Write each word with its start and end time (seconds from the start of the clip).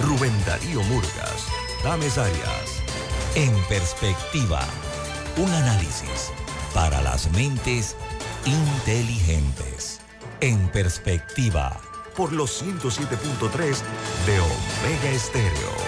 Rubén 0.00 0.32
Darío 0.46 0.82
Murgas, 0.84 1.46
Dames 1.82 2.18
Arias. 2.18 2.82
En 3.34 3.54
Perspectiva. 3.64 4.60
Un 5.36 5.50
análisis 5.50 6.30
para 6.72 7.00
las 7.02 7.30
mentes 7.32 7.96
inteligentes. 8.44 10.00
En 10.40 10.68
Perspectiva 10.68 11.80
por 12.16 12.32
los 12.32 12.62
107.3 12.62 13.82
de 14.26 14.40
Omega 14.40 15.10
Estéreo. 15.10 15.83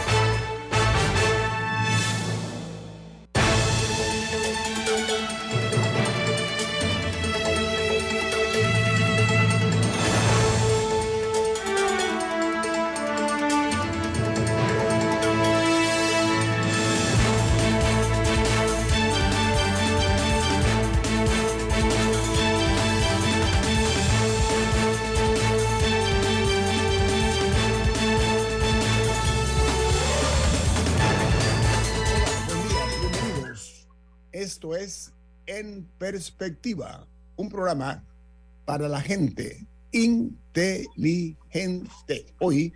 Perspectiva, 36.17 37.07
un 37.37 37.51
programa 37.51 38.03
para 38.65 38.89
la 38.89 39.03
gente 39.03 39.67
inteligente. 39.93 41.45
Hoy 42.41 42.73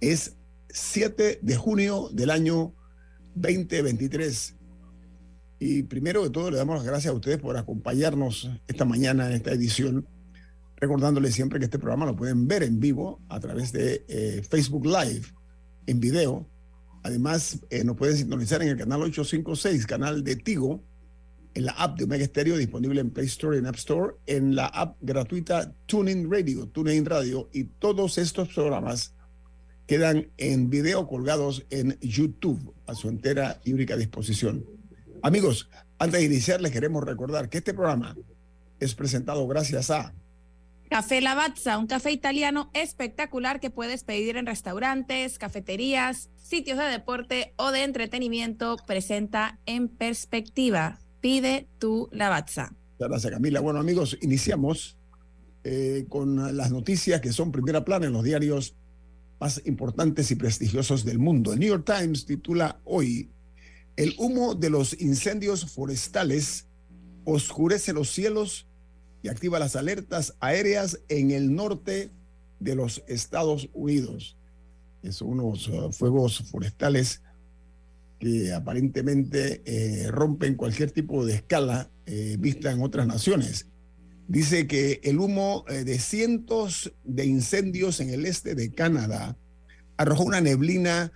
es 0.00 0.38
7 0.70 1.40
de 1.42 1.56
junio 1.56 2.08
del 2.10 2.30
año 2.30 2.74
2023. 3.34 4.56
Y 5.58 5.82
primero 5.82 6.22
de 6.22 6.30
todo 6.30 6.50
le 6.50 6.56
damos 6.56 6.76
las 6.76 6.86
gracias 6.86 7.12
a 7.12 7.16
ustedes 7.16 7.36
por 7.36 7.54
acompañarnos 7.58 8.48
esta 8.66 8.86
mañana 8.86 9.26
en 9.26 9.34
esta 9.34 9.52
edición, 9.52 10.08
recordándoles 10.76 11.34
siempre 11.34 11.58
que 11.58 11.66
este 11.66 11.78
programa 11.78 12.06
lo 12.06 12.16
pueden 12.16 12.48
ver 12.48 12.62
en 12.62 12.80
vivo 12.80 13.20
a 13.28 13.40
través 13.40 13.72
de 13.72 14.06
eh, 14.08 14.42
Facebook 14.48 14.86
Live, 14.86 15.26
en 15.84 16.00
video. 16.00 16.48
Además, 17.02 17.60
eh, 17.68 17.84
nos 17.84 17.98
pueden 17.98 18.16
sintonizar 18.16 18.62
en 18.62 18.68
el 18.68 18.78
canal 18.78 19.02
856, 19.02 19.86
canal 19.86 20.24
de 20.24 20.36
Tigo, 20.36 20.82
en 21.54 21.64
la 21.64 21.72
app 21.72 21.98
de 21.98 22.04
Omega 22.04 22.24
Stereo 22.24 22.56
disponible 22.56 23.00
en 23.00 23.10
Play 23.10 23.26
Store 23.26 23.56
y 23.56 23.60
en 23.60 23.66
App 23.66 23.76
Store, 23.76 24.14
en 24.26 24.54
la 24.54 24.66
app 24.66 24.96
gratuita 25.00 25.74
TuneIn 25.86 26.30
Radio, 26.30 26.68
TuneIn 26.68 27.04
Radio 27.04 27.48
y 27.52 27.64
todos 27.64 28.18
estos 28.18 28.48
programas 28.48 29.14
quedan 29.86 30.30
en 30.38 30.70
video 30.70 31.08
colgados 31.08 31.66
en 31.70 31.98
YouTube 32.00 32.74
a 32.86 32.94
su 32.94 33.08
entera 33.08 33.60
y 33.64 33.72
única 33.72 33.96
disposición. 33.96 34.64
Amigos, 35.22 35.68
antes 35.98 36.20
de 36.20 36.26
iniciar 36.26 36.60
les 36.60 36.70
queremos 36.70 37.02
recordar 37.04 37.48
que 37.48 37.58
este 37.58 37.74
programa 37.74 38.16
es 38.78 38.94
presentado 38.94 39.46
gracias 39.48 39.90
a 39.90 40.14
Café 40.88 41.20
Lavazza, 41.20 41.78
un 41.78 41.86
café 41.86 42.10
italiano 42.10 42.70
espectacular 42.72 43.60
que 43.60 43.70
puedes 43.70 44.02
pedir 44.02 44.36
en 44.36 44.46
restaurantes, 44.46 45.38
cafeterías, 45.38 46.30
sitios 46.36 46.78
de 46.78 46.84
deporte 46.84 47.54
o 47.56 47.70
de 47.70 47.84
entretenimiento, 47.84 48.76
presenta 48.86 49.58
en 49.66 49.88
perspectiva 49.88 50.99
Pide 51.20 51.68
tu 51.78 52.08
Lavazza. 52.12 52.74
Gracias, 52.98 53.32
Camila. 53.32 53.60
Bueno, 53.60 53.80
amigos, 53.80 54.16
iniciamos 54.20 54.96
eh, 55.64 56.06
con 56.08 56.56
las 56.56 56.70
noticias 56.70 57.20
que 57.20 57.32
son 57.32 57.52
primera 57.52 57.84
plana 57.84 58.06
en 58.06 58.12
los 58.12 58.24
diarios 58.24 58.76
más 59.38 59.60
importantes 59.64 60.30
y 60.30 60.34
prestigiosos 60.34 61.04
del 61.04 61.18
mundo. 61.18 61.52
El 61.52 61.60
New 61.60 61.68
York 61.68 61.84
Times 61.84 62.26
titula 62.26 62.80
hoy, 62.84 63.30
el 63.96 64.14
humo 64.18 64.54
de 64.54 64.70
los 64.70 64.98
incendios 65.00 65.70
forestales 65.70 66.66
oscurece 67.24 67.92
los 67.92 68.10
cielos 68.10 68.66
y 69.22 69.28
activa 69.28 69.58
las 69.58 69.76
alertas 69.76 70.34
aéreas 70.40 71.00
en 71.08 71.30
el 71.30 71.54
norte 71.54 72.10
de 72.58 72.74
los 72.74 73.02
Estados 73.06 73.68
Unidos. 73.72 74.36
Es 75.02 75.22
unos 75.22 75.68
uh, 75.68 75.90
fuegos 75.92 76.42
forestales 76.50 77.22
que 78.20 78.52
aparentemente 78.52 79.62
eh, 79.64 80.10
rompen 80.10 80.54
cualquier 80.54 80.90
tipo 80.90 81.24
de 81.24 81.34
escala 81.34 81.90
eh, 82.04 82.36
vista 82.38 82.70
en 82.70 82.82
otras 82.82 83.06
naciones. 83.06 83.66
Dice 84.28 84.66
que 84.66 85.00
el 85.02 85.18
humo 85.18 85.64
eh, 85.68 85.84
de 85.84 85.98
cientos 85.98 86.92
de 87.02 87.24
incendios 87.24 87.98
en 87.98 88.10
el 88.10 88.26
este 88.26 88.54
de 88.54 88.72
Canadá 88.72 89.36
arrojó 89.96 90.24
una 90.24 90.42
neblina 90.42 91.12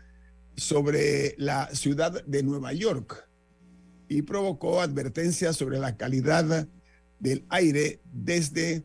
sobre 0.56 1.34
la 1.36 1.68
ciudad 1.74 2.24
de 2.24 2.42
Nueva 2.42 2.72
York 2.72 3.28
y 4.08 4.22
provocó 4.22 4.80
advertencias 4.80 5.56
sobre 5.56 5.78
la 5.78 5.96
calidad 5.96 6.68
del 7.20 7.44
aire 7.50 8.00
desde 8.12 8.84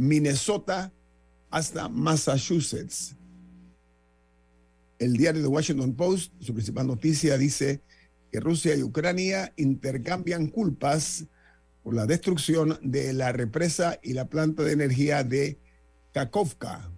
Minnesota 0.00 0.92
hasta 1.50 1.88
Massachusetts. 1.88 3.16
El 5.04 5.18
diario 5.18 5.42
The 5.42 5.48
Washington 5.48 5.92
Post, 5.92 6.32
su 6.40 6.54
principal 6.54 6.86
noticia, 6.86 7.36
dice 7.36 7.82
que 8.32 8.40
Rusia 8.40 8.74
y 8.74 8.82
Ucrania 8.82 9.52
intercambian 9.56 10.46
culpas 10.46 11.26
por 11.82 11.94
la 11.94 12.06
destrucción 12.06 12.78
de 12.80 13.12
la 13.12 13.30
represa 13.30 14.00
y 14.02 14.14
la 14.14 14.30
planta 14.30 14.62
de 14.62 14.72
energía 14.72 15.22
de 15.22 15.58
Kakovka. 16.14 16.90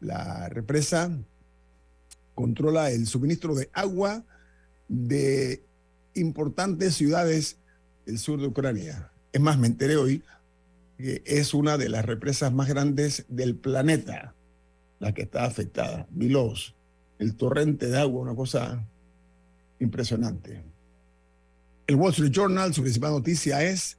La 0.00 0.48
represa 0.48 1.10
controla 2.34 2.90
el 2.90 3.06
suministro 3.06 3.54
de 3.54 3.68
agua 3.74 4.24
de 4.88 5.62
importantes 6.14 6.94
ciudades 6.94 7.58
del 8.06 8.18
sur 8.18 8.40
de 8.40 8.46
Ucrania. 8.46 9.12
Es 9.34 9.40
más, 9.42 9.58
me 9.58 9.66
enteré 9.66 9.96
hoy 9.96 10.22
que 10.96 11.22
es 11.26 11.52
una 11.52 11.76
de 11.76 11.90
las 11.90 12.06
represas 12.06 12.54
más 12.54 12.68
grandes 12.68 13.26
del 13.28 13.54
planeta, 13.54 14.34
la 14.98 15.12
que 15.12 15.20
está 15.20 15.44
afectada, 15.44 16.06
Milos 16.10 16.74
el 17.22 17.36
torrente 17.36 17.88
de 17.88 17.98
agua, 17.98 18.22
una 18.22 18.34
cosa 18.34 18.84
impresionante. 19.78 20.62
El 21.86 21.96
Wall 21.96 22.10
Street 22.12 22.32
Journal, 22.32 22.74
su 22.74 22.82
principal 22.82 23.12
noticia 23.12 23.62
es 23.62 23.98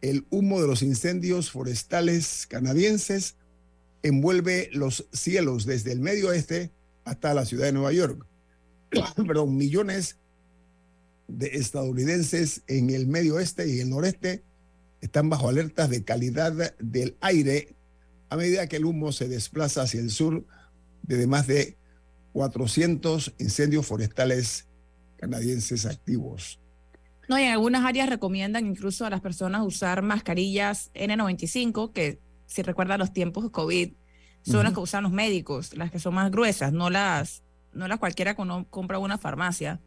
el 0.00 0.26
humo 0.30 0.60
de 0.60 0.66
los 0.66 0.82
incendios 0.82 1.50
forestales 1.50 2.46
canadienses 2.48 3.36
envuelve 4.02 4.68
los 4.72 5.08
cielos 5.12 5.64
desde 5.64 5.92
el 5.92 6.00
medio 6.00 6.28
oeste 6.28 6.70
hasta 7.04 7.32
la 7.32 7.44
ciudad 7.46 7.66
de 7.66 7.72
Nueva 7.72 7.92
York. 7.92 8.26
Perdón, 9.26 9.56
millones 9.56 10.18
de 11.26 11.46
estadounidenses 11.54 12.62
en 12.66 12.90
el 12.90 13.06
medio 13.06 13.36
oeste 13.36 13.66
y 13.66 13.80
el 13.80 13.88
noreste 13.88 14.44
están 15.00 15.30
bajo 15.30 15.48
alertas 15.48 15.88
de 15.88 16.04
calidad 16.04 16.74
del 16.78 17.16
aire 17.20 17.74
a 18.28 18.36
medida 18.36 18.66
que 18.66 18.76
el 18.76 18.84
humo 18.84 19.10
se 19.10 19.28
desplaza 19.28 19.82
hacia 19.82 20.00
el 20.00 20.10
sur 20.10 20.44
desde 21.02 21.26
más 21.26 21.46
de 21.46 21.78
400 22.34 23.32
incendios 23.38 23.86
forestales 23.86 24.66
canadienses 25.16 25.86
activos. 25.86 26.60
No, 27.28 27.38
y 27.38 27.44
en 27.44 27.52
algunas 27.52 27.84
áreas 27.84 28.10
recomiendan 28.10 28.66
incluso 28.66 29.06
a 29.06 29.10
las 29.10 29.20
personas 29.20 29.62
usar 29.62 30.02
mascarillas 30.02 30.90
N95, 30.94 31.92
que 31.92 32.18
si 32.46 32.62
recuerdan 32.62 32.98
los 32.98 33.12
tiempos 33.12 33.44
de 33.44 33.50
COVID, 33.50 33.92
son 34.42 34.64
las 34.64 34.74
que 34.74 34.80
usan 34.80 35.04
los 35.04 35.12
médicos, 35.12 35.74
las 35.74 35.90
que 35.90 36.00
son 36.00 36.14
más 36.14 36.30
gruesas, 36.30 36.72
no 36.72 36.90
las, 36.90 37.44
no 37.72 37.86
las 37.86 37.98
cualquiera 37.98 38.34
que 38.34 38.42
uno 38.42 38.66
compra 38.68 38.98
una 38.98 39.16
farmacia, 39.16 39.80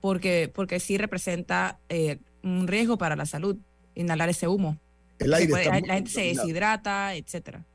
porque, 0.00 0.50
porque 0.52 0.80
sí 0.80 0.96
representa 0.96 1.78
eh, 1.90 2.18
un 2.42 2.66
riesgo 2.66 2.96
para 2.96 3.14
la 3.14 3.26
salud 3.26 3.58
inhalar 3.94 4.30
ese 4.30 4.48
humo. 4.48 4.80
El 5.18 5.34
aire 5.34 5.52
la 5.52 5.94
gente 5.94 6.10
se 6.10 6.22
deshidrata, 6.22 7.14
etcétera. 7.14 7.66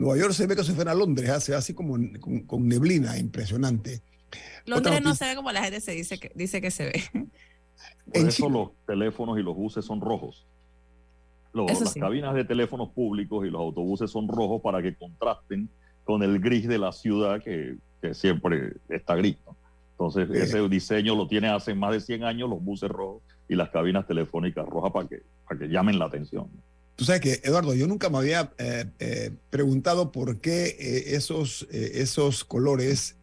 Nueva 0.00 0.18
York 0.18 0.32
se 0.32 0.46
ve 0.46 0.56
que 0.56 0.64
se 0.64 0.72
fue 0.72 0.84
a 0.90 0.94
Londres, 0.94 1.30
hace 1.30 1.54
así 1.54 1.74
como 1.74 1.96
con, 2.46 2.68
neblina, 2.68 3.16
impresionante. 3.18 4.02
Londres 4.66 5.00
no 5.02 5.14
se 5.14 5.26
ve 5.26 5.36
como 5.36 5.52
la 5.52 5.62
gente 5.62 5.80
se 5.80 5.92
dice 5.92 6.18
que, 6.18 6.32
dice 6.34 6.60
que 6.60 6.70
se 6.70 6.86
ve. 6.86 7.02
Por 8.12 8.28
eso 8.28 8.48
los 8.48 8.70
teléfonos 8.86 9.38
y 9.38 9.42
los 9.42 9.54
buses 9.54 9.84
son 9.84 10.00
rojos. 10.00 10.46
las 11.52 11.94
cabinas 11.94 12.34
de 12.34 12.44
teléfonos 12.44 12.90
públicos 12.90 13.46
y 13.46 13.50
los 13.50 13.60
autobuses 13.60 14.10
son 14.10 14.26
rojos 14.26 14.60
para 14.60 14.82
que 14.82 14.94
contrasten 14.94 15.68
con 16.04 16.22
el 16.22 16.40
gris 16.40 16.66
de 16.66 16.78
la 16.78 16.92
ciudad 16.92 17.42
que 17.42 17.76
que 18.00 18.14
siempre 18.14 18.74
está 18.88 19.14
gris. 19.14 19.36
Entonces, 19.92 20.30
ese 20.30 20.66
diseño 20.68 21.14
lo 21.14 21.26
tiene 21.26 21.48
hace 21.48 21.74
más 21.74 21.92
de 21.92 22.00
100 22.00 22.24
años 22.24 22.48
los 22.48 22.62
buses 22.62 22.88
rojos 22.88 23.22
y 23.48 23.54
las 23.54 23.68
cabinas 23.70 24.06
telefónicas 24.06 24.66
rojas 24.66 24.92
para 24.92 25.08
que, 25.08 25.22
para 25.46 25.60
que 25.60 25.68
llamen 25.68 25.98
la 25.98 26.06
atención. 26.06 26.48
Tú 27.00 27.06
sabes 27.06 27.22
que, 27.22 27.40
Eduardo, 27.44 27.74
yo 27.74 27.86
nunca 27.86 28.10
me 28.10 28.18
había 28.18 28.52
eh, 28.58 28.84
eh, 28.98 29.30
preguntado 29.48 30.12
por 30.12 30.38
qué 30.42 30.76
eh, 30.78 31.16
esos, 31.16 31.66
esos 31.70 32.44
colores 32.44 33.16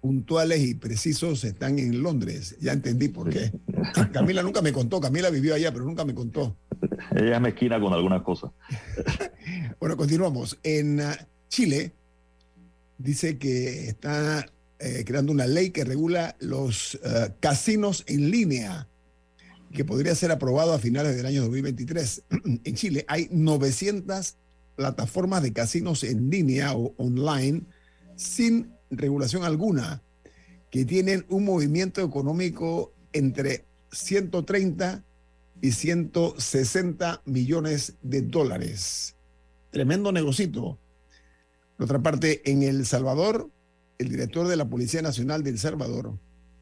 puntuales 0.00 0.60
y 0.60 0.76
precisos 0.76 1.42
están 1.42 1.80
en 1.80 2.00
Londres. 2.00 2.56
Ya 2.60 2.70
entendí 2.72 3.08
por 3.08 3.30
qué. 3.30 3.50
Camila 4.12 4.44
nunca 4.44 4.62
me 4.62 4.72
contó, 4.72 5.00
Camila 5.00 5.30
vivió 5.30 5.56
allá, 5.56 5.72
pero 5.72 5.84
nunca 5.84 6.04
me 6.04 6.14
contó. 6.14 6.56
Ella 7.10 7.34
es 7.34 7.40
mezquina 7.40 7.80
con 7.80 7.92
algunas 7.92 8.22
cosas. 8.22 8.52
bueno, 9.80 9.96
continuamos. 9.96 10.56
En 10.62 11.00
ah, 11.00 11.18
Chile 11.48 11.94
dice 12.98 13.36
que 13.36 13.88
está 13.88 14.46
creando 15.04 15.32
una 15.32 15.48
ley 15.48 15.70
que 15.70 15.82
regula 15.82 16.36
los 16.38 17.00
casinos 17.40 18.04
en 18.06 18.30
línea 18.30 18.86
que 19.72 19.84
podría 19.84 20.14
ser 20.14 20.30
aprobado 20.30 20.72
a 20.72 20.78
finales 20.78 21.16
del 21.16 21.26
año 21.26 21.42
2023. 21.42 22.22
en 22.64 22.74
Chile 22.74 23.04
hay 23.08 23.28
900 23.30 24.36
plataformas 24.76 25.42
de 25.42 25.52
casinos 25.52 26.04
en 26.04 26.30
línea 26.30 26.74
o 26.74 26.94
online 26.96 27.62
sin 28.16 28.72
regulación 28.90 29.44
alguna 29.44 30.02
que 30.70 30.84
tienen 30.84 31.24
un 31.28 31.44
movimiento 31.44 32.02
económico 32.02 32.92
entre 33.12 33.64
130 33.90 35.04
y 35.60 35.72
160 35.72 37.22
millones 37.24 37.94
de 38.02 38.22
dólares. 38.22 39.16
Tremendo 39.70 40.12
negocito. 40.12 40.78
Por 41.76 41.84
otra 41.84 42.02
parte, 42.02 42.50
en 42.50 42.62
El 42.62 42.86
Salvador, 42.86 43.50
el 43.98 44.08
director 44.08 44.46
de 44.46 44.56
la 44.56 44.68
Policía 44.68 45.02
Nacional 45.02 45.42
de 45.42 45.50
El 45.50 45.58
Salvador 45.58 46.18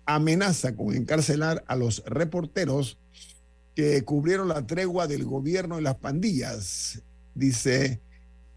amenaza 0.07 0.75
con 0.75 0.95
encarcelar 0.95 1.65
a 1.67 1.77
los 1.77 2.03
reporteros 2.07 2.99
que 3.75 4.03
cubrieron 4.03 4.49
la 4.49 4.67
tregua 4.67 5.07
del 5.07 5.25
gobierno 5.25 5.79
y 5.79 5.83
las 5.83 5.97
pandillas. 5.97 7.03
Dice, 7.35 8.01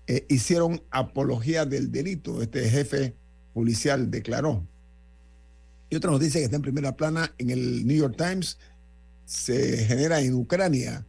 eh, 0.07 0.25
hicieron 0.29 0.81
apología 0.91 1.65
del 1.65 1.91
delito, 1.91 2.41
este 2.41 2.69
jefe 2.69 3.15
policial 3.53 4.09
declaró. 4.09 4.65
Y 5.89 5.95
otra 5.95 6.11
noticia 6.11 6.39
que 6.39 6.45
está 6.45 6.55
en 6.55 6.61
primera 6.61 6.95
plana 6.95 7.33
en 7.37 7.49
el 7.49 7.85
New 7.85 7.97
York 7.97 8.15
Times 8.17 8.57
se 9.25 9.85
genera 9.85 10.21
en 10.21 10.35
Ucrania, 10.35 11.05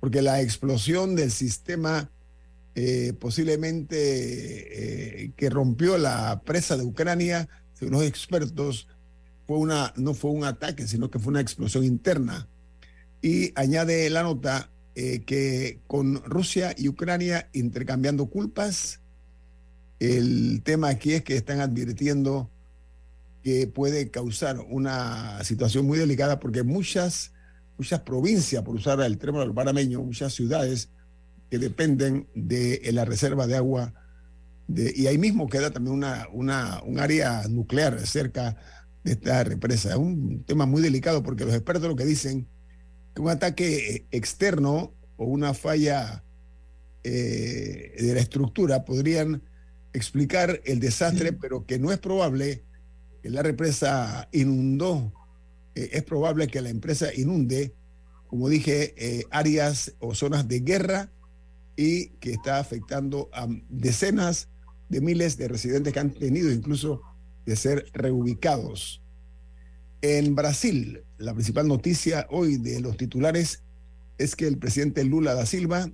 porque 0.00 0.22
la 0.22 0.40
explosión 0.40 1.14
del 1.14 1.30
sistema 1.30 2.10
eh, 2.74 3.12
posiblemente 3.18 5.24
eh, 5.24 5.32
que 5.36 5.50
rompió 5.50 5.98
la 5.98 6.42
presa 6.44 6.76
de 6.76 6.84
Ucrania, 6.84 7.48
según 7.74 7.94
los 7.94 8.04
expertos, 8.04 8.88
fue 9.46 9.58
una, 9.58 9.92
no 9.96 10.14
fue 10.14 10.30
un 10.30 10.44
ataque, 10.44 10.86
sino 10.86 11.10
que 11.10 11.18
fue 11.18 11.30
una 11.30 11.40
explosión 11.40 11.84
interna. 11.84 12.48
Y 13.20 13.52
añade 13.54 14.08
la 14.10 14.22
nota 14.22 14.70
eh, 14.94 15.22
que 15.24 15.80
con 15.86 16.22
Rusia 16.24 16.74
y 16.76 16.88
Ucrania 16.88 17.48
intercambiando 17.52 18.26
culpas, 18.26 19.00
el 20.00 20.62
tema 20.64 20.88
aquí 20.88 21.12
es 21.14 21.22
que 21.22 21.36
están 21.36 21.60
advirtiendo 21.60 22.50
que 23.42 23.66
puede 23.66 24.10
causar 24.10 24.58
una 24.60 25.42
situación 25.44 25.86
muy 25.86 25.98
delicada 25.98 26.40
porque 26.40 26.62
muchas, 26.62 27.32
muchas 27.78 28.00
provincias, 28.00 28.62
por 28.62 28.74
usar 28.74 29.00
el 29.00 29.18
término 29.18 29.52
parameño, 29.54 30.02
muchas 30.02 30.32
ciudades 30.32 30.90
que 31.50 31.58
dependen 31.58 32.26
de 32.34 32.80
la 32.92 33.04
reserva 33.04 33.46
de 33.46 33.56
agua, 33.56 33.92
y 34.68 35.06
ahí 35.06 35.18
mismo 35.18 35.48
queda 35.48 35.70
también 35.70 35.94
una, 35.94 36.26
una, 36.32 36.82
un 36.84 36.98
área 36.98 37.46
nuclear 37.48 38.06
cerca 38.06 38.56
de 39.04 39.12
esta 39.12 39.44
represa. 39.44 39.90
Es 39.90 39.96
un 39.96 40.44
tema 40.44 40.66
muy 40.66 40.82
delicado 40.82 41.22
porque 41.22 41.44
los 41.44 41.54
expertos 41.54 41.88
lo 41.88 41.96
que 41.96 42.04
dicen 42.04 42.46
que 43.14 43.22
un 43.22 43.28
ataque 43.28 43.94
eh, 43.94 44.06
externo 44.10 44.94
o 45.16 45.26
una 45.26 45.54
falla 45.54 46.24
eh, 47.04 47.94
de 47.98 48.14
la 48.14 48.20
estructura 48.20 48.84
podrían 48.84 49.42
explicar 49.92 50.60
el 50.64 50.80
desastre, 50.80 51.32
pero 51.32 51.66
que 51.66 51.78
no 51.78 51.92
es 51.92 51.98
probable 51.98 52.64
que 53.22 53.30
la 53.30 53.42
represa 53.42 54.28
inundó, 54.32 55.12
eh, 55.74 55.90
es 55.92 56.02
probable 56.02 56.46
que 56.46 56.62
la 56.62 56.70
empresa 56.70 57.08
inunde, 57.14 57.74
como 58.28 58.48
dije, 58.48 59.26
áreas 59.30 59.92
o 59.98 60.14
zonas 60.14 60.48
de 60.48 60.60
guerra 60.60 61.12
y 61.76 62.08
que 62.18 62.32
está 62.32 62.58
afectando 62.58 63.28
a 63.34 63.46
decenas 63.68 64.48
de 64.88 65.02
miles 65.02 65.36
de 65.36 65.48
residentes 65.48 65.92
que 65.92 66.00
han 66.00 66.12
tenido 66.12 66.50
incluso 66.50 67.02
de 67.44 67.56
ser 67.56 67.86
reubicados. 67.92 69.02
En 70.00 70.34
Brasil, 70.34 71.04
la 71.18 71.32
principal 71.32 71.68
noticia 71.68 72.26
hoy 72.30 72.56
de 72.56 72.80
los 72.80 72.96
titulares 72.96 73.62
es 74.18 74.36
que 74.36 74.46
el 74.46 74.58
presidente 74.58 75.04
Lula 75.04 75.34
da 75.34 75.46
Silva 75.46 75.90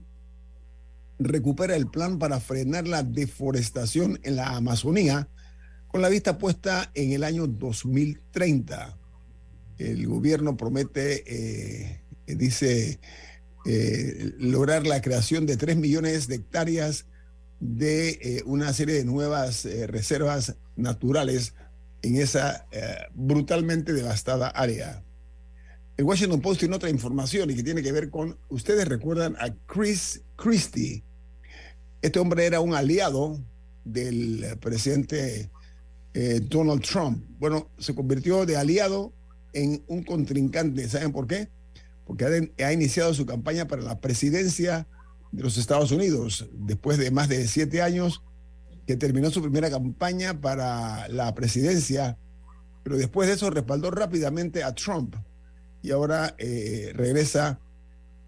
recupera 1.18 1.76
el 1.76 1.88
plan 1.88 2.18
para 2.18 2.40
frenar 2.40 2.86
la 2.86 3.02
deforestación 3.02 4.18
en 4.22 4.36
la 4.36 4.56
Amazonía 4.56 5.28
con 5.88 6.02
la 6.02 6.08
vista 6.08 6.38
puesta 6.38 6.90
en 6.94 7.12
el 7.12 7.24
año 7.24 7.46
2030. 7.46 8.98
El 9.78 10.06
gobierno 10.06 10.56
promete, 10.56 11.24
eh, 11.26 12.00
dice, 12.26 13.00
eh, 13.66 14.32
lograr 14.38 14.86
la 14.86 15.00
creación 15.00 15.46
de 15.46 15.56
3 15.56 15.76
millones 15.76 16.28
de 16.28 16.36
hectáreas 16.36 17.06
de 17.60 18.10
eh, 18.10 18.42
una 18.46 18.72
serie 18.72 18.94
de 18.94 19.04
nuevas 19.04 19.64
reservas 19.88 20.56
naturales 20.76 21.54
en 22.02 22.16
esa 22.16 22.66
eh, 22.70 22.96
brutalmente 23.14 23.92
devastada 23.92 24.48
área. 24.48 25.02
El 25.96 26.04
Washington 26.04 26.40
Post 26.40 26.60
tiene 26.60 26.76
otra 26.76 26.90
información 26.90 27.50
y 27.50 27.56
que 27.56 27.62
tiene 27.62 27.82
que 27.82 27.92
ver 27.92 28.10
con, 28.10 28.38
ustedes 28.48 28.86
recuerdan 28.86 29.36
a 29.40 29.52
Chris 29.66 30.22
Christie. 30.36 31.02
Este 32.00 32.20
hombre 32.20 32.46
era 32.46 32.60
un 32.60 32.74
aliado 32.74 33.42
del 33.84 34.44
presidente 34.60 35.50
eh, 36.14 36.40
Donald 36.44 36.82
Trump. 36.82 37.24
Bueno, 37.38 37.68
se 37.78 37.94
convirtió 37.94 38.46
de 38.46 38.56
aliado 38.56 39.12
en 39.52 39.82
un 39.88 40.04
contrincante. 40.04 40.88
¿Saben 40.88 41.10
por 41.10 41.26
qué? 41.26 41.48
Porque 42.06 42.52
ha 42.58 42.72
iniciado 42.72 43.12
su 43.12 43.26
campaña 43.26 43.66
para 43.66 43.82
la 43.82 44.00
presidencia 44.00 44.86
de 45.32 45.42
los 45.42 45.58
Estados 45.58 45.92
Unidos 45.92 46.48
después 46.52 46.98
de 46.98 47.10
más 47.10 47.28
de 47.28 47.46
siete 47.46 47.82
años 47.82 48.22
que 48.86 48.96
terminó 48.96 49.30
su 49.30 49.42
primera 49.42 49.70
campaña 49.70 50.40
para 50.40 51.08
la 51.08 51.34
presidencia, 51.34 52.16
pero 52.82 52.96
después 52.96 53.28
de 53.28 53.34
eso 53.34 53.50
respaldó 53.50 53.90
rápidamente 53.90 54.64
a 54.64 54.74
Trump 54.74 55.14
y 55.82 55.90
ahora 55.90 56.34
eh, 56.38 56.92
regresa 56.94 57.60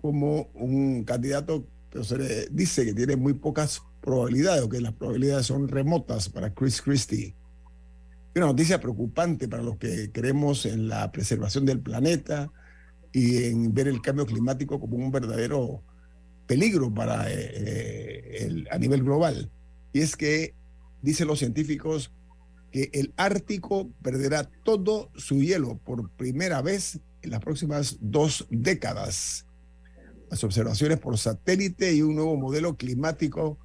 como 0.03 0.51
un 0.55 1.05
candidato, 1.05 1.67
pero 1.91 2.05
se 2.05 2.19
le 2.19 2.47
dice 2.51 2.85
que 2.85 2.95
tiene 2.95 3.17
muy 3.17 3.35
pocas 3.35 3.83
probabilidades 4.01 4.63
o 4.63 4.69
que 4.69 4.81
las 4.81 4.93
probabilidades 4.93 5.47
son 5.47 5.69
remotas 5.69 6.29
para 6.29 6.53
Chris 6.53 6.81
Christie. 6.83 7.35
Una 8.35 8.47
noticia 8.47 8.81
preocupante 8.81 9.49
para 9.49 9.63
los 9.63 9.77
que 9.77 10.13
creemos 10.13 10.67
en 10.67 10.89
la 10.89 11.11
preservación 11.11 11.65
del 11.65 11.81
planeta 11.81 12.53
y 13.13 13.45
en 13.45 13.75
ver 13.75 13.89
el 13.89 14.01
cambio 14.01 14.25
climático 14.27 14.79
como 14.79 14.97
un 14.97 15.11
verdadero 15.11 15.83
peligro 16.51 16.93
para 16.93 17.31
eh, 17.31 17.35
eh, 17.39 18.37
el, 18.41 18.67
a 18.73 18.77
nivel 18.77 19.05
global 19.05 19.53
y 19.93 20.01
es 20.01 20.17
que, 20.17 20.57
dicen 21.01 21.29
los 21.29 21.39
científicos, 21.39 22.13
que 22.73 22.91
el 22.93 23.15
Ártico 23.17 23.89
perderá 24.03 24.51
todo 24.65 25.13
su 25.15 25.41
hielo 25.41 25.79
por 25.79 26.11
primera 26.17 26.61
vez 26.61 26.99
en 27.23 27.31
las 27.31 27.39
próximas 27.39 27.99
dos 28.01 28.49
décadas. 28.51 29.47
Las 30.29 30.43
observaciones 30.43 30.99
por 30.99 31.19
satélite 31.19 31.95
y 31.95 32.03
un 32.03 32.17
nuevo 32.17 32.37
modelo 32.37 32.77
climático 32.77 33.57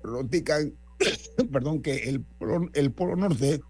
pronostican 0.00 0.72
perdón, 1.52 1.82
que 1.82 2.08
el 2.08 2.24
el 2.72 2.92
polo 2.92 3.14
norte 3.14 3.60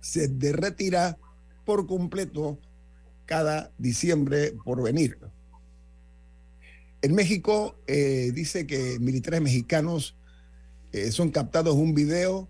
se 0.00 0.26
derretirá 0.26 1.16
por 1.64 1.86
completo 1.86 2.58
cada 3.26 3.70
diciembre 3.78 4.54
por 4.64 4.82
venir. 4.82 5.18
En 7.02 7.14
México 7.14 7.76
eh, 7.86 8.30
dice 8.34 8.66
que 8.66 8.98
militares 8.98 9.40
mexicanos 9.40 10.16
eh, 10.92 11.10
son 11.12 11.30
captados 11.30 11.74
un 11.74 11.94
video 11.94 12.46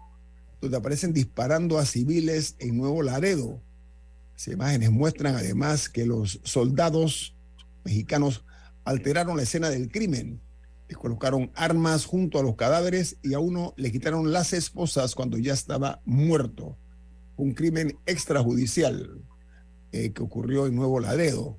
donde 0.61 0.76
aparecen 0.76 1.12
disparando 1.12 1.78
a 1.78 1.87
civiles 1.87 2.57
en 2.59 2.76
Nuevo 2.76 3.02
Laredo. 3.02 3.61
Las 4.35 4.49
imágenes 4.49 4.90
muestran 4.90 5.37
además 5.37 5.88
que 5.88 6.04
los 6.04 6.40
soldados 6.42 7.37
mexicanos 7.85 8.45
alteraron 8.85 9.37
la 9.37 9.45
escena 9.45 9.71
del 9.71 9.88
crimen. 9.88 10.40
Les 10.88 10.99
colocaron 10.99 11.52
armas 11.54 12.04
junto 12.04 12.40
a 12.40 12.42
los 12.42 12.57
cadáveres 12.57 13.19
y 13.23 13.35
a 13.35 13.38
uno 13.38 13.73
le 13.76 13.92
quitaron 13.92 14.33
las 14.33 14.52
esposas 14.52 15.14
cuando 15.14 15.38
ya 15.38 15.52
estaba 15.52 16.00
muerto. 16.04 16.76
Un 17.37 17.54
crimen 17.54 17.99
extrajudicial 18.07 19.23
eh, 19.92 20.12
que 20.12 20.23
ocurrió 20.23 20.66
en 20.66 20.75
Nuevo 20.75 20.99
Laredo. 20.99 21.57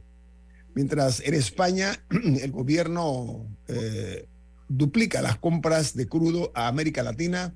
Mientras 0.74 1.20
en 1.22 1.34
España 1.34 2.04
el 2.10 2.52
gobierno 2.52 3.48
eh, 3.68 4.28
duplica 4.68 5.22
las 5.22 5.38
compras 5.38 5.96
de 5.96 6.08
crudo 6.08 6.52
a 6.56 6.68
América 6.68 7.04
Latina 7.04 7.54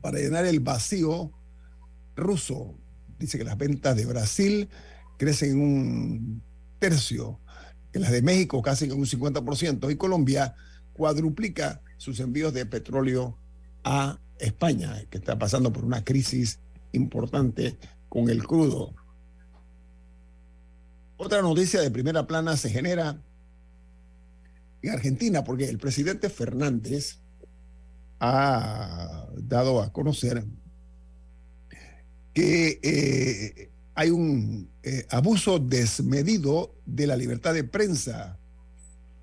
para 0.00 0.18
llenar 0.18 0.46
el 0.46 0.60
vacío 0.60 1.32
ruso. 2.16 2.74
Dice 3.18 3.38
que 3.38 3.44
las 3.44 3.56
ventas 3.56 3.96
de 3.96 4.06
Brasil 4.06 4.68
crecen 5.16 5.52
en 5.52 5.60
un 5.60 6.42
tercio, 6.78 7.40
que 7.92 7.98
las 7.98 8.10
de 8.10 8.22
México 8.22 8.60
casi 8.62 8.90
un 8.90 9.06
50%, 9.06 9.90
y 9.90 9.96
Colombia 9.96 10.54
cuadruplica 10.92 11.82
sus 11.96 12.20
envíos 12.20 12.52
de 12.52 12.66
petróleo 12.66 13.38
a 13.84 14.18
España, 14.38 15.02
que 15.10 15.18
está 15.18 15.38
pasando 15.38 15.72
por 15.72 15.84
una 15.84 16.04
crisis 16.04 16.58
importante 16.92 17.76
con 18.08 18.28
el 18.28 18.44
crudo. 18.44 18.94
Otra 21.16 21.40
noticia 21.40 21.80
de 21.80 21.90
primera 21.90 22.26
plana 22.26 22.56
se 22.56 22.70
genera 22.70 23.22
en 24.82 24.90
Argentina, 24.90 25.44
porque 25.44 25.68
el 25.68 25.78
presidente 25.78 26.28
Fernández 26.28 27.18
ha 28.20 29.26
dado 29.36 29.82
a 29.82 29.92
conocer 29.92 30.44
que 32.34 32.78
eh, 32.82 33.70
hay 33.94 34.10
un 34.10 34.68
eh, 34.82 35.06
abuso 35.10 35.58
desmedido 35.58 36.74
de 36.84 37.06
la 37.06 37.16
libertad 37.16 37.54
de 37.54 37.64
prensa. 37.64 38.38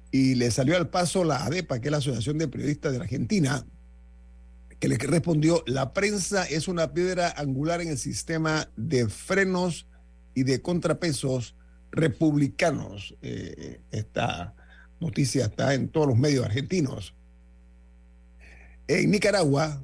Y 0.10 0.36
le 0.36 0.50
salió 0.52 0.76
al 0.78 0.90
paso 0.90 1.24
la 1.24 1.46
ADEPA, 1.46 1.80
que 1.80 1.88
es 1.88 1.92
la 1.92 1.98
Asociación 2.00 2.40
de 2.40 2.48
Periodistas 2.48 2.92
de 2.92 3.00
Argentina, 3.00 3.66
que 4.80 4.88
le 4.88 4.98
respondió, 4.98 5.64
la 5.68 5.94
prensa 5.94 6.44
es 6.44 6.68
una 6.68 6.94
piedra 6.94 7.34
angular 7.38 7.82
en 7.82 7.90
el 7.90 7.98
sistema 7.98 8.70
de 8.76 9.08
frenos 9.08 9.88
y 10.34 10.44
de 10.44 10.62
contrapesos 10.62 11.56
republicanos. 11.94 13.16
Eh, 13.22 13.80
esta 13.92 14.54
noticia 15.00 15.46
está 15.46 15.74
en 15.74 15.88
todos 15.88 16.08
los 16.08 16.18
medios 16.18 16.46
argentinos. 16.46 17.14
En 18.88 19.12
Nicaragua 19.12 19.82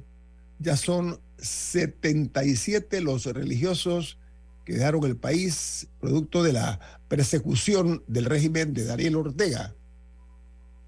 ya 0.58 0.76
son 0.76 1.18
77 1.38 3.00
los 3.00 3.24
religiosos 3.24 4.18
que 4.64 4.74
dejaron 4.74 5.04
el 5.04 5.16
país 5.16 5.88
producto 6.00 6.42
de 6.42 6.52
la 6.52 6.80
persecución 7.08 8.02
del 8.06 8.26
régimen 8.26 8.74
de 8.74 8.84
Daniel 8.84 9.16
Ortega. 9.16 9.74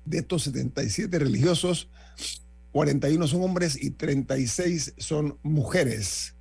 De 0.05 0.19
estos 0.19 0.43
77 0.43 1.19
religiosos, 1.19 1.89
41 2.73 3.27
son 3.27 3.43
hombres 3.43 3.83
y 3.83 3.91
36 3.91 4.95
son 4.99 5.39
mujeres. 5.43 6.35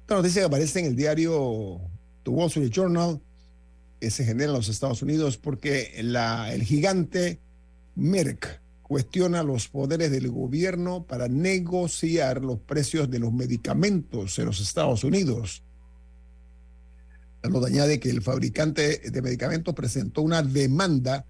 Esta 0.00 0.14
noticia 0.14 0.42
que 0.42 0.46
aparece 0.46 0.80
en 0.80 0.86
el 0.86 0.96
diario 0.96 1.80
The 2.22 2.30
Wall 2.30 2.46
Street 2.48 2.70
Journal 2.70 3.20
se 4.00 4.24
genera 4.24 4.50
en 4.50 4.56
los 4.56 4.68
Estados 4.68 5.02
Unidos 5.02 5.36
porque 5.36 5.92
el 5.96 6.62
gigante 6.62 7.40
Merck 7.94 8.60
cuestiona 8.82 9.42
los 9.42 9.68
poderes 9.68 10.10
del 10.10 10.30
gobierno 10.30 11.04
para 11.04 11.28
negociar 11.28 12.42
los 12.42 12.58
precios 12.60 13.10
de 13.10 13.18
los 13.18 13.32
medicamentos 13.32 14.38
en 14.38 14.46
los 14.46 14.60
Estados 14.60 15.04
Unidos. 15.04 15.62
Nos 17.42 17.64
añade 17.64 18.00
que 18.00 18.10
el 18.10 18.22
fabricante 18.22 18.98
de 19.10 19.22
medicamentos 19.22 19.74
presentó 19.74 20.22
una 20.22 20.42
demanda 20.42 21.26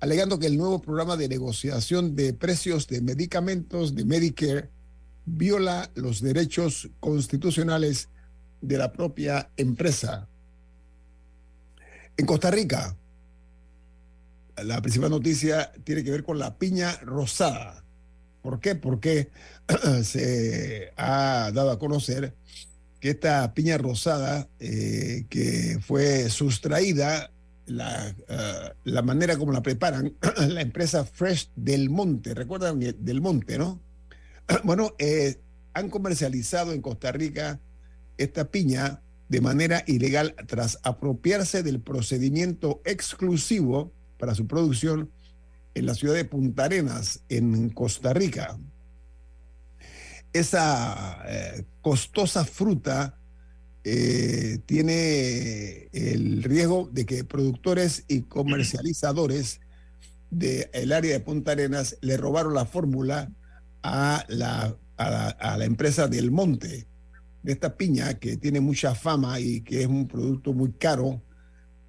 alegando 0.00 0.38
que 0.38 0.46
el 0.46 0.56
nuevo 0.56 0.80
programa 0.80 1.16
de 1.16 1.28
negociación 1.28 2.14
de 2.14 2.32
precios 2.32 2.86
de 2.86 3.00
medicamentos 3.00 3.94
de 3.94 4.04
Medicare 4.04 4.70
viola 5.24 5.90
los 5.94 6.20
derechos 6.20 6.88
constitucionales 7.00 8.08
de 8.60 8.78
la 8.78 8.92
propia 8.92 9.50
empresa. 9.56 10.27
En 12.18 12.26
Costa 12.26 12.50
Rica, 12.50 12.96
la 14.64 14.82
principal 14.82 15.10
noticia 15.10 15.70
tiene 15.84 16.02
que 16.02 16.10
ver 16.10 16.24
con 16.24 16.40
la 16.40 16.58
piña 16.58 16.96
rosada. 17.02 17.84
¿Por 18.42 18.58
qué? 18.58 18.74
Porque 18.74 19.30
se 20.02 20.92
ha 20.96 21.52
dado 21.54 21.70
a 21.70 21.78
conocer 21.78 22.34
que 22.98 23.10
esta 23.10 23.54
piña 23.54 23.78
rosada 23.78 24.48
eh, 24.58 25.26
que 25.30 25.78
fue 25.80 26.28
sustraída 26.28 27.30
la, 27.66 28.08
eh, 28.08 28.72
la 28.82 29.02
manera 29.02 29.36
como 29.36 29.52
la 29.52 29.62
preparan, 29.62 30.12
la 30.48 30.60
empresa 30.60 31.04
Fresh 31.04 31.50
del 31.54 31.88
Monte, 31.88 32.34
recuerdan 32.34 32.80
del 32.80 33.20
Monte, 33.20 33.58
¿no? 33.58 33.80
bueno, 34.64 34.92
eh, 34.98 35.40
han 35.72 35.88
comercializado 35.88 36.72
en 36.72 36.82
Costa 36.82 37.12
Rica 37.12 37.60
esta 38.16 38.50
piña 38.50 39.02
de 39.28 39.40
manera 39.40 39.84
ilegal 39.86 40.34
tras 40.46 40.78
apropiarse 40.82 41.62
del 41.62 41.80
procedimiento 41.80 42.80
exclusivo 42.84 43.92
para 44.18 44.34
su 44.34 44.46
producción 44.46 45.10
en 45.74 45.86
la 45.86 45.94
ciudad 45.94 46.14
de 46.14 46.24
Punta 46.24 46.64
Arenas, 46.64 47.22
en 47.28 47.70
Costa 47.70 48.12
Rica. 48.12 48.58
Esa 50.32 51.22
eh, 51.26 51.64
costosa 51.80 52.44
fruta 52.44 53.18
eh, 53.84 54.58
tiene 54.66 55.88
el 55.92 56.42
riesgo 56.42 56.90
de 56.92 57.06
que 57.06 57.24
productores 57.24 58.04
y 58.08 58.22
comercializadores 58.22 59.60
del 60.30 60.92
área 60.92 61.12
de 61.12 61.20
Punta 61.20 61.52
Arenas 61.52 61.96
le 62.00 62.16
robaron 62.16 62.54
la 62.54 62.66
fórmula 62.66 63.30
a 63.82 64.24
la, 64.28 64.76
a 64.96 65.56
la, 65.56 65.64
empresa 65.64 66.08
del 66.08 66.30
monte 66.30 66.86
de 67.42 67.52
esta 67.52 67.76
piña 67.76 68.14
que 68.14 68.36
tiene 68.36 68.60
mucha 68.60 68.94
fama 68.94 69.40
y 69.40 69.60
que 69.62 69.82
es 69.82 69.86
un 69.86 70.08
producto 70.08 70.52
muy 70.52 70.72
caro, 70.72 71.22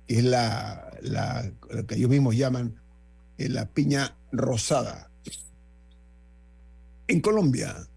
es 0.08 0.24
la, 0.24 0.91
la 1.01 1.51
que 1.88 1.96
ellos 1.96 2.10
mismos 2.10 2.36
llaman 2.36 2.79
eh, 3.38 3.50
la 3.50 3.65
piña 3.68 4.18
rosada. 4.32 5.12
En 7.08 7.22
Colombia, 7.22 7.88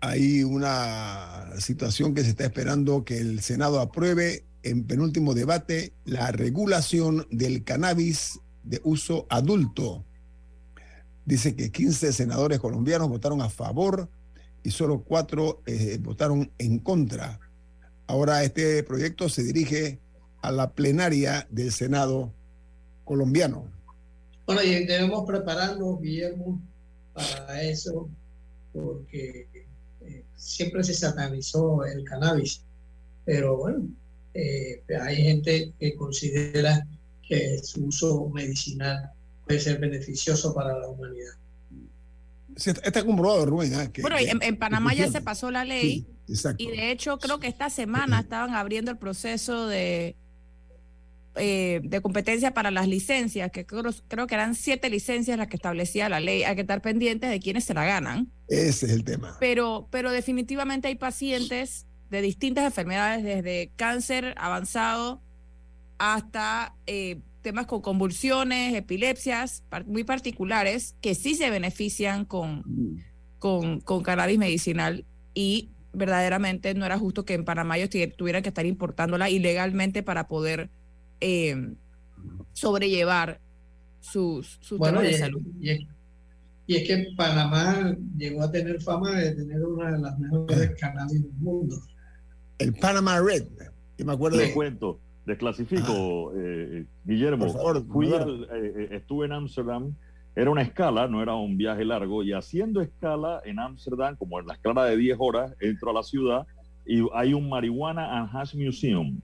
hay 0.00 0.42
una 0.42 1.50
situación 1.58 2.14
que 2.14 2.24
se 2.24 2.30
está 2.30 2.44
esperando 2.44 3.04
que 3.04 3.18
el 3.18 3.40
Senado 3.40 3.78
apruebe 3.80 4.44
en 4.62 4.84
penúltimo 4.84 5.34
debate 5.34 5.92
la 6.04 6.32
regulación 6.32 7.26
del 7.30 7.62
cannabis 7.62 8.40
de 8.64 8.80
uso 8.84 9.26
adulto. 9.28 10.04
Dice 11.24 11.54
que 11.54 11.70
15 11.70 12.12
senadores 12.12 12.58
colombianos 12.58 13.08
votaron 13.08 13.42
a 13.42 13.48
favor 13.48 14.10
y 14.62 14.70
solo 14.70 15.02
cuatro 15.02 15.62
eh, 15.66 15.98
votaron 16.00 16.50
en 16.58 16.78
contra. 16.78 17.40
Ahora 18.06 18.44
este 18.44 18.82
proyecto 18.82 19.28
se 19.28 19.42
dirige 19.42 19.98
a 20.42 20.50
la 20.50 20.72
plenaria 20.72 21.46
del 21.50 21.72
Senado 21.72 22.32
colombiano. 23.04 23.64
Bueno, 24.46 24.62
y 24.62 24.84
debemos 24.84 25.24
prepararnos, 25.26 26.00
Guillermo, 26.00 26.60
para 27.14 27.62
eso, 27.62 28.08
porque 28.72 29.46
siempre 30.42 30.82
se 30.82 30.94
satanizó 30.94 31.84
el 31.84 32.04
cannabis, 32.04 32.62
pero 33.24 33.56
bueno, 33.56 33.88
eh, 34.34 34.82
hay 35.00 35.16
gente 35.16 35.72
que 35.78 35.94
considera 35.94 36.86
que 37.26 37.58
su 37.62 37.86
uso 37.86 38.28
medicinal 38.28 39.10
puede 39.46 39.60
ser 39.60 39.78
beneficioso 39.78 40.52
para 40.52 40.76
la 40.78 40.88
humanidad. 40.88 41.34
Está 42.56 43.04
comprobado, 43.04 43.46
Rubén. 43.46 43.72
¿eh? 43.74 43.90
bueno, 44.00 44.16
en, 44.18 44.56
Panamá 44.56 44.94
ya 44.94 45.10
se 45.10 45.20
pasó 45.20 45.50
la 45.50 45.64
ley 45.64 46.06
y 46.58 46.66
de 46.66 46.90
hecho 46.90 47.18
creo 47.18 47.40
que 47.40 47.46
esta 47.46 47.70
semana 47.70 48.20
estaban 48.20 48.54
abriendo 48.54 48.90
el 48.90 48.98
proceso 48.98 49.66
de, 49.66 50.16
eh, 51.36 51.80
de 51.82 52.00
competencia 52.00 52.54
para 52.54 52.70
las 52.70 52.88
licencias, 52.88 53.50
que 53.50 53.66
creo, 53.66 53.90
creo, 54.08 54.26
que 54.26 54.34
eran 54.34 54.54
siete 54.54 54.90
licencias 54.90 55.38
las 55.38 55.48
que 55.48 55.56
establecía 55.56 56.08
la 56.08 56.20
ley. 56.20 56.44
Hay 56.44 56.54
que 56.54 56.60
estar 56.62 56.82
pendientes 56.82 57.30
de 57.30 57.40
quiénes 57.40 57.64
se 57.64 57.74
la 57.74 57.84
ganan. 57.84 58.30
Ese 58.48 58.86
es 58.86 58.92
el 58.92 59.04
tema. 59.04 59.36
Pero, 59.40 59.88
pero 59.90 60.10
definitivamente 60.10 60.88
hay 60.88 60.96
pacientes 60.96 61.86
de 62.10 62.20
distintas 62.20 62.64
enfermedades, 62.64 63.24
desde 63.24 63.72
cáncer 63.76 64.34
avanzado 64.36 65.22
hasta 65.98 66.74
eh, 66.86 67.20
temas 67.42 67.66
con 67.66 67.82
convulsiones, 67.82 68.74
epilepsias 68.74 69.64
muy 69.86 70.04
particulares, 70.04 70.96
que 71.00 71.14
sí 71.14 71.34
se 71.34 71.50
benefician 71.50 72.24
con, 72.24 72.64
con, 73.38 73.80
con 73.80 74.02
cannabis 74.02 74.38
medicinal 74.38 75.04
y 75.34 75.70
verdaderamente 75.92 76.74
no 76.74 76.86
era 76.86 76.98
justo 76.98 77.24
que 77.24 77.34
en 77.34 77.44
Panamá 77.44 77.76
ellos 77.78 77.90
tuvieran 78.16 78.42
que 78.42 78.48
estar 78.48 78.64
importándola 78.64 79.28
ilegalmente 79.28 80.02
para 80.02 80.26
poder 80.26 80.70
eh, 81.20 81.74
sobrellevar 82.52 83.40
sus, 84.00 84.58
sus 84.60 84.80
temas 84.80 85.02
de 85.02 85.18
salud. 85.18 85.42
Y 85.60 85.70
es, 85.70 86.88
que 86.88 87.06
Panamá 87.16 87.94
llegó 88.16 88.42
a 88.42 88.50
tener 88.50 88.80
fama 88.80 89.10
de 89.16 89.32
tener 89.32 89.62
una 89.62 89.92
de 89.92 89.98
las 89.98 90.18
mejores 90.18 90.70
canales 90.80 91.22
del 91.22 91.32
mundo. 91.34 91.76
El 92.58 92.72
Panama 92.74 93.20
Red, 93.20 93.44
que 93.96 94.04
me 94.04 94.12
acuerdo. 94.12 94.38
de 94.38 94.52
cuento, 94.52 94.98
desclasifico, 95.24 96.32
eh, 96.36 96.86
Guillermo. 97.04 97.48
fui 97.92 98.10
eh, 98.12 98.88
estuve 98.92 99.26
en 99.26 99.32
Ámsterdam, 99.32 99.94
era 100.34 100.50
una 100.50 100.62
escala, 100.62 101.08
no 101.08 101.22
era 101.22 101.34
un 101.34 101.56
viaje 101.56 101.84
largo, 101.84 102.22
y 102.22 102.32
haciendo 102.32 102.80
escala 102.80 103.40
en 103.44 103.58
Ámsterdam, 103.58 104.16
como 104.16 104.40
en 104.40 104.46
la 104.46 104.54
escala 104.54 104.84
de 104.86 104.96
10 104.96 105.16
horas, 105.20 105.54
entro 105.60 105.90
a 105.90 105.94
la 105.94 106.02
ciudad 106.02 106.46
y 106.84 107.06
hay 107.14 107.34
un 107.34 107.48
Marihuana 107.48 108.18
and 108.18 108.30
Hash 108.34 108.54
Museum 108.54 109.20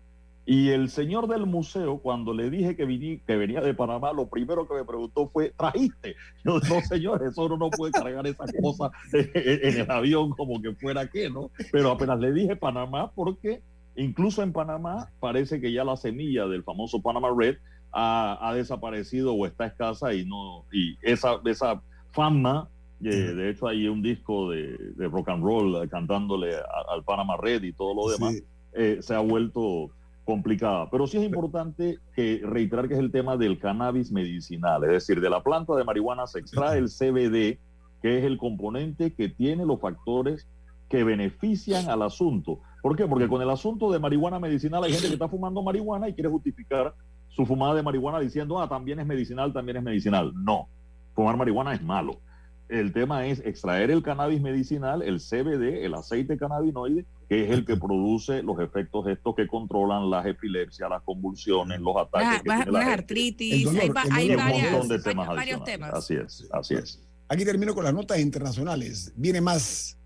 Y 0.47 0.69
el 0.69 0.89
señor 0.89 1.27
del 1.29 1.47
museo, 1.47 1.99
cuando 1.99 2.33
le 2.33 2.51
dije 2.51 2.77
que, 2.77 3.21
que 3.27 3.37
venía 3.37 3.61
de 3.61 3.75
Panamá, 3.75 4.13
lo 4.13 4.29
primero 4.29 4.67
que 4.67 4.75
me 4.75 4.85
preguntó 4.85 5.29
fue, 5.29 5.53
¿trajiste? 5.57 6.15
Yo, 6.45 6.59
no, 6.61 6.81
señor, 6.83 7.23
eso 7.25 7.45
uno 7.45 7.57
no 7.57 7.71
puede 7.71 7.93
cargar 7.93 8.27
esas 8.27 8.53
cosas 8.63 8.91
en 9.13 9.81
el 9.81 9.91
avión 9.91 10.31
como 10.31 10.61
que 10.63 10.75
fuera 10.75 11.09
qué, 11.09 11.29
¿no? 11.29 11.51
Pero 11.73 11.91
apenas 11.91 12.19
le 12.21 12.33
dije 12.33 12.57
Panamá, 12.57 13.11
porque 13.13 13.63
incluso 13.99 14.43
en 14.43 14.53
Panamá 14.53 15.11
parece 15.21 15.61
que 15.61 15.73
ya 15.73 15.85
la 15.85 15.97
semilla 15.97 16.47
del 16.47 16.65
famoso 16.65 17.03
Panama 17.03 17.29
Red 17.37 17.57
ha, 17.93 18.53
desaparecido 18.55 19.35
o 19.35 19.47
está 19.47 19.67
escasa 19.67 20.15
y 20.15 20.25
no 20.25 20.65
y 20.73 20.97
esa, 21.03 21.41
esa 21.45 21.83
fama 22.13 22.69
eh, 23.05 23.09
de 23.11 23.51
hecho, 23.51 23.69
hay 23.69 23.87
un 23.87 24.03
disco 24.03 24.51
de, 24.51 24.77
rock 24.99 25.29
and 25.29 25.45
roll 25.45 25.83
eh, 25.83 25.89
cantándole 25.89 26.57
al 26.57 27.05
Panama 27.05 27.37
Red 27.37 27.63
y 27.63 27.73
todo 27.73 27.95
lo 27.95 28.11
demás. 28.11 28.43
Eh, 28.73 28.99
se 29.01 29.15
ha 29.15 29.21
vuelto 29.21 29.91
complicada. 30.25 30.91
Pero 30.91 31.07
sí 31.07 31.19
es 31.19 31.25
importante 31.25 31.99
que 32.15 32.41
reiterar 32.43 32.89
que 32.89 32.95
es 32.95 33.01
el 33.01 33.11
tema 33.11 33.37
del 33.37 33.59
cannabis 33.59 34.13
medicinal, 34.13 34.85
es 34.85 34.91
decir, 34.91 35.21
de 35.21 35.31
la 35.31 35.43
planta 35.43 35.75
de 35.75 35.85
marihuana 35.85 36.27
se 36.27 36.41
extrae 36.41 36.79
el 36.79 36.89
CBD, 36.89 37.59
que 38.03 38.19
es 38.19 38.25
el 38.25 38.37
componente 38.37 39.15
que 39.15 39.29
tiene 39.29 39.65
los 39.65 39.81
factores 39.81 40.47
que 40.89 41.05
benefician 41.05 41.89
al 41.89 42.03
asunto. 42.03 42.61
¿Por 42.83 42.97
qué? 42.97 43.07
Porque 43.07 43.29
con 43.29 43.43
el 43.43 43.51
asunto 43.51 43.91
de 43.91 43.99
marihuana 43.99 44.39
medicinal 44.39 44.85
hay 44.85 44.93
gente 44.93 45.09
que 45.09 45.15
está 45.15 45.29
fumando 45.29 45.63
marihuana 45.63 46.09
y 46.09 46.15
quiere 46.15 46.29
justificar 46.29 46.95
su 47.29 47.45
fumada 47.47 47.75
de 47.75 47.83
marihuana 47.83 48.21
diciendo, 48.21 48.61
ah, 48.61 48.69
también 48.69 49.01
es 49.01 49.07
medicinal, 49.07 49.53
también 49.53 49.79
es 49.79 49.83
medicinal. 49.83 50.33
No, 50.35 50.69
fumar 51.15 51.37
marihuana 51.37 51.75
es 51.75 51.83
malo. 51.83 52.21
El 52.69 52.93
tema 52.93 53.27
es 53.27 53.41
extraer 53.41 53.91
el 53.91 54.03
cannabis 54.03 54.43
medicinal, 54.43 55.01
el 55.01 55.21
CBD, 55.21 55.85
el 55.85 55.95
aceite 55.95 56.37
cannabinoide, 56.37 57.07
que 57.29 57.45
es 57.45 57.51
el 57.51 57.65
que 57.65 57.77
produce 57.77 58.43
los 58.43 58.61
efectos 58.61 59.07
estos 59.07 59.35
que 59.35 59.47
controlan 59.47 60.11
las 60.11 60.27
epilepsias, 60.27 60.91
las 60.91 61.03
convulsiones, 61.03 61.81
los 61.81 61.97
ataques. 61.97 62.43
Las, 62.45 62.87
artritis, 62.87 63.69
hay, 64.11 64.35
varios 64.35 65.65
temas. 65.65 65.95
Así 65.95 66.15
es, 66.15 66.47
así 66.53 66.75
es. 66.75 67.09
Aquí 67.29 67.45
termino 67.45 67.75
con 67.75 67.85
las 67.85 67.95
notas 67.95 68.19
internacionales. 68.19 69.13
Viene 69.17 69.41
más 69.41 69.98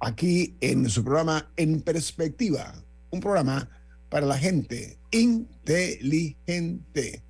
aquí 0.00 0.56
en 0.60 0.90
su 0.90 1.04
programa 1.04 1.52
En 1.56 1.82
Perspectiva, 1.82 2.74
un 3.10 3.20
programa 3.20 3.68
para 4.08 4.26
la 4.26 4.38
gente 4.38 4.98
inteligente. 5.10 7.22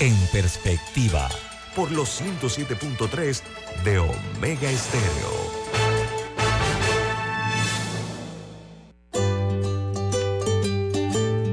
En 0.00 0.14
Perspectiva 0.32 1.28
por 1.74 1.90
los 1.92 2.20
107.3 2.20 3.42
de 3.84 3.98
Omega 3.98 4.70
Estéreo. 4.70 5.58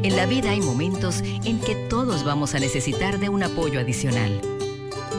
En 0.03 0.15
la 0.15 0.25
vida 0.25 0.51
hay 0.51 0.61
momentos 0.61 1.21
en 1.21 1.59
que 1.59 1.75
todos 1.89 2.23
vamos 2.23 2.55
a 2.55 2.59
necesitar 2.59 3.19
de 3.19 3.29
un 3.29 3.43
apoyo 3.43 3.79
adicional. 3.79 4.54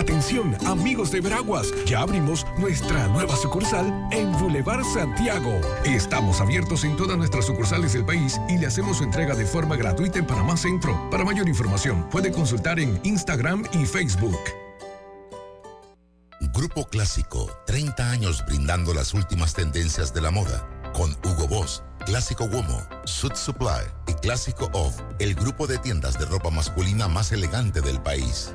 Atención, 0.00 0.56
amigos 0.66 1.10
de 1.10 1.20
Veraguas, 1.20 1.74
ya 1.84 2.00
abrimos 2.00 2.46
nuestra 2.56 3.06
nueva 3.08 3.36
sucursal 3.36 4.08
en 4.12 4.32
Boulevard 4.32 4.82
Santiago. 4.82 5.60
Estamos 5.84 6.40
abiertos 6.40 6.84
en 6.84 6.96
todas 6.96 7.18
nuestras 7.18 7.44
sucursales 7.44 7.92
del 7.92 8.06
país 8.06 8.40
y 8.48 8.56
le 8.56 8.66
hacemos 8.66 8.96
su 8.96 9.04
entrega 9.04 9.34
de 9.34 9.44
forma 9.44 9.76
gratuita 9.76 10.18
en 10.18 10.26
Panamá 10.26 10.56
Centro. 10.56 10.98
Para 11.10 11.22
mayor 11.22 11.46
información, 11.50 12.08
puede 12.08 12.32
consultar 12.32 12.80
en 12.80 12.98
Instagram 13.02 13.62
y 13.74 13.84
Facebook. 13.84 14.40
Grupo 16.54 16.86
Clásico, 16.86 17.50
30 17.66 18.10
años 18.10 18.42
brindando 18.46 18.94
las 18.94 19.12
últimas 19.12 19.52
tendencias 19.52 20.14
de 20.14 20.22
la 20.22 20.30
moda. 20.30 20.66
Con 20.94 21.14
Hugo 21.26 21.46
Boss, 21.46 21.82
Clásico 22.06 22.44
Womo, 22.46 22.86
Suit 23.04 23.34
Supply 23.34 23.84
y 24.06 24.14
Clásico 24.14 24.70
Off, 24.72 24.98
el 25.18 25.34
grupo 25.34 25.66
de 25.66 25.76
tiendas 25.76 26.18
de 26.18 26.24
ropa 26.24 26.48
masculina 26.48 27.06
más 27.06 27.32
elegante 27.32 27.82
del 27.82 28.00
país. 28.00 28.54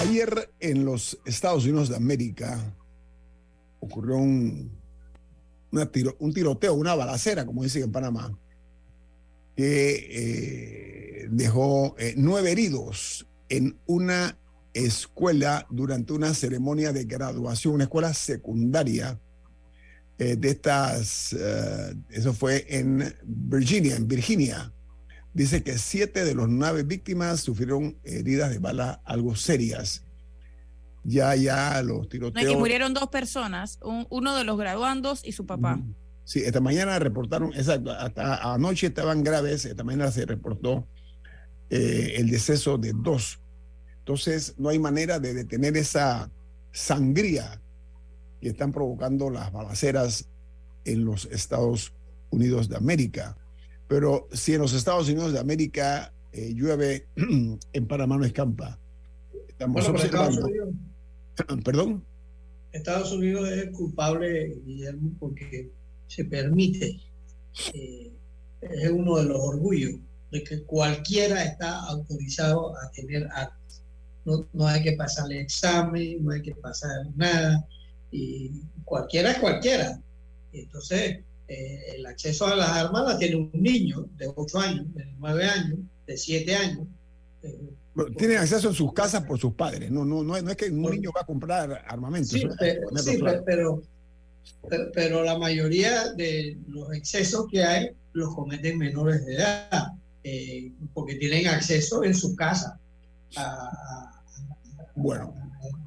Ayer 0.00 0.50
en 0.60 0.84
los 0.84 1.18
Estados 1.26 1.64
Unidos 1.64 1.90
de 1.90 1.96
América 1.96 2.74
ocurrió 3.80 4.16
un, 4.16 4.70
un 6.18 6.32
tiroteo, 6.32 6.74
una 6.74 6.94
balacera, 6.94 7.44
como 7.44 7.62
dicen 7.62 7.82
en 7.82 7.92
Panamá, 7.92 8.36
que 9.54 10.06
eh, 11.24 11.28
dejó 11.30 11.94
eh, 11.98 12.14
nueve 12.16 12.50
heridos 12.50 13.26
en 13.48 13.78
una 13.86 14.38
escuela 14.72 15.66
durante 15.70 16.12
una 16.14 16.32
ceremonia 16.32 16.92
de 16.92 17.04
graduación, 17.04 17.74
una 17.74 17.84
escuela 17.84 18.14
secundaria 18.14 19.20
eh, 20.18 20.36
de 20.36 20.48
estas, 20.50 21.34
eso 22.10 22.32
fue 22.32 22.66
en 22.68 23.14
Virginia, 23.22 23.96
en 23.96 24.08
Virginia. 24.08 24.72
Dice 25.32 25.62
que 25.62 25.78
siete 25.78 26.24
de 26.24 26.34
los 26.34 26.48
nueve 26.48 26.82
víctimas 26.82 27.40
sufrieron 27.40 27.96
heridas 28.04 28.50
de 28.50 28.58
bala 28.58 29.00
algo 29.04 29.36
serias. 29.36 30.04
Ya, 31.04 31.34
ya 31.34 31.82
los 31.82 32.08
tiroteos. 32.08 32.52
y 32.52 32.56
murieron 32.56 32.92
dos 32.92 33.08
personas, 33.08 33.78
uno 34.10 34.36
de 34.36 34.44
los 34.44 34.58
graduandos 34.58 35.24
y 35.24 35.32
su 35.32 35.46
papá. 35.46 35.80
Sí, 36.24 36.40
esta 36.40 36.60
mañana 36.60 36.98
reportaron, 36.98 37.54
exacto, 37.54 37.90
hasta 37.90 38.52
anoche 38.52 38.88
estaban 38.88 39.24
graves, 39.24 39.64
esta 39.64 39.82
mañana 39.82 40.12
se 40.12 40.26
reportó 40.26 40.86
eh, 41.70 42.14
el 42.16 42.30
deceso 42.30 42.76
de 42.76 42.92
dos. 42.94 43.40
Entonces, 43.98 44.54
no 44.58 44.68
hay 44.68 44.78
manera 44.78 45.18
de 45.18 45.34
detener 45.34 45.76
esa 45.76 46.30
sangría 46.72 47.60
que 48.40 48.48
están 48.48 48.72
provocando 48.72 49.30
las 49.30 49.52
balaceras 49.52 50.28
en 50.84 51.04
los 51.04 51.26
Estados 51.26 51.92
Unidos 52.30 52.68
de 52.68 52.76
América. 52.76 53.36
Pero 53.90 54.28
si 54.30 54.54
en 54.54 54.60
los 54.60 54.72
Estados 54.72 55.08
Unidos 55.08 55.32
de 55.32 55.40
América 55.40 56.14
eh, 56.30 56.52
llueve, 56.54 57.08
en 57.16 57.88
Panamá 57.88 58.16
no 58.16 58.24
escampa. 58.24 58.78
Estamos 59.48 59.88
observando. 59.88 60.48
Perdón. 61.64 62.04
Estados 62.70 63.10
Unidos 63.10 63.48
es 63.48 63.64
el 63.64 63.72
culpable, 63.72 64.54
Guillermo, 64.64 65.10
porque 65.18 65.72
se 66.06 66.24
permite, 66.24 67.00
eh, 67.74 68.12
es 68.60 68.90
uno 68.92 69.16
de 69.16 69.24
los 69.24 69.40
orgullos 69.40 69.98
de 70.30 70.44
que 70.44 70.62
cualquiera 70.62 71.42
está 71.42 71.80
autorizado 71.86 72.72
a 72.76 72.92
tener 72.92 73.26
armas. 73.34 73.82
No, 74.24 74.46
no 74.52 74.68
hay 74.68 74.84
que 74.84 74.92
pasarle 74.92 75.40
examen, 75.40 76.24
no 76.24 76.30
hay 76.30 76.42
que 76.42 76.54
pasar 76.54 77.08
nada, 77.16 77.66
y 78.12 78.52
cualquiera 78.84 79.32
es 79.32 79.38
cualquiera. 79.40 80.00
Entonces, 80.52 81.24
eh, 81.50 81.96
el 81.96 82.06
acceso 82.06 82.46
a 82.46 82.54
las 82.54 82.70
armas 82.70 83.04
la 83.04 83.18
tiene 83.18 83.34
un 83.34 83.50
niño 83.52 84.08
de 84.16 84.30
8 84.32 84.60
años, 84.60 84.94
de 84.94 85.04
9 85.18 85.44
años, 85.44 85.80
de 86.06 86.16
7 86.16 86.54
años. 86.54 86.86
Eh, 87.42 87.58
tienen 88.16 88.38
acceso 88.38 88.68
en 88.68 88.74
sus 88.74 88.92
casas 88.92 89.24
por 89.24 89.36
sus 89.36 89.54
padres, 89.54 89.90
no, 89.90 90.04
no, 90.04 90.22
no, 90.22 90.36
es 90.36 90.56
que 90.56 90.70
un 90.70 90.82
niño 90.82 91.10
va 91.14 91.22
a 91.22 91.26
comprar 91.26 91.84
armamento. 91.88 92.28
Sí, 92.28 92.46
pero, 93.44 93.82
pero, 94.94 95.24
la 95.24 95.36
mayoría 95.38 96.12
de 96.12 96.56
los 96.68 96.94
excesos 96.94 97.46
que 97.50 97.64
hay 97.64 97.90
los 98.12 98.32
cometen 98.32 98.78
menores 98.78 99.26
de 99.26 99.34
edad, 99.34 99.88
eh, 100.22 100.70
porque 100.94 101.16
tienen 101.16 101.48
acceso 101.48 102.04
en 102.04 102.14
su 102.14 102.36
casa 102.36 102.78
a, 103.34 104.22
bueno, 104.94 105.34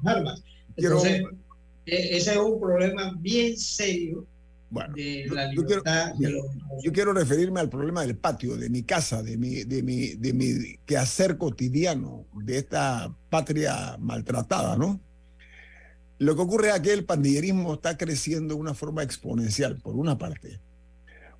armas. 0.04 0.42
Entonces, 0.76 1.22
e, 1.86 2.16
ese 2.18 2.32
es 2.32 2.36
un 2.36 2.60
problema 2.60 3.14
bien 3.18 3.56
serio 3.56 4.26
bueno, 4.74 4.96
yo, 4.96 5.64
quiero, 5.64 5.82
yo 6.82 6.92
quiero 6.92 7.12
referirme 7.12 7.60
al 7.60 7.70
problema 7.70 8.02
del 8.02 8.16
patio, 8.16 8.56
de 8.56 8.68
mi 8.68 8.82
casa, 8.82 9.22
de 9.22 9.36
mi, 9.36 9.62
de 9.62 9.84
mi, 9.84 10.14
de 10.16 10.32
mi 10.32 10.78
quehacer 10.84 11.38
cotidiano, 11.38 12.26
de 12.34 12.58
esta 12.58 13.14
patria 13.30 13.96
maltratada, 14.00 14.76
¿no? 14.76 15.00
Lo 16.18 16.34
que 16.34 16.42
ocurre 16.42 16.70
es 16.70 16.80
que 16.80 16.92
el 16.92 17.04
pandillerismo 17.04 17.74
está 17.74 17.96
creciendo 17.96 18.54
de 18.54 18.60
una 18.60 18.74
forma 18.74 19.04
exponencial, 19.04 19.80
por 19.80 19.94
una 19.94 20.18
parte. 20.18 20.60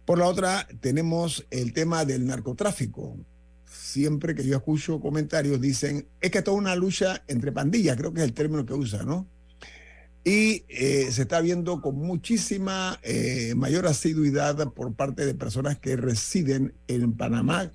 Por 0.04 0.20
la 0.20 0.26
otra, 0.26 0.68
tenemos 0.80 1.44
el 1.50 1.72
tema 1.72 2.04
del 2.04 2.26
narcotráfico. 2.26 3.16
Siempre 3.64 4.36
que 4.36 4.46
yo 4.46 4.56
escucho 4.56 5.00
comentarios 5.00 5.60
dicen, 5.60 6.06
es 6.20 6.30
que 6.30 6.38
es 6.38 6.44
toda 6.44 6.56
una 6.56 6.76
lucha 6.76 7.24
entre 7.26 7.50
pandillas, 7.50 7.96
creo 7.96 8.12
que 8.12 8.20
es 8.20 8.26
el 8.26 8.32
término 8.32 8.64
que 8.64 8.74
usa, 8.74 9.02
¿no? 9.02 9.26
Y 10.24 10.64
eh, 10.68 11.12
se 11.12 11.22
está 11.22 11.42
viendo 11.42 11.82
con 11.82 11.96
muchísima 11.96 12.98
eh, 13.02 13.52
mayor 13.54 13.86
asiduidad 13.86 14.72
por 14.72 14.94
parte 14.94 15.26
de 15.26 15.34
personas 15.34 15.78
que 15.78 15.96
residen 15.96 16.74
en 16.88 17.12
Panamá, 17.12 17.70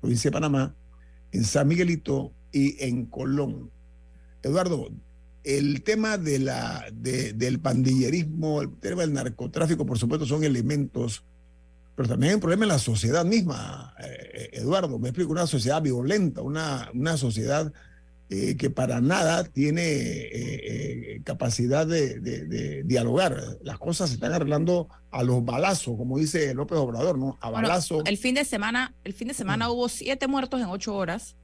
provincia 0.00 0.30
de 0.30 0.32
Panamá, 0.32 0.74
en 1.30 1.44
San 1.44 1.68
Miguelito 1.68 2.32
y 2.50 2.82
en 2.84 3.06
Colón. 3.06 3.70
Eduardo, 4.42 4.88
el 5.44 5.82
tema 5.82 6.18
de 6.18 6.40
la, 6.40 6.86
del 6.92 7.60
pandillerismo, 7.60 8.62
el 8.62 8.76
tema 8.78 9.02
del 9.02 9.12
narcotráfico, 9.12 9.86
por 9.86 9.96
supuesto, 9.96 10.26
son 10.26 10.42
elementos, 10.42 11.24
pero 11.94 12.08
también 12.08 12.30
hay 12.30 12.34
un 12.34 12.40
problema 12.40 12.64
en 12.64 12.70
la 12.70 12.78
sociedad 12.80 13.24
misma, 13.24 13.94
eh, 14.02 14.50
Eduardo. 14.54 14.98
Me 14.98 15.10
explico, 15.10 15.30
una 15.30 15.46
sociedad 15.46 15.80
violenta, 15.80 16.42
una, 16.42 16.90
una 16.94 17.16
sociedad 17.16 17.72
eh, 18.32 18.56
que 18.56 18.70
para 18.70 19.00
nada 19.00 19.42
tiene 19.42 19.82
eh, 19.82 20.30
eh, 21.16 21.20
capacidad 21.24 21.84
de, 21.84 22.84
dialogar. 22.84 23.36
Las 23.64 23.76
cosas 23.78 24.10
se 24.10 24.14
están 24.14 24.32
arreglando 24.32 24.86
a 25.10 25.24
los 25.24 25.44
balazos, 25.44 25.96
como 25.96 26.16
dice 26.16 26.54
López 26.54 26.78
Obrador, 26.78 27.18
¿no? 27.18 27.38
A 27.40 27.50
balazo. 27.50 28.04
el 28.04 28.16
fin 28.18 28.36
de 28.36 28.44
semana, 28.44 28.94
el 29.02 29.14
fin 29.14 29.26
de 29.26 29.34
semana 29.34 29.68
hubo 29.68 29.88
siete 29.88 30.28
muertos 30.28 30.60
en 30.60 30.66
ocho 30.66 30.94
horas. 30.94 31.36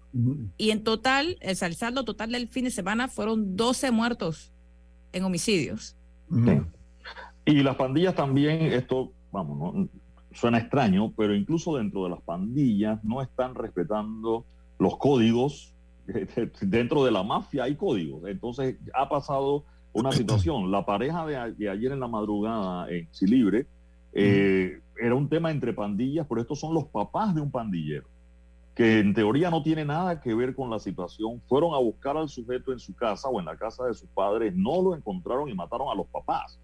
Y 0.56 0.70
en 0.70 0.82
total, 0.82 1.36
el 1.40 1.56
saldo 1.56 2.04
total 2.04 2.32
del 2.32 2.48
fin 2.48 2.64
de 2.64 2.70
semana 2.70 3.08
fueron 3.08 3.56
12 3.56 3.90
muertos 3.90 4.52
en 5.12 5.24
homicidios. 5.24 5.96
Y 7.44 7.62
las 7.64 7.76
pandillas 7.76 8.14
también, 8.14 8.72
esto, 8.72 9.12
vamos, 9.30 9.74
¿no? 9.74 9.88
suena 10.32 10.58
extraño, 10.58 11.12
pero 11.16 11.34
incluso 11.34 11.76
dentro 11.76 12.04
de 12.04 12.10
las 12.10 12.22
pandillas 12.22 13.02
no 13.02 13.22
están 13.22 13.54
respetando 13.54 14.46
los 14.78 14.96
códigos 14.98 15.75
dentro 16.60 17.04
de 17.04 17.10
la 17.10 17.22
mafia 17.22 17.64
hay 17.64 17.76
códigos. 17.76 18.28
Entonces 18.28 18.76
ha 18.94 19.08
pasado 19.08 19.64
una 19.92 20.12
situación. 20.12 20.70
La 20.70 20.84
pareja 20.84 21.26
de, 21.26 21.68
ayer 21.68 21.92
en 21.92 22.00
la 22.00 22.08
madrugada 22.08 22.90
en 22.90 23.10
Chilibre 23.10 23.66
eh, 24.12 24.80
era 25.00 25.14
un 25.14 25.28
tema 25.28 25.50
entre 25.50 25.72
pandillas, 25.72 26.26
pero 26.28 26.40
estos 26.40 26.60
son 26.60 26.74
los 26.74 26.84
papás 26.86 27.34
de 27.34 27.40
un 27.40 27.50
pandillero, 27.50 28.06
que 28.74 28.98
en 28.98 29.14
teoría 29.14 29.50
no 29.50 29.62
tiene 29.62 29.84
nada 29.84 30.20
que 30.20 30.34
ver 30.34 30.54
con 30.54 30.70
la 30.70 30.78
situación. 30.78 31.40
Fueron 31.48 31.74
a 31.74 31.78
buscar 31.78 32.16
al 32.16 32.28
sujeto 32.28 32.72
en 32.72 32.78
su 32.78 32.94
casa 32.94 33.28
o 33.28 33.38
en 33.40 33.46
la 33.46 33.56
casa 33.56 33.84
de 33.84 33.94
sus 33.94 34.08
padres, 34.10 34.54
no 34.54 34.82
lo 34.82 34.94
encontraron 34.94 35.48
y 35.48 35.54
mataron 35.54 35.88
a 35.88 35.94
los 35.94 36.06
papás 36.06 36.58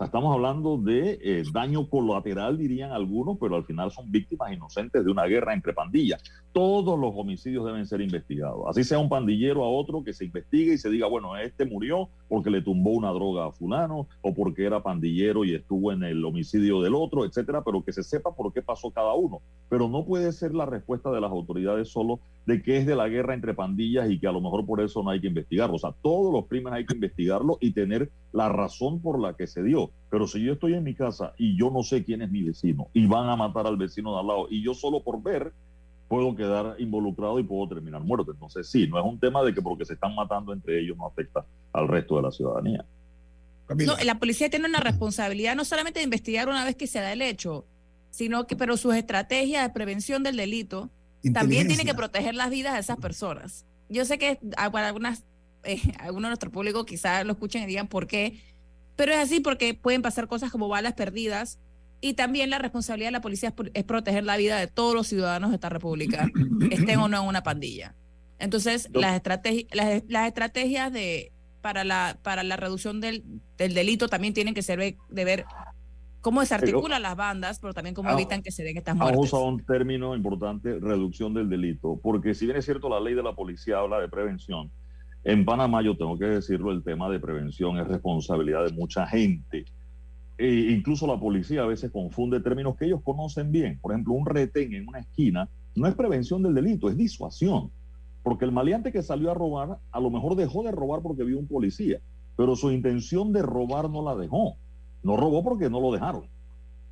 estamos 0.00 0.34
hablando 0.34 0.76
de 0.76 1.18
eh, 1.22 1.42
daño 1.52 1.88
colateral, 1.88 2.58
dirían 2.58 2.90
algunos, 2.90 3.38
pero 3.38 3.54
al 3.54 3.64
final 3.64 3.92
son 3.92 4.10
víctimas 4.10 4.52
inocentes 4.52 5.04
de 5.04 5.10
una 5.10 5.24
guerra 5.24 5.54
entre 5.54 5.72
pandillas. 5.72 6.22
Todos 6.52 6.98
los 6.98 7.12
homicidios 7.14 7.64
deben 7.64 7.86
ser 7.86 8.00
investigados. 8.00 8.64
Así 8.68 8.82
sea 8.82 8.98
un 8.98 9.08
pandillero 9.08 9.62
a 9.62 9.68
otro 9.68 10.02
que 10.02 10.12
se 10.12 10.24
investigue 10.24 10.74
y 10.74 10.78
se 10.78 10.90
diga, 10.90 11.06
bueno, 11.06 11.36
este 11.36 11.64
murió 11.64 12.08
porque 12.28 12.50
le 12.50 12.62
tumbó 12.62 12.90
una 12.90 13.10
droga 13.10 13.46
a 13.46 13.52
fulano 13.52 14.08
o 14.22 14.34
porque 14.34 14.64
era 14.64 14.82
pandillero 14.82 15.44
y 15.44 15.54
estuvo 15.54 15.92
en 15.92 16.02
el 16.02 16.24
homicidio 16.24 16.80
del 16.80 16.94
otro, 16.94 17.24
etcétera, 17.24 17.62
pero 17.62 17.84
que 17.84 17.92
se 17.92 18.02
sepa 18.02 18.34
por 18.34 18.52
qué 18.52 18.62
pasó 18.62 18.90
cada 18.90 19.14
uno. 19.14 19.42
Pero 19.68 19.88
no 19.88 20.04
puede 20.04 20.32
ser 20.32 20.54
la 20.54 20.66
respuesta 20.66 21.10
de 21.10 21.20
las 21.20 21.30
autoridades 21.30 21.88
solo 21.88 22.20
de 22.46 22.62
que 22.62 22.78
es 22.78 22.86
de 22.86 22.96
la 22.96 23.08
guerra 23.08 23.34
entre 23.34 23.54
pandillas 23.54 24.10
y 24.10 24.18
que 24.18 24.26
a 24.26 24.32
lo 24.32 24.40
mejor 24.40 24.66
por 24.66 24.80
eso 24.80 25.02
no 25.02 25.10
hay 25.10 25.20
que 25.20 25.28
investigarlo. 25.28 25.76
O 25.76 25.78
sea, 25.78 25.94
todos 26.02 26.32
los 26.32 26.46
crímenes 26.46 26.78
hay 26.78 26.86
que 26.86 26.94
investigarlo 26.94 27.58
y 27.60 27.72
tener 27.72 28.10
la 28.34 28.48
razón 28.48 29.00
por 29.00 29.20
la 29.20 29.34
que 29.34 29.46
se 29.46 29.62
dio. 29.62 29.92
Pero 30.10 30.26
si 30.26 30.42
yo 30.42 30.54
estoy 30.54 30.74
en 30.74 30.82
mi 30.82 30.94
casa 30.94 31.32
y 31.38 31.56
yo 31.56 31.70
no 31.70 31.82
sé 31.84 32.04
quién 32.04 32.20
es 32.20 32.30
mi 32.30 32.42
vecino 32.42 32.88
y 32.92 33.06
van 33.06 33.28
a 33.28 33.36
matar 33.36 33.66
al 33.66 33.76
vecino 33.76 34.12
de 34.12 34.20
al 34.20 34.26
lado 34.26 34.46
y 34.50 34.62
yo 34.62 34.74
solo 34.74 35.02
por 35.02 35.22
ver 35.22 35.52
puedo 36.08 36.34
quedar 36.34 36.74
involucrado 36.78 37.38
y 37.38 37.44
puedo 37.44 37.68
terminar 37.68 38.02
muerto. 38.02 38.32
Entonces 38.32 38.68
sí, 38.68 38.88
no 38.88 38.98
es 38.98 39.04
un 39.04 39.20
tema 39.20 39.42
de 39.44 39.54
que 39.54 39.62
porque 39.62 39.84
se 39.84 39.94
están 39.94 40.16
matando 40.16 40.52
entre 40.52 40.80
ellos 40.80 40.96
no 40.96 41.06
afecta 41.06 41.46
al 41.72 41.86
resto 41.86 42.16
de 42.16 42.22
la 42.22 42.32
ciudadanía. 42.32 42.84
No, 43.68 43.94
la 44.04 44.18
policía 44.18 44.50
tiene 44.50 44.66
una 44.66 44.80
responsabilidad 44.80 45.54
no 45.54 45.64
solamente 45.64 46.00
de 46.00 46.04
investigar 46.04 46.48
una 46.48 46.64
vez 46.64 46.74
que 46.74 46.88
se 46.88 46.98
da 46.98 47.12
el 47.12 47.22
hecho, 47.22 47.64
sino 48.10 48.48
que 48.48 48.56
pero 48.56 48.76
sus 48.76 48.96
estrategias 48.96 49.66
de 49.66 49.72
prevención 49.72 50.24
del 50.24 50.36
delito 50.36 50.90
también 51.32 51.68
tiene 51.68 51.84
que 51.84 51.94
proteger 51.94 52.34
las 52.34 52.50
vidas 52.50 52.74
de 52.74 52.80
esas 52.80 52.98
personas. 52.98 53.64
Yo 53.88 54.04
sé 54.04 54.18
que 54.18 54.40
para 54.72 54.88
algunas, 54.88 55.24
eh, 55.64 55.80
algunos 55.98 56.24
de 56.24 56.30
nuestro 56.30 56.50
público 56.50 56.84
quizás 56.84 57.24
lo 57.24 57.32
escuchen 57.32 57.62
y 57.62 57.66
digan 57.66 57.88
por 57.88 58.06
qué, 58.06 58.40
pero 58.96 59.12
es 59.12 59.18
así 59.18 59.40
porque 59.40 59.74
pueden 59.74 60.02
pasar 60.02 60.28
cosas 60.28 60.50
como 60.50 60.68
balas 60.68 60.94
perdidas 60.94 61.58
y 62.00 62.14
también 62.14 62.50
la 62.50 62.58
responsabilidad 62.58 63.08
de 63.08 63.12
la 63.12 63.20
policía 63.20 63.54
es, 63.72 63.84
proteger 63.84 64.24
la 64.24 64.36
vida 64.36 64.58
de 64.58 64.66
todos 64.66 64.94
los 64.94 65.06
ciudadanos 65.06 65.50
de 65.50 65.56
esta 65.56 65.68
república, 65.68 66.28
estén 66.70 66.98
o 66.98 67.08
no 67.08 67.22
en 67.22 67.28
una 67.28 67.42
pandilla. 67.42 67.94
Entonces, 68.38 68.90
las, 68.92 69.16
estrategias 69.16 69.68
las, 69.72 70.02
las, 70.08 70.26
estrategias 70.26 70.92
de, 70.92 71.32
para, 71.62 71.82
la, 71.82 72.18
para 72.22 72.42
la 72.42 72.56
reducción 72.56 73.00
del, 73.00 73.24
del 73.56 73.72
delito 73.72 74.08
también 74.08 74.34
tienen 74.34 74.54
que 74.54 74.62
ser 74.62 74.78
de 74.78 75.24
ver 75.24 75.46
cómo 76.24 76.40
desarticulan 76.40 77.02
las 77.02 77.16
bandas, 77.16 77.60
pero 77.60 77.74
también 77.74 77.94
cómo 77.94 78.10
evitan 78.10 78.42
que 78.42 78.50
se 78.50 78.64
den 78.64 78.78
estas 78.78 78.96
muertes. 78.96 79.14
Vamos 79.14 79.34
a 79.34 79.38
un 79.38 79.64
término 79.64 80.16
importante, 80.16 80.80
reducción 80.80 81.34
del 81.34 81.50
delito, 81.50 82.00
porque 82.02 82.34
si 82.34 82.46
bien 82.46 82.56
es 82.56 82.64
cierto 82.64 82.88
la 82.88 82.98
ley 82.98 83.14
de 83.14 83.22
la 83.22 83.34
policía 83.34 83.78
habla 83.78 84.00
de 84.00 84.08
prevención, 84.08 84.70
en 85.24 85.44
Panamá 85.44 85.82
yo 85.82 85.96
tengo 85.96 86.18
que 86.18 86.26
decirlo, 86.26 86.70
el 86.70 86.82
tema 86.82 87.08
de 87.08 87.18
prevención 87.18 87.78
es 87.78 87.88
responsabilidad 87.88 88.66
de 88.66 88.72
mucha 88.72 89.06
gente. 89.06 89.64
E 90.36 90.72
incluso 90.72 91.06
la 91.06 91.18
policía 91.18 91.62
a 91.62 91.66
veces 91.66 91.90
confunde 91.90 92.40
términos 92.40 92.76
que 92.76 92.86
ellos 92.86 93.00
conocen 93.02 93.50
bien. 93.50 93.78
Por 93.80 93.92
ejemplo, 93.92 94.14
un 94.14 94.26
retén 94.26 94.74
en 94.74 94.86
una 94.86 94.98
esquina 94.98 95.48
no 95.74 95.86
es 95.86 95.94
prevención 95.94 96.42
del 96.42 96.54
delito, 96.54 96.90
es 96.90 96.96
disuasión. 96.96 97.70
Porque 98.22 98.44
el 98.44 98.52
maleante 98.52 98.92
que 98.92 99.02
salió 99.02 99.30
a 99.30 99.34
robar, 99.34 99.78
a 99.90 100.00
lo 100.00 100.10
mejor 100.10 100.36
dejó 100.36 100.62
de 100.62 100.72
robar 100.72 101.00
porque 101.02 101.24
vio 101.24 101.38
un 101.38 101.46
policía, 101.46 102.00
pero 102.36 102.54
su 102.56 102.70
intención 102.70 103.32
de 103.32 103.42
robar 103.42 103.88
no 103.88 104.02
la 104.02 104.16
dejó. 104.16 104.56
No 105.02 105.16
robó 105.16 105.42
porque 105.42 105.70
no 105.70 105.80
lo 105.80 105.92
dejaron. 105.92 106.24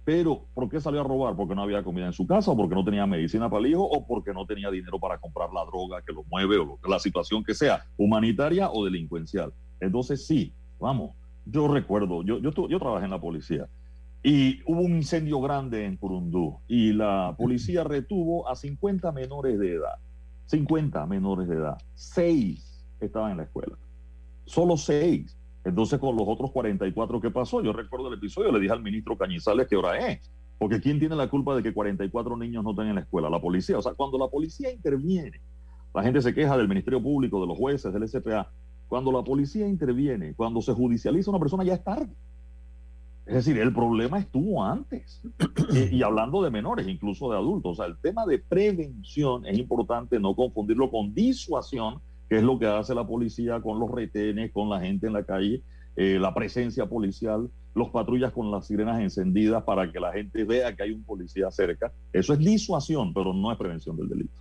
Pero, 0.04 0.46
¿por 0.54 0.68
qué 0.68 0.80
salió 0.80 1.00
a 1.00 1.04
robar? 1.04 1.36
Porque 1.36 1.54
no 1.54 1.62
había 1.62 1.84
comida 1.84 2.06
en 2.06 2.12
su 2.12 2.26
casa, 2.26 2.50
o 2.50 2.56
porque 2.56 2.74
no 2.74 2.84
tenía 2.84 3.06
medicina 3.06 3.48
para 3.48 3.60
el 3.60 3.70
hijo, 3.70 3.84
o 3.84 4.06
porque 4.06 4.32
no 4.32 4.44
tenía 4.46 4.70
dinero 4.70 4.98
para 4.98 5.18
comprar 5.18 5.50
la 5.52 5.64
droga 5.64 6.02
que 6.02 6.12
lo 6.12 6.24
mueve, 6.24 6.58
o 6.58 6.78
la 6.88 6.98
situación 6.98 7.44
que 7.44 7.54
sea, 7.54 7.84
humanitaria 7.96 8.70
o 8.70 8.84
delincuencial. 8.84 9.52
Entonces, 9.80 10.26
sí, 10.26 10.52
vamos, 10.80 11.14
yo 11.44 11.68
recuerdo, 11.68 12.24
yo, 12.24 12.38
yo, 12.38 12.50
yo 12.68 12.78
trabajé 12.78 13.04
en 13.04 13.10
la 13.12 13.20
policía, 13.20 13.68
y 14.24 14.60
hubo 14.66 14.80
un 14.80 14.96
incendio 14.96 15.40
grande 15.40 15.84
en 15.84 15.96
Curundú, 15.96 16.60
y 16.68 16.92
la 16.92 17.34
policía 17.36 17.84
retuvo 17.84 18.48
a 18.48 18.56
50 18.56 19.10
menores 19.12 19.58
de 19.58 19.74
edad. 19.74 19.98
50 20.46 21.06
menores 21.06 21.48
de 21.48 21.56
edad. 21.56 21.78
Seis 21.94 22.84
estaban 23.00 23.32
en 23.32 23.36
la 23.38 23.44
escuela. 23.44 23.76
Solo 24.44 24.76
seis. 24.76 25.36
Entonces, 25.64 25.98
con 26.00 26.16
los 26.16 26.26
otros 26.26 26.50
44, 26.50 27.20
¿qué 27.20 27.30
pasó? 27.30 27.62
Yo 27.62 27.72
recuerdo 27.72 28.08
el 28.08 28.14
episodio, 28.14 28.50
le 28.50 28.60
dije 28.60 28.72
al 28.72 28.82
ministro 28.82 29.16
Cañizales 29.16 29.68
qué 29.68 29.76
hora 29.76 29.96
es. 30.08 30.30
Porque 30.58 30.80
¿quién 30.80 30.98
tiene 30.98 31.16
la 31.16 31.28
culpa 31.28 31.56
de 31.56 31.62
que 31.62 31.72
44 31.72 32.36
niños 32.36 32.62
no 32.62 32.70
estén 32.70 32.88
en 32.88 32.96
la 32.96 33.00
escuela? 33.02 33.30
La 33.30 33.40
policía. 33.40 33.78
O 33.78 33.82
sea, 33.82 33.94
cuando 33.94 34.18
la 34.18 34.28
policía 34.28 34.72
interviene, 34.72 35.40
la 35.94 36.02
gente 36.02 36.20
se 36.20 36.34
queja 36.34 36.56
del 36.56 36.68
Ministerio 36.68 37.02
Público, 37.02 37.40
de 37.40 37.46
los 37.46 37.58
jueces, 37.58 37.92
del 37.92 38.08
SPA. 38.08 38.50
Cuando 38.88 39.10
la 39.12 39.22
policía 39.22 39.66
interviene, 39.66 40.34
cuando 40.34 40.60
se 40.60 40.72
judicializa 40.72 41.30
una 41.30 41.40
persona, 41.40 41.64
ya 41.64 41.74
es 41.74 41.84
tarde. 41.84 42.14
Es 43.24 43.34
decir, 43.34 43.58
el 43.58 43.72
problema 43.72 44.18
estuvo 44.18 44.64
antes. 44.64 45.22
y, 45.72 45.96
y, 45.96 46.02
hablando 46.02 46.42
de 46.42 46.50
menores, 46.50 46.88
incluso 46.88 47.30
de 47.30 47.38
adultos. 47.38 47.72
O 47.72 47.82
sea, 47.82 47.86
el 47.86 47.96
tema 47.98 48.26
de 48.26 48.38
prevención 48.38 49.46
es 49.46 49.58
importante 49.58 50.18
no 50.18 50.34
confundirlo 50.34 50.90
con 50.90 51.14
disuasión 51.14 52.00
qué 52.32 52.38
es 52.38 52.44
lo 52.44 52.58
que 52.58 52.66
hace 52.66 52.94
la 52.94 53.06
policía 53.06 53.60
con 53.60 53.78
los 53.78 53.90
retenes, 53.90 54.52
con 54.52 54.70
la 54.70 54.80
gente 54.80 55.06
en 55.06 55.12
la 55.12 55.22
calle, 55.22 55.62
eh, 55.96 56.16
la 56.18 56.32
presencia 56.32 56.86
policial, 56.86 57.50
los 57.74 57.90
patrullas 57.90 58.32
con 58.32 58.50
las 58.50 58.68
sirenas 58.68 59.02
encendidas 59.02 59.62
para 59.64 59.92
que 59.92 60.00
la 60.00 60.14
gente 60.14 60.42
vea 60.44 60.74
que 60.74 60.82
hay 60.82 60.92
un 60.92 61.04
policía 61.04 61.50
cerca. 61.50 61.92
Eso 62.10 62.32
es 62.32 62.38
disuasión, 62.38 63.12
pero 63.12 63.34
no 63.34 63.52
es 63.52 63.58
prevención 63.58 63.98
del 63.98 64.08
delito. 64.08 64.32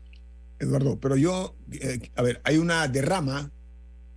Eduardo, 0.58 0.98
pero 1.02 1.18
yo, 1.18 1.54
eh, 1.82 2.00
a 2.16 2.22
ver, 2.22 2.40
hay 2.46 2.60
una 2.60 2.88
derrama 2.88 3.52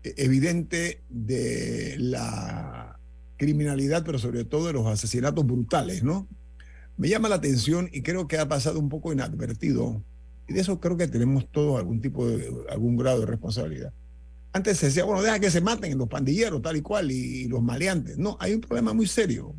eh, 0.04 0.14
evidente 0.18 1.02
de 1.08 1.96
la 1.98 3.00
criminalidad, 3.37 4.04
pero 4.04 4.20
sobre 4.20 4.44
todo 4.44 4.68
de 4.68 4.74
los 4.74 4.87
asesinatos 4.87 5.44
brutales, 5.44 6.04
¿no? 6.04 6.28
Me 6.96 7.08
llama 7.08 7.28
la 7.28 7.34
atención 7.34 7.88
y 7.92 8.02
creo 8.02 8.28
que 8.28 8.38
ha 8.38 8.46
pasado 8.46 8.78
un 8.78 8.88
poco 8.88 9.12
inadvertido, 9.12 10.00
y 10.46 10.52
de 10.52 10.61
eso 10.61 10.80
creo 10.80 10.96
que 10.96 11.09
tenemos 11.09 11.50
todos 11.50 11.78
algún 11.78 12.00
tipo 12.00 12.26
de, 12.26 12.52
algún 12.70 12.96
grado 12.96 13.20
de 13.20 13.26
responsabilidad. 13.26 13.92
Antes 14.52 14.78
se 14.78 14.87
decía, 14.87 15.04
bueno, 15.04 15.22
deja 15.22 15.40
que 15.40 15.50
se 15.50 15.61
maten 15.61 15.98
los 15.98 16.09
pandilleros, 16.09 16.62
tal 16.62 16.76
y 16.76 16.83
cual, 16.83 17.11
y, 17.11 17.48
los 17.48 17.62
maleantes. 17.62 18.18
No, 18.18 18.37
hay 18.38 18.54
un 18.54 18.61
problema 18.61 18.92
muy 18.92 19.07
serio, 19.07 19.54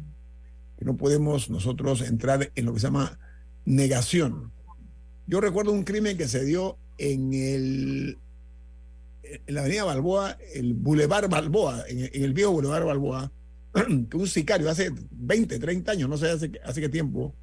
que 0.78 0.86
no 0.86 0.96
podemos 0.96 1.50
nosotros 1.50 2.02
entrar 2.02 2.52
en 2.56 2.66
lo 2.66 2.74
que 2.74 2.80
se 2.80 2.88
llama 2.88 3.20
negación. 3.66 4.52
Yo 5.28 5.42
recuerdo 5.42 5.72
un 5.72 5.84
crimen 5.84 6.18
que 6.18 6.28
se 6.28 6.46
dio 6.46 6.78
en 6.98 7.34
el 7.34 8.18
en 9.48 9.56
la 9.56 9.62
avenida 9.62 9.84
Balboa, 9.84 10.38
el 10.54 10.76
Boulevard 10.76 11.28
Balboa, 11.30 11.84
en, 11.90 12.10
el 12.14 12.34
viejo 12.34 12.52
Boulevard 12.52 12.86
Balboa, 12.86 13.32
que 13.74 14.18
un 14.18 14.28
sicario 14.28 14.70
hace 14.70 14.92
20, 15.12 15.60
30 15.60 15.92
años, 15.92 16.10
no 16.10 16.18
sé 16.18 16.30
hace, 16.30 16.52
hace 16.64 16.80
qué 16.80 16.90
tiempo, 16.90 17.34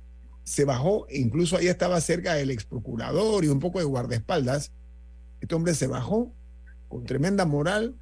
se 0.45 0.65
bajó, 0.65 1.07
e 1.09 1.19
incluso 1.19 1.57
ahí 1.57 1.67
estaba 1.69 2.01
cerca 2.01 2.35
del 2.35 2.51
ex 2.51 2.65
procurador 2.65 3.45
y 3.45 3.49
un 3.49 3.61
poco 3.61 3.79
de 3.79 3.85
guardaespaldas. 3.85 4.73
Este 5.41 5.55
hombre 5.55 5.75
se 5.75 5.87
bajó 5.87 6.33
con 6.89 7.05
tremenda 7.05 7.45
moral, 7.47 7.95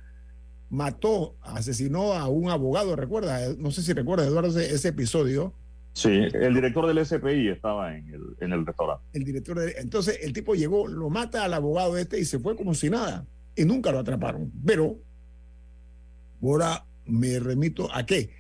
mató, 0.68 1.37
asesinó 1.42 2.14
a 2.14 2.29
un 2.29 2.50
abogado, 2.50 2.96
recuerda, 2.96 3.40
no 3.59 3.70
sé 3.70 3.83
si 3.83 3.92
recuerda 3.92 4.26
Eduardo 4.26 4.59
ese, 4.59 4.88
episodio. 4.88 5.55
Sí, 5.92 6.09
el 6.33 6.55
director 6.55 6.87
del 6.87 7.05
SPI 7.05 7.48
estaba 7.48 7.96
en 7.96 8.09
el, 8.14 8.22
en 8.40 8.53
el 8.53 8.64
restaurante. 8.64 9.05
El 9.12 9.24
director 9.24 9.59
entonces 9.76 10.20
el 10.22 10.33
tipo 10.33 10.55
llegó, 10.55 10.87
lo 10.87 11.11
mata 11.11 11.44
al 11.44 11.55
abogado 11.55 11.96
este 11.98 12.18
y 12.18 12.24
se 12.24 12.38
fue 12.38 12.57
como 12.57 12.74
si 12.74 12.90
nada 12.90 13.26
y 13.57 13.64
nunca 13.64 13.90
lo 13.92 13.98
atraparon. 13.98 14.53
Pero 14.64 14.98
ahora 16.42 16.87
me 17.05 17.38
remito 17.38 17.92
a 17.94 18.07
qué? 18.07 18.31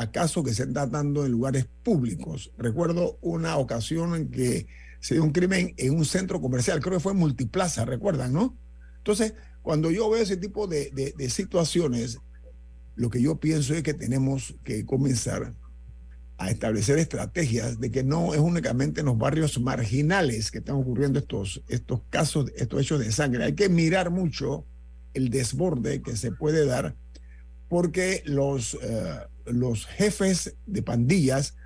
A 0.00 0.10
casos 0.10 0.42
que 0.44 0.54
se 0.54 0.62
están 0.62 0.90
dando 0.90 1.26
en 1.26 1.32
lugares 1.32 1.66
públicos. 1.82 2.50
Recuerdo 2.56 3.18
una 3.20 3.58
ocasión 3.58 4.14
en 4.14 4.30
que 4.30 4.66
se 5.00 5.14
dio 5.14 5.24
un 5.24 5.32
crimen 5.32 5.74
en 5.76 5.94
un 5.94 6.04
centro 6.04 6.40
comercial, 6.40 6.80
creo 6.80 6.96
que 6.96 7.02
fue 7.02 7.12
en 7.12 7.18
Multiplaza, 7.18 7.84
recuerdan, 7.84 8.32
¿no? 8.32 8.56
Entonces, 8.96 9.34
cuando 9.62 9.90
yo 9.90 10.08
veo 10.08 10.22
ese 10.22 10.38
tipo 10.38 10.66
de, 10.66 10.90
de 11.16 11.30
situaciones, 11.30 12.18
lo 12.96 13.10
que 13.10 13.20
yo 13.20 13.38
pienso 13.40 13.74
es 13.74 13.82
que 13.82 13.92
tenemos 13.92 14.54
que 14.64 14.86
comenzar 14.86 15.54
a 16.40 16.50
establecer 16.50 16.98
estrategias 16.98 17.78
de 17.78 17.90
que 17.90 18.02
no 18.02 18.32
es 18.32 18.40
únicamente 18.40 19.00
en 19.00 19.06
los 19.06 19.18
barrios 19.18 19.60
marginales 19.60 20.50
que 20.50 20.58
están 20.58 20.76
ocurriendo 20.76 21.18
estos, 21.18 21.62
estos 21.68 22.00
casos, 22.08 22.50
estos 22.56 22.80
hechos 22.80 23.00
de 23.00 23.12
sangre. 23.12 23.44
Hay 23.44 23.54
que 23.54 23.68
mirar 23.68 24.10
mucho 24.10 24.64
el 25.12 25.28
desborde 25.28 26.00
que 26.00 26.16
se 26.16 26.32
puede 26.32 26.64
dar 26.64 26.96
porque 27.68 28.22
los, 28.24 28.74
eh, 28.82 29.18
los 29.52 29.86
jefes 29.86 30.56
de 30.66 30.82
pandillas, 30.82 31.56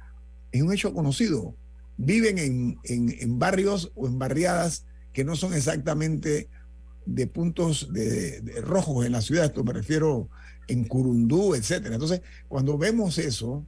es 0.53 0.62
un 0.62 0.73
hecho 0.73 0.94
conocido, 0.94 1.57
viven 1.97 2.38
en, 2.38 2.79
en, 2.85 3.38
barrios 3.38 3.92
o 3.94 4.07
en 4.07 4.18
barriadas 4.18 4.87
que 5.12 5.25
no 5.25 5.37
son 5.37 5.55
exactamente 5.55 6.49
de 7.07 7.27
puntos 7.27 7.92
de, 7.92 8.40
rojos 8.62 9.07
en 9.07 9.12
la 9.12 9.20
ciudad, 9.20 9.47
esto 9.47 9.64
me 9.64 9.73
refiero 9.73 10.29
en 10.66 10.85
Curundú, 10.85 11.55
etcétera. 11.55 11.94
Entonces, 11.94 12.23
cuando 12.49 12.79
vemos 12.79 13.18
eso, 13.18 13.66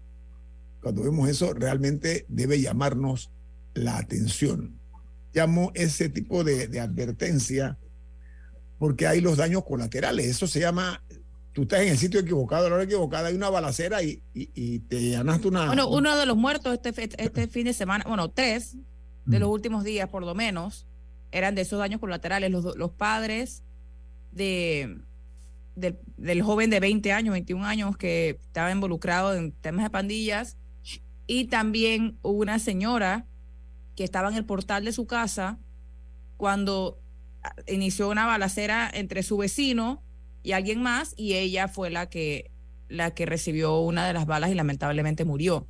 cuando 0.80 1.02
vemos 1.02 1.28
eso, 1.28 1.52
realmente 1.52 2.24
debe 2.28 2.60
llamarnos 2.60 3.30
la 3.74 3.98
atención. 3.98 4.78
Llamo 5.34 5.70
ese 5.74 6.08
tipo 6.08 6.44
de, 6.44 6.66
de 6.68 6.80
advertencia 6.80 7.78
porque 8.78 9.06
hay 9.06 9.20
los 9.20 9.36
daños 9.36 9.64
colaterales. 9.64 10.26
Eso 10.26 10.46
se 10.46 10.60
llama 10.60 11.02
tú 11.56 11.62
estás 11.62 11.80
en 11.80 11.88
el 11.88 11.96
sitio 11.96 12.20
equivocado, 12.20 12.66
a 12.66 12.68
la 12.68 12.74
hora 12.74 12.84
equivocada, 12.84 13.28
hay 13.28 13.34
una 13.34 13.48
balacera 13.48 14.02
y, 14.02 14.22
y, 14.34 14.80
te 14.80 15.12
ganaste 15.12 15.48
una... 15.48 15.64
Bueno, 15.68 15.88
uno 15.88 16.14
de 16.14 16.26
los 16.26 16.36
muertos 16.36 16.74
este, 16.74 17.08
este 17.16 17.48
fin 17.48 17.64
de 17.64 17.72
semana, 17.72 18.04
bueno, 18.06 18.30
tres 18.30 18.76
de 19.24 19.38
los 19.38 19.48
últimos 19.48 19.82
días 19.82 20.06
por 20.10 20.22
lo 20.22 20.34
menos, 20.34 20.86
eran 21.32 21.54
de 21.54 21.62
esos 21.62 21.78
daños 21.78 21.98
colaterales. 21.98 22.50
Los, 22.50 22.76
los 22.76 22.90
padres 22.90 23.62
de, 24.32 24.98
del, 25.76 25.98
del, 26.18 26.42
joven 26.42 26.68
de 26.68 26.78
20 26.78 27.10
años, 27.10 27.32
21 27.32 27.64
años, 27.64 27.96
que 27.96 28.38
estaba 28.42 28.70
involucrado 28.70 29.34
en 29.34 29.52
temas 29.52 29.86
de 29.86 29.90
pandillas, 29.90 30.58
y 31.26 31.46
también 31.46 32.18
una 32.20 32.58
señora 32.58 33.24
que 33.96 34.04
estaba 34.04 34.28
en 34.28 34.34
el 34.34 34.44
portal 34.44 34.84
de 34.84 34.92
su 34.92 35.06
casa 35.06 35.58
cuando 36.36 37.00
ah, 37.42 37.54
inició 37.66 38.10
una 38.10 38.26
balacera 38.26 38.90
entre 38.92 39.22
su 39.22 39.38
vecino 39.38 40.02
y 40.46 40.52
alguien 40.52 40.80
más, 40.80 41.12
y 41.16 41.34
ella 41.34 41.66
fue 41.66 41.90
la 41.90 42.08
que, 42.08 42.52
la 42.88 43.12
que 43.12 43.26
recibió 43.26 43.80
una 43.80 44.06
de 44.06 44.12
las 44.12 44.26
balas 44.26 44.48
y 44.48 44.54
lamentablemente 44.54 45.24
murió. 45.24 45.66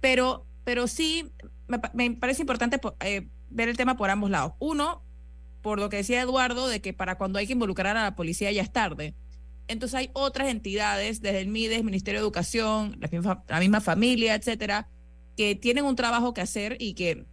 Pero, 0.00 0.48
pero 0.64 0.88
sí, 0.88 1.30
me, 1.68 2.10
parece 2.10 2.42
importante 2.42 2.80
eh, 3.04 3.28
ver 3.50 3.68
el 3.68 3.76
tema 3.76 3.96
por 3.96 4.10
ambos 4.10 4.28
lados. 4.28 4.54
Uno, 4.58 5.04
por 5.62 5.78
lo 5.78 5.88
que 5.88 5.98
decía 5.98 6.20
Eduardo, 6.20 6.66
de 6.66 6.80
que 6.80 6.92
para 6.92 7.16
cuando 7.18 7.38
hay 7.38 7.46
que 7.46 7.52
involucrar 7.52 7.96
a 7.96 8.02
la 8.02 8.16
policía 8.16 8.50
ya 8.50 8.62
es 8.62 8.72
tarde. 8.72 9.14
Entonces 9.68 9.94
hay 9.94 10.10
otras 10.12 10.48
entidades, 10.48 11.22
desde 11.22 11.38
el 11.38 11.46
MIDES, 11.46 11.84
Ministerio 11.84 12.18
de 12.18 12.24
Educación, 12.24 12.96
la 12.98 13.06
misma, 13.06 13.44
la 13.46 13.60
misma 13.60 13.80
familia, 13.80 14.34
etcétera, 14.34 14.88
que 15.36 15.54
tienen 15.54 15.84
un 15.84 15.94
trabajo 15.94 16.34
que 16.34 16.40
hacer 16.40 16.76
y 16.80 16.94
que 16.94 17.26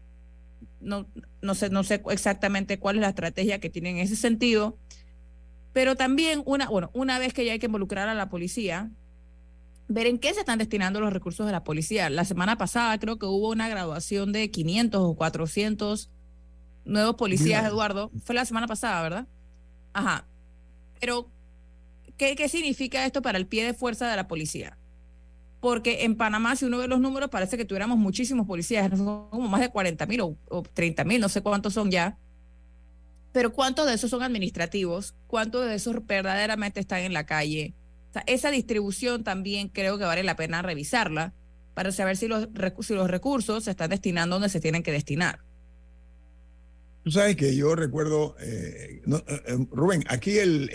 no, 0.80 1.08
no, 1.42 1.56
sé, 1.56 1.72
no 1.72 1.84
sé 1.84 2.04
exactamente 2.12 2.78
cuál 2.78 2.98
es 2.98 3.02
la 3.02 3.10
estrategia 3.10 3.60
que 3.60 3.72
tienen 3.72 3.98
en 3.98 4.04
ese 4.04 4.16
sentido, 4.16 4.78
pero 5.74 5.96
también 5.96 6.44
una, 6.46 6.70
bueno, 6.70 6.92
una 6.94 7.20
vez 7.20 7.34
que 7.34 7.46
ya 7.46 7.54
hay 7.54 7.60
que 7.60 7.66
involucrar 7.66 8.08
a 8.08 8.14
la 8.14 8.30
policía, 8.30 8.92
ver 9.88 10.08
en 10.08 10.20
qué 10.20 10.34
se 10.34 10.42
están 10.42 10.60
destinando 10.60 11.02
los 11.02 11.12
recursos 11.12 11.46
de 11.46 11.52
la 11.52 11.64
policía. 11.64 12.10
La 12.10 12.26
semana 12.26 12.58
pasada 12.58 12.98
creo 13.00 13.18
que 13.18 13.26
hubo 13.26 13.50
una 13.50 13.68
graduación 13.68 14.32
de 14.32 14.50
500 14.52 15.02
o 15.02 15.16
400 15.16 16.12
nuevos 16.86 17.16
policías, 17.16 17.66
Eduardo. 17.66 18.12
Fue 18.24 18.36
la 18.36 18.46
semana 18.46 18.68
pasada, 18.68 19.02
¿verdad? 19.02 19.28
Ajá. 19.94 20.28
Pero, 21.00 21.32
¿qué, 22.18 22.36
¿qué 22.36 22.48
significa 22.48 23.06
esto 23.06 23.22
para 23.22 23.38
el 23.38 23.48
pie 23.48 23.66
de 23.66 23.74
fuerza 23.74 24.10
de 24.10 24.16
la 24.16 24.28
policía? 24.28 24.78
Porque 25.60 26.04
en 26.04 26.16
Panamá, 26.18 26.56
si 26.56 26.66
uno 26.66 26.78
ve 26.78 26.88
los 26.88 27.00
números, 27.00 27.30
parece 27.30 27.58
que 27.58 27.66
tuviéramos 27.66 27.98
muchísimos 27.98 28.46
policías, 28.46 28.90
son 28.98 29.30
como 29.30 29.48
más 29.48 29.62
de 29.62 29.70
40 29.70 30.06
mil 30.06 30.22
o, 30.22 30.38
o 30.50 30.62
30 30.62 31.04
mil, 31.06 31.22
no 31.22 31.30
sé 31.30 31.42
cuántos 31.42 31.74
son 31.74 31.90
ya. 31.90 32.18
Pero 33.34 33.52
¿cuántos 33.52 33.88
de 33.88 33.96
esos 33.96 34.12
son 34.12 34.24
administrativos? 34.24 35.16
¿Cuántos 35.28 35.66
de 35.66 35.76
esos 35.76 36.06
verdaderamente 36.06 36.80
están 36.80 37.02
en 37.02 37.14
la 37.14 37.26
calle? 37.26 37.74
Esa 38.28 38.52
distribución 38.52 39.24
también 39.24 39.70
creo 39.70 39.98
que 39.98 40.06
vale 40.06 40.24
la 40.24 40.36
pena 40.36 40.62
revisarla 40.62 41.34
para 41.74 41.92
saber 41.92 42.16
si 42.16 42.28
los, 42.28 42.48
si 42.82 42.94
los 42.94 43.10
recursos 43.10 43.64
se 43.64 43.72
están 43.72 43.90
destinando 43.90 44.36
donde 44.36 44.50
se 44.50 44.60
tienen 44.62 44.84
que 44.84 44.92
destinar. 44.92 45.40
Tú 47.04 47.12
sabes 47.12 47.36
que 47.36 47.56
yo 47.56 47.76
recuerdo, 47.76 48.38
eh, 48.40 49.02
eh, 49.06 49.24
eh, 49.28 49.68
Rubén, 49.72 50.06
aquí 50.08 50.38
el, 50.38 50.70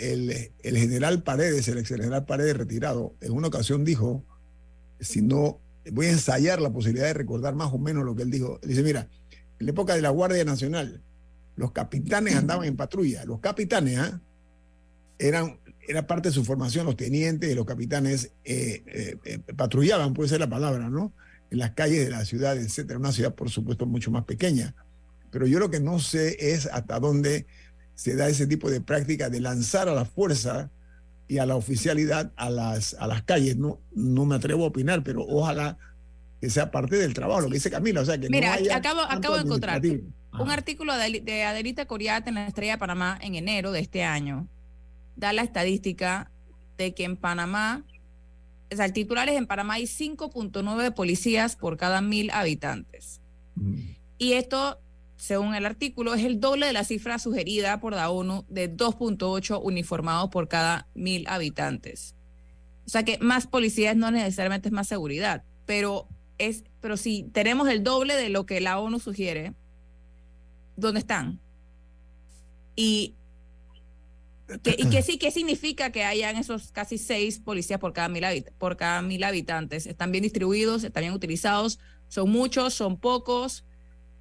general 0.61 1.23
Paredes, 1.23 1.67
el 1.69 1.79
ex 1.79 1.87
general 1.87 2.25
Paredes 2.25 2.57
retirado, 2.57 3.15
en 3.21 3.31
una 3.31 3.47
ocasión 3.47 3.83
dijo, 3.83 4.25
si 4.99 5.21
no, 5.21 5.61
voy 5.91 6.07
a 6.07 6.11
ensayar 6.11 6.61
la 6.61 6.71
posibilidad 6.71 7.07
de 7.07 7.13
recordar 7.13 7.55
más 7.55 7.73
o 7.73 7.79
menos 7.79 8.03
lo 8.03 8.15
que 8.15 8.23
él 8.23 8.31
dijo. 8.31 8.59
Dice, 8.61 8.83
mira, 8.83 9.09
en 9.59 9.65
la 9.65 9.71
época 9.71 9.95
de 9.95 10.03
la 10.03 10.09
Guardia 10.09 10.45
Nacional, 10.45 11.01
los 11.59 11.73
capitanes 11.73 12.35
andaban 12.35 12.65
en 12.65 12.77
patrulla. 12.77 13.25
Los 13.25 13.41
capitanes 13.41 13.99
¿ah? 13.99 14.21
eran 15.19 15.59
era 15.89 16.05
parte 16.05 16.29
de 16.29 16.35
su 16.35 16.45
formación, 16.45 16.85
los 16.85 16.95
tenientes 16.95 17.51
y 17.51 17.55
los 17.55 17.65
capitanes 17.65 18.31
eh, 18.45 18.83
eh, 18.85 19.17
eh, 19.25 19.39
patrullaban, 19.57 20.13
puede 20.13 20.29
ser 20.29 20.39
la 20.39 20.49
palabra, 20.49 20.87
¿no? 20.87 21.11
En 21.49 21.57
las 21.57 21.71
calles 21.71 22.05
de 22.05 22.11
la 22.11 22.23
ciudad, 22.25 22.55
etcétera. 22.57 22.99
Una 22.99 23.11
ciudad, 23.11 23.33
por 23.33 23.49
supuesto, 23.49 23.87
mucho 23.87 24.11
más 24.11 24.23
pequeña. 24.25 24.75
Pero 25.31 25.47
yo 25.47 25.57
lo 25.57 25.71
que 25.71 25.79
no 25.79 25.99
sé 25.99 26.53
es 26.53 26.67
hasta 26.67 26.99
dónde 26.99 27.47
se 27.95 28.15
da 28.15 28.29
ese 28.29 28.45
tipo 28.45 28.69
de 28.69 28.81
práctica 28.81 29.31
de 29.31 29.41
lanzar 29.41 29.89
a 29.89 29.95
la 29.95 30.05
fuerza 30.05 30.69
y 31.27 31.39
a 31.39 31.47
la 31.47 31.55
oficialidad 31.55 32.31
a 32.35 32.51
las, 32.51 32.93
a 32.93 33.07
las 33.07 33.23
calles. 33.23 33.57
No, 33.57 33.81
no 33.95 34.25
me 34.25 34.35
atrevo 34.35 34.65
a 34.65 34.67
opinar, 34.67 35.03
pero 35.03 35.25
ojalá 35.27 35.79
que 36.39 36.51
sea 36.51 36.69
parte 36.69 36.97
del 36.97 37.15
trabajo, 37.15 37.41
lo 37.41 37.47
que 37.47 37.55
dice 37.55 37.71
Camila. 37.71 38.01
O 38.01 38.05
sea, 38.05 38.19
que 38.19 38.29
Mira, 38.29 38.59
no 38.59 38.75
acabo, 38.75 39.01
acabo 39.01 39.35
de 39.35 39.41
encontrar 39.41 39.81
un 40.39 40.51
artículo 40.51 40.95
de, 40.95 41.43
Adelita 41.43 41.85
Coriata 41.85 42.29
en 42.29 42.35
la 42.35 42.47
Estrella 42.47 42.73
de 42.73 42.77
Panamá 42.77 43.19
en 43.21 43.35
enero 43.35 43.71
de 43.71 43.81
este 43.81 44.03
año 44.03 44.47
da 45.15 45.33
la 45.33 45.41
estadística 45.41 46.31
de 46.77 46.93
que 46.93 47.03
en 47.03 47.17
Panamá, 47.17 47.85
o 48.71 48.75
sea, 48.75 48.85
el 48.85 48.93
titular 48.93 49.27
es 49.27 49.35
en 49.35 49.47
Panamá 49.47 49.75
hay 49.75 49.83
5.9 49.83 50.93
policías 50.93 51.55
por 51.57 51.75
cada 51.75 52.01
mil 52.01 52.31
habitantes. 52.31 53.21
Mm. 53.55 53.79
Y 54.17 54.33
esto, 54.33 54.79
según 55.17 55.55
el 55.55 55.65
artículo, 55.65 56.13
es 56.13 56.23
el 56.23 56.39
doble 56.39 56.67
de 56.67 56.73
la 56.73 56.85
cifra 56.85 57.19
sugerida 57.19 57.81
por 57.81 57.93
la 57.93 58.09
ONU 58.09 58.45
de 58.47 58.73
2.8 58.73 59.59
uniformados 59.61 60.29
por 60.29 60.47
cada 60.47 60.87
mil 60.93 61.27
habitantes. 61.27 62.15
O 62.85 62.89
sea 62.89 63.03
que 63.03 63.17
más 63.19 63.45
policías 63.45 63.95
no 63.97 64.09
necesariamente 64.09 64.69
es 64.69 64.73
más 64.73 64.87
seguridad, 64.87 65.43
pero 65.65 66.07
es, 66.37 66.63
pero 66.79 66.95
si 66.95 67.23
tenemos 67.23 67.67
el 67.67 67.83
doble 67.83 68.15
de 68.15 68.29
lo 68.29 68.45
que 68.45 68.61
la 68.61 68.79
ONU 68.79 68.99
sugiere, 68.99 69.53
¿dónde 70.79 70.99
están? 70.99 71.39
Y 72.75 73.15
¿Y 74.77 74.89
qué 74.89 75.01
sí, 75.01 75.17
qué 75.17 75.31
significa 75.31 75.91
que 75.91 76.03
hayan 76.03 76.35
esos 76.35 76.71
casi 76.71 76.97
seis 76.97 77.39
policías 77.39 77.79
por 77.79 77.93
cada 77.93 78.09
mil, 78.09 78.23
por 78.57 78.77
cada 78.77 79.01
mil 79.01 79.23
habitantes? 79.23 79.85
¿Están 79.85 80.11
bien 80.11 80.23
distribuidos? 80.23 80.83
¿Están 80.83 81.01
bien 81.01 81.13
utilizados? 81.13 81.79
¿Son 82.07 82.29
muchos? 82.29 82.73
¿Son 82.73 82.99
pocos? 82.99 83.65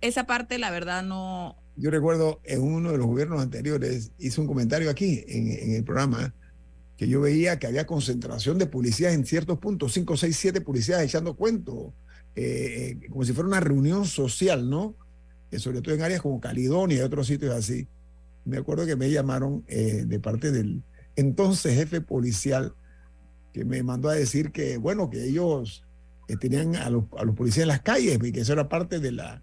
Esa 0.01 0.27
parte, 0.27 0.59
la 0.59 0.71
verdad, 0.71 1.03
no... 1.03 1.57
Yo 1.77 1.91
recuerdo 1.91 2.41
en 2.45 2.61
uno 2.61 2.93
de 2.93 2.99
los 2.99 3.07
gobiernos 3.07 3.41
anteriores, 3.41 4.13
hice 4.19 4.41
un 4.41 4.47
comentario 4.47 4.91
aquí 4.91 5.25
en, 5.29 5.51
en 5.51 5.75
el 5.77 5.85
programa, 5.85 6.35
que 6.97 7.09
yo 7.09 7.21
veía 7.21 7.59
que 7.59 7.69
había 7.69 7.87
concentración 7.87 8.59
de 8.59 8.67
policías 8.67 9.15
en 9.15 9.25
ciertos 9.25 9.59
puntos, 9.59 9.93
cinco, 9.93 10.17
seis, 10.17 10.37
siete 10.37 10.61
policías 10.61 11.01
echando 11.01 11.37
cuentos, 11.37 11.93
eh, 12.35 12.99
como 13.09 13.25
si 13.25 13.33
fuera 13.33 13.49
una 13.49 13.61
reunión 13.61 14.05
social, 14.07 14.69
¿no? 14.69 14.97
Eh, 15.51 15.59
sobre 15.59 15.81
todo 15.81 15.95
en 15.95 16.03
áreas 16.03 16.21
como 16.21 16.41
Caledonia 16.41 16.99
y 16.99 17.01
otros 17.01 17.27
sitios 17.27 17.55
así. 17.55 17.89
Me 18.45 18.59
acuerdo 18.59 18.87
que 18.87 18.97
me 18.97 19.11
llamaron 19.11 19.65
eh, 19.67 20.05
de 20.07 20.21
parte 20.21 20.51
del 20.51 20.83
entonces 21.17 21.75
jefe 21.75 22.01
policial 22.01 22.75
que 23.53 23.65
me 23.65 23.83
mandó 23.83 24.09
a 24.09 24.15
decir 24.15 24.53
que, 24.53 24.77
bueno, 24.77 25.11
que 25.11 25.25
ellos 25.25 25.85
tenían 26.37 26.77
a 26.77 26.91
los, 26.91 27.05
a 27.17 27.25
los, 27.25 27.35
policías 27.35 27.63
en 27.63 27.69
las 27.69 27.81
calles 27.81 28.19
y 28.23 28.33
que 28.33 28.41
eso 28.41 28.53
era 28.53 28.69
parte 28.69 29.01
de 29.01 29.13
la, 29.13 29.43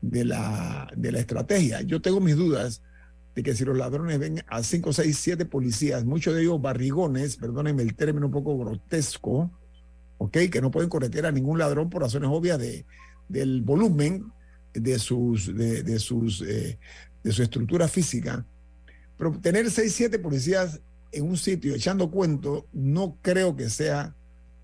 de, 0.00 0.24
la, 0.24 0.88
de 0.96 1.12
la 1.12 1.18
estrategia. 1.18 1.82
Yo 1.82 2.00
tengo 2.00 2.20
mis 2.20 2.36
dudas 2.36 2.82
de 3.34 3.42
que 3.42 3.54
si 3.54 3.64
los 3.64 3.76
ladrones 3.76 4.18
ven 4.18 4.44
a 4.46 4.62
cinco, 4.62 4.92
seis, 4.92 5.18
siete 5.18 5.44
policías, 5.44 6.04
muchos 6.04 6.34
de 6.34 6.42
ellos 6.42 6.60
barrigones, 6.60 7.36
perdónenme 7.36 7.82
el 7.82 7.96
término 7.96 8.26
un 8.26 8.32
poco 8.32 8.56
grotesco, 8.58 9.50
¿ok? 10.18 10.38
Que 10.50 10.60
no 10.60 10.70
pueden 10.70 10.90
corretear 10.90 11.26
a 11.26 11.32
ningún 11.32 11.58
ladrón 11.58 11.90
por 11.90 12.02
razones 12.02 12.30
obvias 12.30 12.58
de, 12.58 12.84
del 13.28 13.62
volumen 13.62 14.32
de 14.72 14.98
sus, 14.98 15.54
de, 15.54 15.82
de 15.82 15.98
sus, 15.98 16.42
eh, 16.42 16.78
de 17.22 17.32
su 17.32 17.42
estructura 17.42 17.88
física. 17.88 18.46
Pero 19.16 19.38
tener 19.40 19.70
seis, 19.70 19.92
siete 19.94 20.18
policías 20.18 20.80
en 21.12 21.24
un 21.24 21.36
sitio 21.36 21.74
echando 21.74 22.10
cuento 22.10 22.66
no 22.72 23.18
creo 23.22 23.54
que 23.54 23.68
sea 23.68 24.14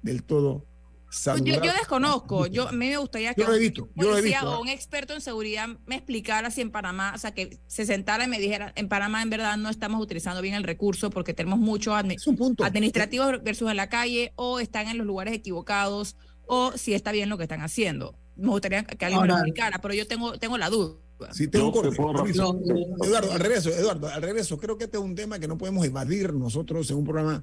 del 0.02 0.22
todo 0.22 0.68
pues 1.08 1.42
yo, 1.42 1.62
yo, 1.62 1.72
desconozco, 1.72 2.46
yo, 2.48 2.68
a 2.68 2.72
mí 2.72 2.86
me 2.86 2.98
gustaría 2.98 3.32
que 3.32 3.40
un 3.42 3.48
policía 3.94 4.44
o 4.44 4.60
un 4.60 4.68
experto 4.68 5.14
en 5.14 5.22
seguridad 5.22 5.66
me 5.86 5.94
explicara 5.94 6.50
si 6.50 6.60
en 6.60 6.70
Panamá, 6.70 7.12
o 7.14 7.18
sea, 7.18 7.32
que 7.32 7.58
se 7.66 7.86
sentara 7.86 8.24
y 8.24 8.28
me 8.28 8.38
dijera, 8.38 8.74
en 8.76 8.88
Panamá 8.88 9.22
en 9.22 9.30
verdad 9.30 9.56
no 9.56 9.70
estamos 9.70 10.02
utilizando 10.02 10.42
bien 10.42 10.54
el 10.54 10.64
recurso 10.64 11.08
porque 11.08 11.32
tenemos 11.32 11.58
muchos 11.58 11.94
administrativos 11.94 13.42
versus 13.42 13.70
en 13.70 13.78
la 13.78 13.88
calle 13.88 14.32
o 14.36 14.60
están 14.60 14.88
en 14.88 14.98
los 14.98 15.06
lugares 15.06 15.32
equivocados 15.32 16.14
o 16.46 16.72
si 16.76 16.92
está 16.92 17.10
bien 17.10 17.30
lo 17.30 17.38
que 17.38 17.44
están 17.44 17.62
haciendo. 17.62 18.14
Me 18.38 18.48
gustaría 18.48 18.84
que 18.84 19.04
alguien 19.04 19.22
me 19.22 19.28
lo 19.28 19.34
explicara, 19.34 19.78
pero 19.80 19.94
yo 19.94 20.06
tengo, 20.06 20.38
tengo 20.38 20.56
la 20.56 20.70
duda. 20.70 20.96
Sí, 21.32 21.48
tengo 21.48 21.84
Eduardo, 21.84 23.32
al 23.32 23.40
regreso, 23.40 23.70
Eduardo, 23.70 24.08
al 24.08 24.22
regreso, 24.22 24.56
creo 24.56 24.78
que 24.78 24.84
este 24.84 24.98
es 24.98 25.02
un 25.02 25.16
tema 25.16 25.38
que 25.38 25.48
no 25.48 25.58
podemos 25.58 25.84
evadir 25.84 26.32
nosotros 26.32 26.88
en 26.90 26.96
un 26.96 27.04
programa 27.04 27.42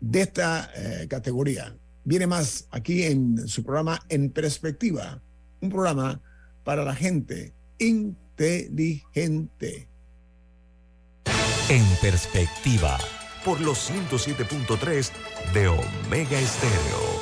de 0.00 0.20
esta 0.20 0.70
eh, 0.76 1.06
categoría 1.08 1.76
viene 2.04 2.26
más 2.26 2.66
aquí 2.70 3.04
en 3.04 3.48
su 3.48 3.64
programa 3.64 4.00
En 4.08 4.30
Perspectiva, 4.30 5.20
un 5.60 5.70
programa 5.70 6.20
para 6.64 6.84
la 6.84 6.94
gente 6.94 7.54
inteligente. 7.78 9.88
En 11.68 11.84
Perspectiva, 12.00 12.98
por 13.44 13.60
los 13.60 13.90
107.3 13.90 15.10
de 15.54 15.68
Omega 15.68 16.38
Estéreo. 16.38 17.21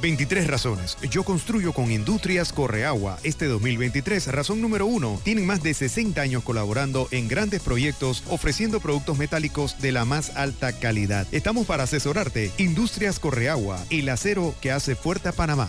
23 0.00 0.46
razones. 0.46 0.96
Yo 1.10 1.22
construyo 1.24 1.72
con 1.72 1.90
Industrias 1.90 2.52
Correagua 2.52 3.18
este 3.22 3.46
2023. 3.46 4.28
Razón 4.28 4.60
número 4.60 4.86
uno. 4.86 5.20
Tienen 5.24 5.46
más 5.46 5.62
de 5.62 5.74
60 5.74 6.20
años 6.20 6.42
colaborando 6.42 7.08
en 7.10 7.28
grandes 7.28 7.62
proyectos 7.62 8.22
ofreciendo 8.28 8.80
productos 8.80 9.18
metálicos 9.18 9.80
de 9.80 9.92
la 9.92 10.04
más 10.04 10.36
alta 10.36 10.72
calidad. 10.72 11.26
Estamos 11.32 11.66
para 11.66 11.84
asesorarte. 11.84 12.50
Industrias 12.58 13.18
Correagua, 13.18 13.78
el 13.90 14.08
acero 14.08 14.54
que 14.60 14.72
hace 14.72 14.94
fuerte 14.94 15.28
a 15.28 15.32
Panamá. 15.32 15.68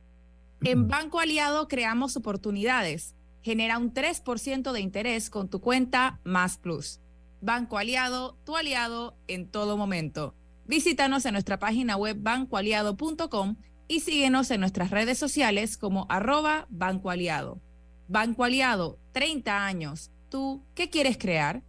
En 0.63 0.87
Banco 0.87 1.19
Aliado 1.19 1.67
creamos 1.67 2.15
oportunidades. 2.15 3.15
Genera 3.41 3.79
un 3.79 3.93
3% 3.95 4.71
de 4.71 4.79
interés 4.79 5.31
con 5.31 5.49
tu 5.49 5.59
cuenta 5.59 6.19
Más 6.23 6.59
Plus. 6.59 6.99
Banco 7.41 7.79
Aliado, 7.79 8.37
tu 8.45 8.55
aliado 8.55 9.17
en 9.27 9.49
todo 9.49 9.75
momento. 9.75 10.35
Visítanos 10.67 11.25
en 11.25 11.33
nuestra 11.33 11.57
página 11.57 11.97
web 11.97 12.17
bancoaliado.com 12.21 13.55
y 13.87 14.01
síguenos 14.01 14.51
en 14.51 14.59
nuestras 14.59 14.91
redes 14.91 15.17
sociales 15.17 15.77
como 15.77 16.05
arroba 16.09 16.67
Banco 16.69 17.09
Aliado. 17.09 17.59
Banco 18.07 18.43
Aliado, 18.43 18.99
30 19.13 19.65
años. 19.65 20.11
¿Tú 20.29 20.63
qué 20.75 20.91
quieres 20.91 21.17
crear? 21.17 21.63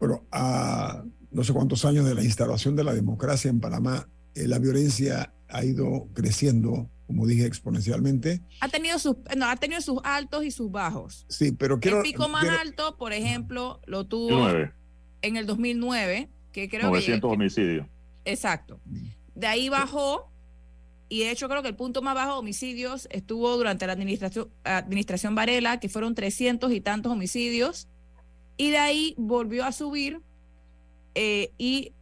Bueno, 0.00 0.26
a 0.32 1.04
no 1.30 1.44
sé 1.44 1.52
cuántos 1.52 1.84
años 1.84 2.04
de 2.04 2.16
la 2.16 2.24
instalación 2.24 2.74
de 2.74 2.82
la 2.82 2.94
democracia 2.94 3.48
en 3.48 3.60
Panamá, 3.60 4.08
eh, 4.34 4.48
la 4.48 4.58
violencia 4.58 5.32
ha 5.48 5.64
ido 5.64 6.08
creciendo 6.12 6.90
como 7.06 7.26
dije, 7.26 7.44
exponencialmente. 7.46 8.40
Ha 8.60 8.68
tenido 8.68 8.98
sus, 8.98 9.16
no, 9.36 9.46
ha 9.46 9.56
tenido 9.56 9.80
sus 9.80 9.98
altos 10.04 10.44
y 10.44 10.50
sus 10.50 10.70
bajos. 10.70 11.26
Sí, 11.28 11.52
pero 11.52 11.80
quiero... 11.80 11.98
El 11.98 12.02
pico 12.04 12.28
más 12.28 12.48
alto, 12.48 12.96
por 12.96 13.12
ejemplo, 13.12 13.80
lo 13.86 14.06
tuvo 14.06 14.48
en 15.22 15.36
el 15.36 15.46
2009, 15.46 16.30
que 16.52 16.68
creo 16.68 16.88
900 16.88 17.32
homicidios. 17.32 17.86
Exacto. 18.24 18.80
De 19.34 19.46
ahí 19.46 19.68
bajó, 19.68 20.30
y 21.08 21.20
de 21.20 21.30
hecho 21.30 21.48
creo 21.48 21.62
que 21.62 21.68
el 21.68 21.76
punto 21.76 22.02
más 22.02 22.14
bajo 22.14 22.32
de 22.32 22.38
homicidios 22.38 23.08
estuvo 23.10 23.56
durante 23.56 23.86
la 23.86 23.92
administración, 23.92 24.48
administración 24.64 25.34
Varela, 25.34 25.80
que 25.80 25.88
fueron 25.88 26.14
300 26.14 26.72
y 26.72 26.80
tantos 26.80 27.12
homicidios, 27.12 27.88
y 28.56 28.70
de 28.70 28.78
ahí 28.78 29.14
volvió 29.18 29.64
a 29.64 29.72
subir, 29.72 30.20
eh, 31.14 31.50
y 31.58 31.92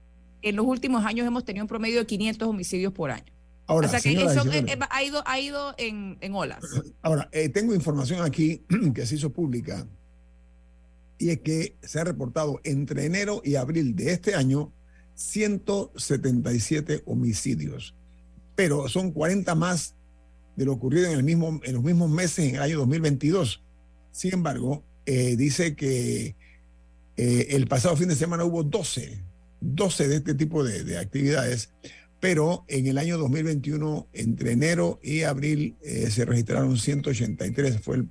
en 0.43 0.57
los 0.57 0.67
últimos 0.67 1.05
años 1.05 1.27
hemos 1.27 1.45
tenido 1.45 1.65
un 1.65 1.69
promedio 1.69 2.01
de 2.01 2.07
500 2.07 2.49
homicidios 2.49 2.93
por 2.93 3.11
año. 3.11 3.33
Ahora, 3.71 3.87
o 3.87 3.91
sea 3.91 4.01
que 4.01 4.13
eso 4.13 4.51
eh, 4.51 4.65
eh, 4.67 4.79
ha 4.91 5.05
ido, 5.05 5.23
ha 5.25 5.39
ido 5.39 5.75
en, 5.79 6.19
en 6.21 6.35
olas. 6.35 6.59
Ahora, 7.03 7.29
eh, 7.31 7.49
tengo 7.51 7.73
información 7.73 8.21
aquí 8.21 8.65
que 8.95 9.07
se 9.07 9.15
hizo 9.15 9.33
pública 9.33 9.87
y 11.19 11.31
es 11.31 11.41
que 11.43 11.77
se 11.81 12.01
ha 12.01 12.05
reportado 12.05 12.61
entre 12.65 13.05
enero 13.05 13.43
y 13.45 13.55
abril 13.55 13.95
de 13.95 14.11
este 14.11 14.35
año 14.35 14.73
177 15.15 17.05
homicidios, 17.07 17.95
pero 18.57 18.89
son 18.89 19.13
40 19.13 19.55
más 19.55 19.95
de 20.57 20.65
lo 20.65 20.73
ocurrido 20.73 21.07
en, 21.07 21.13
el 21.13 21.23
mismo, 21.23 21.61
en 21.63 21.75
los 21.75 21.85
mismos 21.85 22.11
meses 22.11 22.49
en 22.49 22.57
el 22.57 22.63
año 22.63 22.79
2022. 22.79 23.63
Sin 24.11 24.35
embargo, 24.35 24.85
dice 25.07 25.77
que 25.77 26.35
el 27.17 27.69
pasado 27.69 27.97
fin 27.97 28.09
de 28.09 28.17
semana 28.17 28.45
hubo 28.45 28.65
12, 28.65 29.23
12 29.61 30.09
de 30.09 30.17
este 30.17 30.35
tipo 30.35 30.65
de, 30.65 30.83
de 30.83 30.99
actividades 30.99 31.73
pero 32.21 32.65
en 32.69 32.87
el 32.87 32.99
año 32.99 33.17
2021, 33.19 34.07
entre 34.13 34.53
enero 34.53 34.99
y 35.03 35.23
abril, 35.23 35.77
eh, 35.83 36.11
se 36.11 36.25
registraron 36.25 36.77
183, 36.77 37.81
fue 37.81 38.05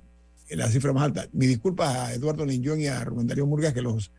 la 0.50 0.66
cifra 0.68 0.92
más 0.92 1.04
alta. 1.04 1.26
Mi 1.32 1.46
disculpas 1.46 1.96
a 1.96 2.14
Eduardo 2.14 2.44
Linjón 2.44 2.80
y 2.80 2.86
a 2.88 3.04
Rubén 3.04 3.28
Darío 3.28 3.46
Murgas 3.46 3.72
que 3.72 3.82
los, 3.82 4.10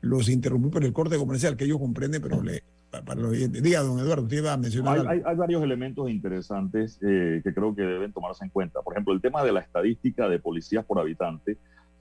los 0.00 0.28
interrumpí 0.28 0.68
por 0.70 0.84
el 0.84 0.92
corte 0.92 1.16
comercial, 1.18 1.56
que 1.56 1.64
ellos 1.64 1.78
comprenden, 1.78 2.22
pero 2.22 2.40
le, 2.42 2.62
para 2.90 3.14
los 3.20 3.32
oyentes. 3.32 3.62
Diga, 3.62 3.80
don 3.80 3.98
Eduardo, 3.98 4.22
usted 4.22 4.36
iba 4.38 4.52
a 4.52 4.56
mencionar. 4.56 5.00
Hay, 5.00 5.06
hay- 5.18 5.22
hay 5.26 5.36
varios 5.36 5.62
elementos 5.62 6.08
interesantes 6.08 6.98
eh, 7.02 7.40
que 7.42 7.52
creo 7.52 7.74
que 7.74 7.82
deben 7.82 8.12
tomarse 8.12 8.44
en 8.44 8.50
cuenta. 8.50 8.80
Por 8.82 8.94
ejemplo, 8.94 9.12
el 9.12 9.20
tema 9.20 9.42
de 9.42 9.50
la 9.52 9.60
estadística 9.60 10.28
de 10.28 10.38
policías 10.38 10.84
por 10.84 11.00
habitante. 11.00 11.56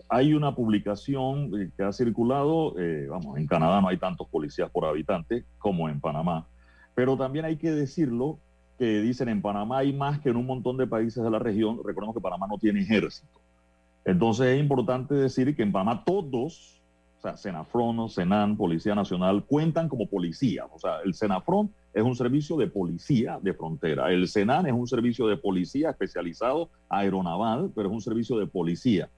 Hay 0.09 0.33
una 0.33 0.53
publicación 0.53 1.51
eh, 1.59 1.69
que 1.75 1.83
ha 1.83 1.93
circulado, 1.93 2.75
eh, 2.77 3.07
vamos, 3.09 3.37
en 3.39 3.47
Canadá 3.47 3.79
no 3.81 3.87
hay 3.87 3.97
tantos 3.97 4.27
policías 4.27 4.69
por 4.69 4.83
habitante 4.85 5.45
como 5.57 5.87
en 5.89 6.01
Panamá, 6.01 6.47
pero 6.95 7.17
también 7.17 7.45
hay 7.45 7.57
que 7.57 7.71
decirlo 7.71 8.39
que 8.77 9.01
dicen 9.01 9.29
en 9.29 9.41
Panamá 9.41 9.79
hay 9.79 9.93
más 9.93 10.19
que 10.19 10.29
en 10.29 10.37
un 10.37 10.45
montón 10.45 10.77
de 10.77 10.87
países 10.87 11.23
de 11.23 11.29
la 11.29 11.39
región. 11.39 11.79
Recordemos 11.85 12.15
que 12.15 12.21
Panamá 12.21 12.47
no 12.49 12.57
tiene 12.57 12.81
ejército. 12.81 13.39
Entonces 14.03 14.47
es 14.47 14.59
importante 14.59 15.13
decir 15.13 15.55
que 15.55 15.61
en 15.61 15.71
Panamá 15.71 16.03
todos, 16.03 16.81
o 17.19 17.21
sea, 17.21 17.37
Senafron, 17.37 18.09
Senan, 18.09 18.57
Policía 18.57 18.95
Nacional, 18.95 19.45
cuentan 19.45 19.87
como 19.87 20.07
policías. 20.07 20.65
O 20.73 20.79
sea, 20.79 20.99
el 21.05 21.13
Senafron 21.13 21.71
es 21.93 22.01
un 22.03 22.15
servicio 22.15 22.57
de 22.57 22.67
policía 22.67 23.39
de 23.41 23.53
frontera. 23.53 24.11
El 24.11 24.27
Senan 24.27 24.65
es 24.65 24.73
un 24.73 24.87
servicio 24.87 25.27
de 25.27 25.37
policía 25.37 25.91
especializado 25.91 26.69
aeronaval, 26.89 27.71
pero 27.75 27.89
es 27.89 27.93
un 27.93 28.01
servicio 28.01 28.39
de 28.39 28.47
policía. 28.47 29.09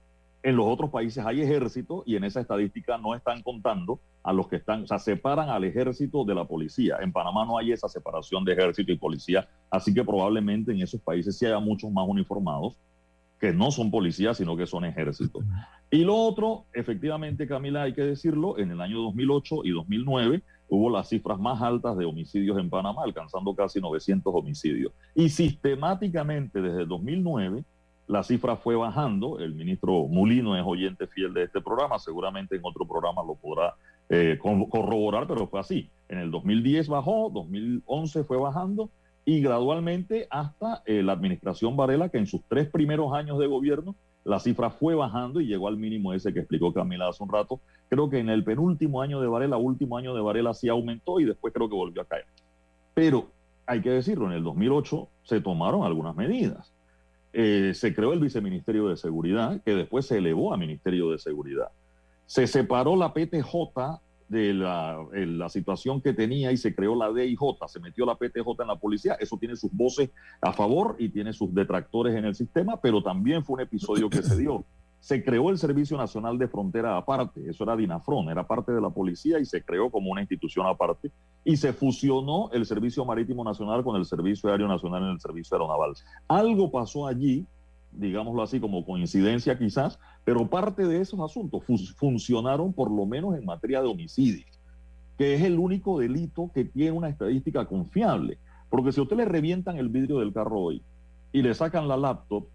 En 0.44 0.56
los 0.56 0.66
otros 0.66 0.90
países 0.90 1.24
hay 1.24 1.40
ejército 1.40 2.02
y 2.04 2.16
en 2.16 2.24
esa 2.24 2.38
estadística 2.38 2.98
no 2.98 3.14
están 3.14 3.42
contando 3.42 3.98
a 4.22 4.30
los 4.30 4.46
que 4.46 4.56
están, 4.56 4.82
o 4.82 4.86
sea, 4.86 4.98
separan 4.98 5.48
al 5.48 5.64
ejército 5.64 6.22
de 6.22 6.34
la 6.34 6.44
policía. 6.44 6.98
En 7.00 7.12
Panamá 7.12 7.46
no 7.46 7.56
hay 7.56 7.72
esa 7.72 7.88
separación 7.88 8.44
de 8.44 8.52
ejército 8.52 8.92
y 8.92 8.98
policía, 8.98 9.48
así 9.70 9.94
que 9.94 10.04
probablemente 10.04 10.70
en 10.70 10.82
esos 10.82 11.00
países 11.00 11.38
sí 11.38 11.46
haya 11.46 11.58
muchos 11.60 11.90
más 11.90 12.06
uniformados 12.06 12.76
que 13.40 13.54
no 13.54 13.70
son 13.70 13.90
policías, 13.90 14.36
sino 14.36 14.54
que 14.54 14.66
son 14.66 14.84
ejércitos. 14.84 15.42
Y 15.90 16.04
lo 16.04 16.14
otro, 16.14 16.66
efectivamente, 16.74 17.46
Camila, 17.46 17.84
hay 17.84 17.94
que 17.94 18.02
decirlo, 18.02 18.58
en 18.58 18.70
el 18.70 18.82
año 18.82 19.00
2008 19.00 19.64
y 19.64 19.70
2009 19.70 20.42
hubo 20.68 20.90
las 20.90 21.08
cifras 21.08 21.38
más 21.38 21.62
altas 21.62 21.96
de 21.96 22.04
homicidios 22.04 22.58
en 22.58 22.68
Panamá, 22.68 23.02
alcanzando 23.02 23.54
casi 23.54 23.80
900 23.80 24.30
homicidios. 24.34 24.92
Y 25.14 25.30
sistemáticamente 25.30 26.60
desde 26.60 26.82
el 26.82 26.88
2009 26.88 27.64
la 28.06 28.22
cifra 28.22 28.56
fue 28.56 28.76
bajando. 28.76 29.38
El 29.38 29.54
ministro 29.54 30.06
Mulino 30.08 30.56
es 30.56 30.62
oyente 30.64 31.06
fiel 31.06 31.32
de 31.32 31.44
este 31.44 31.60
programa, 31.60 31.98
seguramente 31.98 32.56
en 32.56 32.62
otro 32.64 32.86
programa 32.86 33.22
lo 33.22 33.34
podrá 33.34 33.74
eh, 34.08 34.38
corroborar, 34.40 35.26
pero 35.26 35.46
fue 35.46 35.60
así. 35.60 35.90
En 36.08 36.18
el 36.18 36.30
2010 36.30 36.88
bajó, 36.88 37.30
2011 37.32 38.24
fue 38.24 38.36
bajando 38.36 38.90
y 39.24 39.40
gradualmente 39.40 40.26
hasta 40.30 40.82
eh, 40.84 41.02
la 41.02 41.12
administración 41.12 41.76
Varela, 41.76 42.10
que 42.10 42.18
en 42.18 42.26
sus 42.26 42.42
tres 42.48 42.68
primeros 42.68 43.14
años 43.14 43.38
de 43.38 43.46
gobierno 43.46 43.94
la 44.24 44.38
cifra 44.38 44.70
fue 44.70 44.94
bajando 44.94 45.40
y 45.40 45.46
llegó 45.46 45.68
al 45.68 45.76
mínimo 45.76 46.12
ese 46.12 46.32
que 46.32 46.40
explicó 46.40 46.72
Camila 46.72 47.08
hace 47.08 47.22
un 47.22 47.30
rato. 47.30 47.60
Creo 47.88 48.08
que 48.08 48.18
en 48.18 48.28
el 48.28 48.44
penúltimo 48.44 49.02
año 49.02 49.20
de 49.20 49.26
Varela, 49.26 49.56
último 49.56 49.96
año 49.96 50.14
de 50.14 50.22
Varela 50.22 50.54
sí 50.54 50.68
aumentó 50.68 51.20
y 51.20 51.24
después 51.24 51.52
creo 51.52 51.68
que 51.68 51.74
volvió 51.74 52.02
a 52.02 52.06
caer. 52.06 52.26
Pero 52.94 53.30
hay 53.66 53.80
que 53.80 53.90
decirlo, 53.90 54.26
en 54.26 54.32
el 54.32 54.42
2008 54.42 55.08
se 55.24 55.40
tomaron 55.40 55.84
algunas 55.84 56.16
medidas. 56.16 56.73
Eh, 57.36 57.72
se 57.74 57.92
creó 57.92 58.12
el 58.12 58.20
Viceministerio 58.20 58.86
de 58.88 58.96
Seguridad, 58.96 59.60
que 59.64 59.74
después 59.74 60.06
se 60.06 60.18
elevó 60.18 60.54
a 60.54 60.56
Ministerio 60.56 61.10
de 61.10 61.18
Seguridad. 61.18 61.68
Se 62.26 62.46
separó 62.46 62.94
la 62.94 63.12
PTJ 63.12 64.00
de 64.28 64.54
la, 64.54 65.04
la 65.12 65.48
situación 65.48 66.00
que 66.00 66.12
tenía 66.12 66.52
y 66.52 66.56
se 66.56 66.76
creó 66.76 66.94
la 66.94 67.12
DIJ, 67.12 67.40
se 67.66 67.80
metió 67.80 68.06
la 68.06 68.14
PTJ 68.14 68.62
en 68.62 68.68
la 68.68 68.76
policía, 68.76 69.14
eso 69.14 69.36
tiene 69.36 69.56
sus 69.56 69.72
voces 69.72 70.10
a 70.40 70.52
favor 70.52 70.94
y 71.00 71.08
tiene 71.08 71.32
sus 71.32 71.52
detractores 71.52 72.14
en 72.14 72.24
el 72.24 72.36
sistema, 72.36 72.80
pero 72.80 73.02
también 73.02 73.44
fue 73.44 73.54
un 73.54 73.60
episodio 73.62 74.08
que 74.08 74.22
se 74.22 74.36
dio. 74.36 74.64
Se 75.04 75.22
creó 75.22 75.50
el 75.50 75.58
Servicio 75.58 75.98
Nacional 75.98 76.38
de 76.38 76.48
Frontera 76.48 76.96
aparte, 76.96 77.46
eso 77.46 77.62
era 77.64 77.76
DINAFRON, 77.76 78.30
era 78.30 78.46
parte 78.46 78.72
de 78.72 78.80
la 78.80 78.88
policía 78.88 79.38
y 79.38 79.44
se 79.44 79.62
creó 79.62 79.90
como 79.90 80.10
una 80.10 80.22
institución 80.22 80.66
aparte 80.66 81.10
y 81.44 81.58
se 81.58 81.74
fusionó 81.74 82.48
el 82.52 82.64
Servicio 82.64 83.04
Marítimo 83.04 83.44
Nacional 83.44 83.84
con 83.84 83.96
el 83.96 84.06
Servicio 84.06 84.48
Aéreo 84.50 84.66
Nacional 84.66 85.02
en 85.02 85.10
el 85.10 85.20
Servicio 85.20 85.56
Aeronaval. 85.56 85.92
Algo 86.26 86.70
pasó 86.70 87.06
allí, 87.06 87.44
digámoslo 87.92 88.40
así 88.42 88.58
como 88.58 88.82
coincidencia 88.86 89.58
quizás, 89.58 89.98
pero 90.24 90.48
parte 90.48 90.86
de 90.86 91.02
esos 91.02 91.20
asuntos 91.20 91.62
fu- 91.66 91.76
funcionaron 91.98 92.72
por 92.72 92.90
lo 92.90 93.04
menos 93.04 93.36
en 93.36 93.44
materia 93.44 93.82
de 93.82 93.88
homicidio, 93.88 94.46
que 95.18 95.34
es 95.34 95.42
el 95.42 95.58
único 95.58 95.98
delito 95.98 96.50
que 96.54 96.64
tiene 96.64 96.92
una 96.92 97.10
estadística 97.10 97.66
confiable. 97.66 98.38
Porque 98.70 98.90
si 98.90 99.00
a 99.00 99.02
usted 99.02 99.18
le 99.18 99.26
revientan 99.26 99.76
el 99.76 99.90
vidrio 99.90 100.20
del 100.20 100.32
carro 100.32 100.60
hoy 100.60 100.82
y 101.30 101.42
le 101.42 101.52
sacan 101.52 101.88
la 101.88 101.98
laptop, 101.98 102.46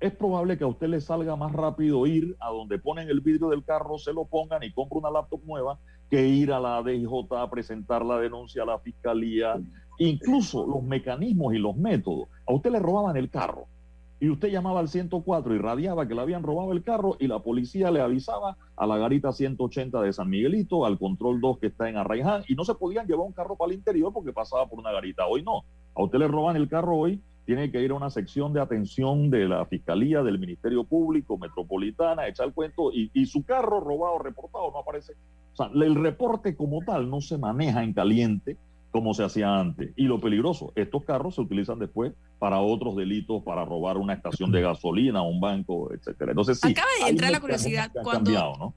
es 0.00 0.12
probable 0.14 0.58
que 0.58 0.64
a 0.64 0.68
usted 0.68 0.88
le 0.88 1.00
salga 1.00 1.36
más 1.36 1.52
rápido 1.52 2.06
ir 2.06 2.36
a 2.40 2.50
donde 2.50 2.78
ponen 2.78 3.08
el 3.08 3.20
vidrio 3.20 3.48
del 3.48 3.64
carro, 3.64 3.98
se 3.98 4.12
lo 4.12 4.26
pongan 4.26 4.62
y 4.62 4.72
compre 4.72 4.98
una 4.98 5.10
laptop 5.10 5.40
nueva 5.44 5.78
que 6.10 6.26
ir 6.26 6.52
a 6.52 6.60
la 6.60 6.82
DIJ 6.82 7.32
a 7.36 7.50
presentar 7.50 8.04
la 8.04 8.18
denuncia 8.18 8.62
a 8.62 8.66
la 8.66 8.78
fiscalía. 8.78 9.54
Incluso 9.98 10.66
los 10.66 10.82
mecanismos 10.82 11.54
y 11.54 11.58
los 11.58 11.76
métodos. 11.76 12.28
A 12.46 12.52
usted 12.52 12.70
le 12.70 12.80
robaban 12.80 13.16
el 13.16 13.30
carro 13.30 13.66
y 14.20 14.30
usted 14.30 14.48
llamaba 14.48 14.80
al 14.80 14.88
104 14.88 15.54
y 15.54 15.58
radiaba 15.58 16.06
que 16.06 16.14
le 16.14 16.20
habían 16.20 16.42
robado 16.42 16.72
el 16.72 16.82
carro 16.82 17.16
y 17.18 17.26
la 17.26 17.40
policía 17.40 17.90
le 17.90 18.00
avisaba 18.00 18.56
a 18.76 18.86
la 18.86 18.96
garita 18.96 19.32
180 19.32 20.00
de 20.00 20.12
San 20.12 20.30
Miguelito, 20.30 20.86
al 20.86 20.98
control 20.98 21.40
2 21.40 21.58
que 21.58 21.66
está 21.66 21.88
en 21.88 21.96
Arraiján 21.96 22.42
y 22.48 22.54
no 22.54 22.64
se 22.64 22.74
podían 22.74 23.06
llevar 23.06 23.26
un 23.26 23.32
carro 23.32 23.56
para 23.56 23.72
el 23.72 23.78
interior 23.78 24.12
porque 24.12 24.32
pasaba 24.32 24.66
por 24.66 24.78
una 24.78 24.92
garita. 24.92 25.26
Hoy 25.26 25.42
no. 25.42 25.64
A 25.94 26.02
usted 26.02 26.18
le 26.18 26.28
roban 26.28 26.56
el 26.56 26.68
carro 26.68 26.96
hoy, 26.96 27.20
tiene 27.46 27.70
que 27.70 27.82
ir 27.82 27.90
a 27.90 27.94
una 27.94 28.10
sección 28.10 28.52
de 28.52 28.60
atención 28.60 29.30
de 29.30 29.48
la 29.48 29.64
Fiscalía, 29.66 30.22
del 30.22 30.38
Ministerio 30.38 30.84
Público, 30.84 31.36
Metropolitana, 31.38 32.26
echar 32.26 32.46
el 32.46 32.52
cuento 32.54 32.90
y, 32.92 33.10
y 33.14 33.26
su 33.26 33.44
carro 33.44 33.80
robado, 33.80 34.18
reportado, 34.18 34.70
no 34.72 34.78
aparece. 34.78 35.12
O 35.52 35.56
sea, 35.56 35.70
el 35.74 35.94
reporte 35.94 36.56
como 36.56 36.80
tal 36.84 37.08
no 37.10 37.20
se 37.20 37.38
maneja 37.38 37.82
en 37.84 37.92
caliente 37.92 38.56
como 38.90 39.12
se 39.12 39.24
hacía 39.24 39.58
antes. 39.58 39.92
Y 39.96 40.04
lo 40.04 40.20
peligroso, 40.20 40.72
estos 40.76 41.04
carros 41.04 41.34
se 41.34 41.40
utilizan 41.40 41.78
después 41.80 42.12
para 42.38 42.60
otros 42.60 42.94
delitos, 42.96 43.42
para 43.42 43.64
robar 43.64 43.98
una 43.98 44.14
estación 44.14 44.52
de 44.52 44.62
gasolina, 44.62 45.20
un 45.22 45.40
banco, 45.40 45.92
etcétera. 45.92 46.30
Entonces 46.30 46.60
sí. 46.60 46.70
Acaba 46.70 46.88
de 47.04 47.10
entrar 47.10 47.30
la 47.32 47.40
curiosidad 47.40 47.90
cuando- 47.92 48.12
cambiado, 48.12 48.56
¿no? 48.56 48.74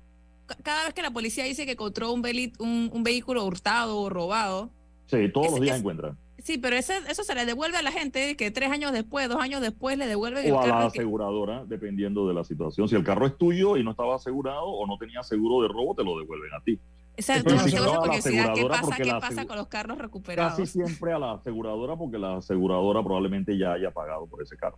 Ca- 0.47 0.55
Cada 0.63 0.85
vez 0.85 0.93
que 0.93 1.01
la 1.03 1.11
policía 1.11 1.43
dice 1.43 1.65
que 1.65 1.73
encontró 1.73 2.11
un, 2.13 2.23
un, 2.59 2.89
un 2.91 3.03
vehículo 3.03 3.45
hurtado 3.45 3.99
o 3.99 4.09
robado, 4.09 4.71
Sí, 5.05 5.29
todos 5.31 5.47
Es- 5.47 5.51
los 5.53 5.61
días 5.61 5.75
es- 5.75 5.79
encuentran. 5.81 6.17
Sí, 6.47 6.57
pero 6.57 6.77
ese, 6.77 6.93
eso 7.09 7.23
se 7.25 7.35
le 7.35 7.45
devuelve 7.45 7.77
a 7.77 7.81
la 7.81 7.91
gente 7.91 8.37
que 8.37 8.51
tres 8.51 8.71
años 8.71 8.93
después, 8.93 9.27
dos 9.27 9.41
años 9.41 9.59
después, 9.61 9.97
le 9.97 10.07
devuelven 10.07 10.45
el 10.45 10.53
O 10.53 10.61
a 10.61 10.67
la 10.67 10.77
que- 10.79 10.99
aseguradora, 10.99 11.65
dependiendo 11.65 12.25
de 12.27 12.33
la 12.33 12.43
situación. 12.45 12.87
Si 12.87 12.95
el 12.95 13.03
carro 13.03 13.27
es 13.27 13.37
tuyo 13.37 13.75
y 13.75 13.83
no 13.83 13.91
estaba 13.91 14.15
asegurado 14.15 14.63
o 14.65 14.87
no 14.87 14.97
tenía 14.97 15.21
seguro 15.23 15.61
de 15.61 15.67
robo, 15.73 15.93
te 15.93 16.03
lo 16.05 16.17
devuelven 16.17 16.53
a 16.53 16.61
ti. 16.63 16.79
Una 17.17 17.67
si 17.67 17.75
no, 17.75 17.85
la 17.93 17.97
curiosidad. 17.99 18.53
¿Qué 18.53 18.61
aseguradora, 18.61 18.69
pasa, 18.69 18.81
porque 18.85 19.03
qué 19.03 19.09
la 19.09 19.19
pasa 19.19 19.41
asegu- 19.41 19.47
con 19.47 19.57
los 19.57 19.67
carros 19.67 19.97
recuperados? 19.97 20.53
Casi 20.57 20.65
siempre 20.71 21.11
a 21.13 21.19
la 21.19 21.31
aseguradora, 21.33 21.95
porque 21.97 22.17
la 22.17 22.37
aseguradora 22.37 23.03
probablemente 23.03 23.57
ya 23.57 23.73
haya 23.73 23.91
pagado 23.91 24.25
por 24.27 24.41
ese 24.41 24.55
carro. 24.55 24.77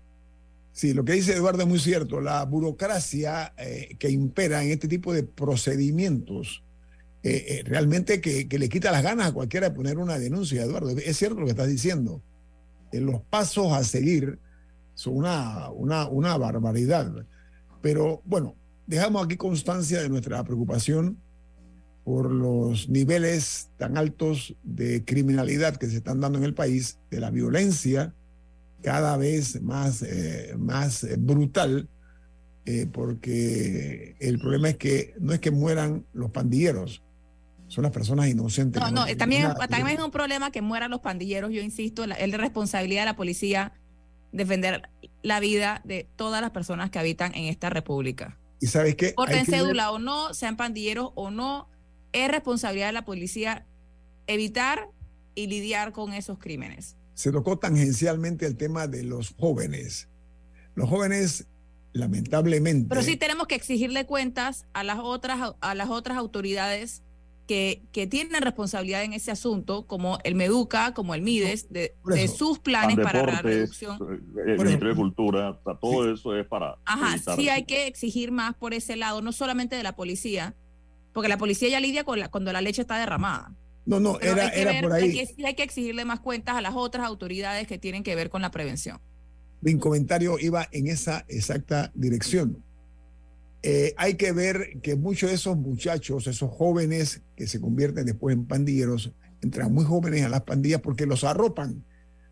Sí, 0.71 0.93
lo 0.93 1.03
que 1.03 1.13
dice 1.13 1.33
Eduardo 1.33 1.61
es 1.63 1.67
muy 1.67 1.79
cierto. 1.79 2.21
La 2.21 2.45
burocracia 2.45 3.53
eh, 3.57 3.95
que 3.99 4.09
impera 4.09 4.63
en 4.63 4.71
este 4.71 4.87
tipo 4.87 5.11
de 5.13 5.23
procedimientos 5.23 6.63
eh, 7.21 7.45
eh, 7.49 7.63
realmente 7.65 8.21
que, 8.21 8.47
le 8.49 8.69
quita 8.69 8.91
las 8.91 9.03
ganas 9.03 9.27
a 9.27 9.33
cualquiera 9.33 9.69
de 9.69 9.75
poner 9.75 9.97
una 9.97 10.17
denuncia, 10.17 10.63
Eduardo. 10.63 10.89
Es 10.89 11.17
cierto 11.17 11.39
lo 11.39 11.45
que 11.45 11.51
estás 11.51 11.67
diciendo. 11.67 12.23
Eh, 12.93 13.01
los 13.01 13.21
pasos 13.23 13.73
a 13.73 13.83
seguir 13.83 14.39
son 14.93 15.17
una, 15.17 15.69
una, 15.69 16.37
barbaridad. 16.37 17.11
Pero 17.81 18.21
bueno, 18.25 18.55
dejamos 18.87 19.25
aquí 19.25 19.35
constancia 19.35 20.01
de 20.01 20.07
nuestra 20.07 20.43
preocupación 20.45 21.21
por 22.05 22.31
los 22.31 22.87
niveles 22.87 23.69
tan 23.77 23.97
altos 23.97 24.55
de 24.63 25.03
criminalidad 25.03 25.75
que 25.75 25.87
se 25.87 25.97
están 25.97 26.21
dando 26.21 26.37
en 26.37 26.45
el 26.45 26.53
país, 26.53 26.99
de 27.11 27.19
la 27.19 27.31
violencia 27.31 28.15
cada 28.81 29.17
vez 29.17 29.61
más, 29.61 30.05
más 30.57 31.05
brutal, 31.19 31.89
porque 32.93 34.15
el 34.19 34.39
problema 34.39 34.69
es 34.69 34.77
que 34.77 35.13
no 35.19 35.33
es 35.33 35.39
que 35.39 35.51
mueran 35.51 36.05
los 36.13 36.31
pandilleros, 36.31 37.03
son 37.69 37.83
las 37.83 37.91
personas 37.93 38.27
inocentes. 38.27 38.81
No, 38.81 38.91
no, 38.91 39.05
también, 39.15 39.43
nada 39.43 39.91
es 39.91 39.99
un 39.99 40.11
problema 40.11 40.51
que 40.51 40.61
mueran 40.61 40.91
los 40.91 40.99
pandilleros, 40.99 41.51
yo 41.51 41.61
insisto, 41.61 42.05
la- 42.05 42.15
es 42.15 42.29
de 42.31 42.37
responsabilidad 42.37 43.03
de 43.03 43.05
la 43.05 43.15
policía 43.15 43.73
defender 44.31 44.89
la 45.23 45.39
vida 45.39 45.81
de 45.85 46.07
todas 46.15 46.41
las 46.41 46.51
personas 46.51 46.89
que 46.89 46.99
habitan 46.99 47.33
en 47.35 47.45
esta 47.45 47.69
república. 47.69 48.37
¿Y 48.59 48.67
sabes 48.67 48.95
qué? 48.95 49.13
Porten 49.15 49.37
ver- 49.37 49.45
cédula 49.45 49.91
o 49.91 49.99
no, 49.99 50.33
sean 50.33 50.57
pandilleros 50.57 51.11
o 51.15 51.31
no, 51.31 51.69
es 52.11 52.29
responsabilidad 52.29 52.87
de 52.87 52.93
la 52.93 53.05
policía 53.05 53.65
evitar 54.27 54.89
y 55.35 55.47
lidiar 55.47 55.91
con 55.93 56.13
esos 56.13 56.37
crímenes. 56.39 56.95
se 57.13 57.31
tocó 57.31 57.57
tangencialmente 57.59 58.45
el 58.45 58.55
tema 58.55 58.87
de 58.87 59.03
los 59.03 59.35
jóvenes. 59.37 60.07
Los 60.75 60.87
jóvenes, 60.89 61.47
lamentablemente, 61.91 62.87
Pero 62.87 63.01
sí 63.03 63.17
tenemos 63.17 63.45
que 63.47 63.55
exigirle 63.55 64.05
cuentas 64.05 64.65
a 64.73 64.83
las 64.83 64.99
otras, 64.99 65.53
a 65.59 65.75
las 65.75 65.89
otras 65.89 66.17
autoridades 66.17 67.03
que, 67.49 67.81
que 67.91 68.05
tienen 68.05 68.43
responsabilidad 68.43 69.03
en 69.03 69.13
ese 69.13 69.31
asunto, 69.31 69.87
como 69.87 70.19
el 70.23 70.35
Meduca, 70.35 70.93
como 70.93 71.15
el 71.15 71.23
MIDES, 71.23 71.67
de, 71.73 71.95
sus 72.27 72.59
planes 72.59 72.95
para 72.99 73.23
la 73.25 73.41
reducción. 73.41 73.97
eh, 74.03 74.51
el 74.51 74.57
Ministerio 74.59 74.89
de 74.89 74.95
Cultura, 74.95 75.49
o 75.49 75.59
sea, 75.63 75.73
todo 75.81 76.13
eso 76.13 76.37
es 76.37 76.45
para. 76.45 76.75
Ajá, 76.85 77.15
evitar 77.15 77.35
sí 77.35 77.45
eso. 77.47 77.53
hay 77.55 77.63
que 77.63 77.87
exigir 77.87 78.31
más 78.31 78.53
por 78.53 78.75
ese 78.75 78.95
lado, 78.97 79.23
no 79.23 79.31
solamente 79.31 79.75
de 79.75 79.81
la 79.81 79.95
policía, 79.95 80.53
porque 81.11 81.27
la 81.27 81.39
policía 81.39 81.69
ya 81.69 81.79
lidia 81.79 82.03
con 82.03 82.19
la, 82.19 82.29
cuando 82.29 82.53
la 82.53 82.61
leche 82.61 82.83
está 82.83 82.99
derramada. 82.99 83.55
No, 83.87 83.99
no, 83.99 84.17
Pero 84.19 84.33
era, 84.33 84.43
hay 84.43 84.51
que 84.51 84.61
era 84.61 84.71
ver- 84.73 84.83
por 84.83 84.93
Hay 84.93 85.03
ahí. 85.05 85.13
que, 85.13 85.25
sí 85.25 85.43
hay 85.43 85.55
que 85.55 85.63
exigirle 85.63 86.05
más 86.05 86.19
cuentas 86.19 86.55
a 86.55 86.61
las 86.61 86.75
otras 86.75 87.03
autoridades 87.07 87.65
que 87.65 87.79
tienen 87.79 88.03
que 88.03 88.13
ver 88.13 88.29
con 88.29 88.43
la 88.43 88.51
prevención. 88.51 89.01
Mi 89.61 89.75
comentario 89.79 90.37
iba 90.37 90.67
en 90.71 90.85
esa 90.85 91.25
exacta 91.27 91.91
dirección. 91.95 92.63
Eh, 93.61 93.93
hay 93.97 94.13
que 94.13 94.31
ver 94.31 94.79
que 94.81 94.95
muchos 94.95 95.29
de 95.29 95.35
esos 95.35 95.57
muchachos, 95.57 96.27
esos 96.27 96.49
jóvenes 96.49 97.21
que 97.35 97.47
se 97.47 97.59
convierten 97.59 98.05
después 98.05 98.33
en 98.33 98.45
pandilleros, 98.45 99.13
entran 99.41 99.73
muy 99.73 99.85
jóvenes 99.85 100.23
a 100.23 100.29
las 100.29 100.43
pandillas 100.43 100.81
porque 100.81 101.05
los 101.05 101.23
arropan, 101.23 101.83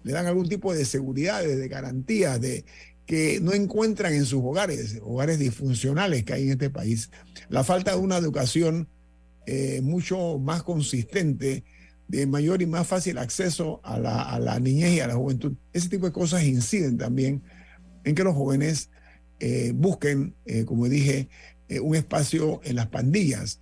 le 0.03 0.13
dan 0.13 0.25
algún 0.25 0.47
tipo 0.47 0.73
de 0.73 0.85
seguridad, 0.85 1.43
de 1.43 1.67
garantías, 1.67 2.39
de 2.39 2.65
que 3.05 3.39
no 3.41 3.53
encuentran 3.53 4.13
en 4.13 4.25
sus 4.25 4.41
hogares, 4.41 4.99
hogares 5.01 5.39
disfuncionales 5.39 6.23
que 6.23 6.33
hay 6.33 6.43
en 6.43 6.51
este 6.51 6.69
país. 6.69 7.09
La 7.49 7.63
falta 7.63 7.91
de 7.91 7.97
una 7.97 8.17
educación 8.17 8.89
eh, 9.45 9.81
mucho 9.81 10.39
más 10.39 10.63
consistente, 10.63 11.63
de 12.07 12.25
mayor 12.25 12.61
y 12.61 12.65
más 12.65 12.87
fácil 12.87 13.17
acceso 13.17 13.81
a 13.83 13.99
la, 13.99 14.21
a 14.21 14.39
la 14.39 14.59
niñez 14.59 14.93
y 14.93 14.99
a 15.01 15.07
la 15.07 15.15
juventud. 15.15 15.53
Ese 15.73 15.89
tipo 15.89 16.05
de 16.05 16.13
cosas 16.13 16.43
inciden 16.43 16.97
también 16.97 17.43
en 18.05 18.15
que 18.15 18.23
los 18.23 18.35
jóvenes 18.35 18.89
eh, 19.39 19.71
busquen, 19.75 20.35
eh, 20.45 20.65
como 20.65 20.89
dije, 20.89 21.29
eh, 21.67 21.79
un 21.79 21.95
espacio 21.95 22.59
en 22.63 22.75
las 22.75 22.87
pandillas. 22.87 23.59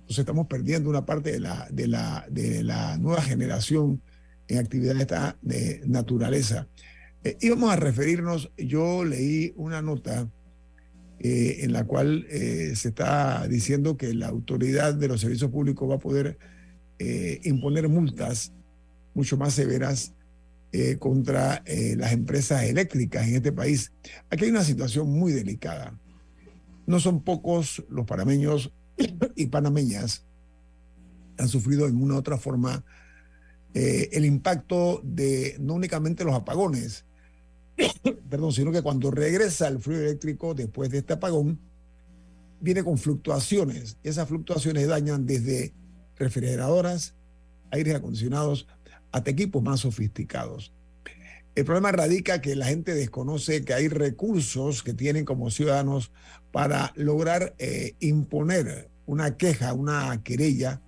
Entonces 0.00 0.20
estamos 0.20 0.46
perdiendo 0.46 0.88
una 0.88 1.04
parte 1.04 1.32
de 1.32 1.40
la, 1.40 1.66
de 1.70 1.88
la, 1.88 2.26
de 2.30 2.62
la 2.62 2.96
nueva 2.98 3.22
generación 3.22 4.02
en 4.48 4.58
actividades 4.58 4.98
de 4.98 5.02
esta 5.02 5.38
de 5.42 5.82
naturaleza. 5.86 6.68
Íbamos 7.40 7.72
a 7.72 7.76
referirnos, 7.76 8.52
yo 8.56 9.04
leí 9.04 9.52
una 9.56 9.82
nota 9.82 10.30
en 11.18 11.72
la 11.72 11.82
cual 11.82 12.24
se 12.30 12.88
está 12.88 13.48
diciendo 13.48 13.96
que 13.96 14.14
la 14.14 14.28
autoridad 14.28 14.94
de 14.94 15.08
los 15.08 15.22
servicios 15.22 15.50
públicos 15.50 15.90
va 15.90 15.96
a 15.96 15.98
poder 15.98 16.38
imponer 17.42 17.88
multas 17.88 18.52
mucho 19.12 19.36
más 19.36 19.54
severas 19.54 20.14
eh, 20.72 20.96
contra 20.98 21.62
eh, 21.64 21.94
las 21.96 22.12
empresas 22.12 22.64
eléctricas 22.64 23.26
en 23.26 23.36
este 23.36 23.52
país. 23.52 23.92
Aquí 24.30 24.44
hay 24.44 24.50
una 24.50 24.64
situación 24.64 25.10
muy 25.10 25.32
delicada. 25.32 25.98
No 26.86 27.00
son 27.00 27.22
pocos 27.22 27.84
los 27.88 28.06
panameños 28.06 28.72
y 29.36 29.46
panameñas 29.46 30.26
han 31.38 31.48
sufrido 31.48 31.86
en 31.86 32.02
una 32.02 32.14
u 32.14 32.18
otra 32.18 32.38
forma 32.38 32.84
eh, 33.74 34.08
el 34.12 34.24
impacto 34.24 35.00
de 35.04 35.56
no 35.60 35.74
únicamente 35.74 36.24
los 36.24 36.34
apagones, 36.34 37.04
perdón, 38.30 38.52
sino 38.52 38.72
que 38.72 38.82
cuando 38.82 39.10
regresa 39.10 39.68
el 39.68 39.80
fluido 39.80 40.02
eléctrico 40.02 40.54
después 40.54 40.90
de 40.90 40.98
este 40.98 41.12
apagón, 41.12 41.60
viene 42.60 42.82
con 42.82 42.96
fluctuaciones. 42.96 43.98
Esas 44.02 44.28
fluctuaciones 44.28 44.88
dañan 44.88 45.26
desde 45.26 45.74
refrigeradoras, 46.16 47.14
aires 47.70 47.94
acondicionados, 47.94 48.66
hasta 49.16 49.30
equipos 49.30 49.62
más 49.62 49.80
sofisticados. 49.80 50.74
El 51.54 51.64
problema 51.64 51.90
radica 51.90 52.42
que 52.42 52.54
la 52.54 52.66
gente 52.66 52.94
desconoce 52.94 53.64
que 53.64 53.72
hay 53.72 53.88
recursos 53.88 54.82
que 54.82 54.92
tienen 54.92 55.24
como 55.24 55.50
ciudadanos 55.50 56.12
para 56.52 56.92
lograr 56.96 57.54
eh, 57.58 57.94
imponer 58.00 58.90
una 59.06 59.38
queja, 59.38 59.72
una 59.72 60.22
querella 60.22 60.82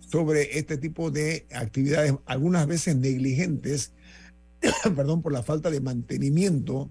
sobre 0.00 0.58
este 0.58 0.76
tipo 0.76 1.10
de 1.10 1.46
actividades, 1.50 2.12
algunas 2.26 2.66
veces 2.66 2.94
negligentes, 2.94 3.94
perdón, 4.94 5.22
por 5.22 5.32
la 5.32 5.42
falta 5.42 5.70
de 5.70 5.80
mantenimiento 5.80 6.90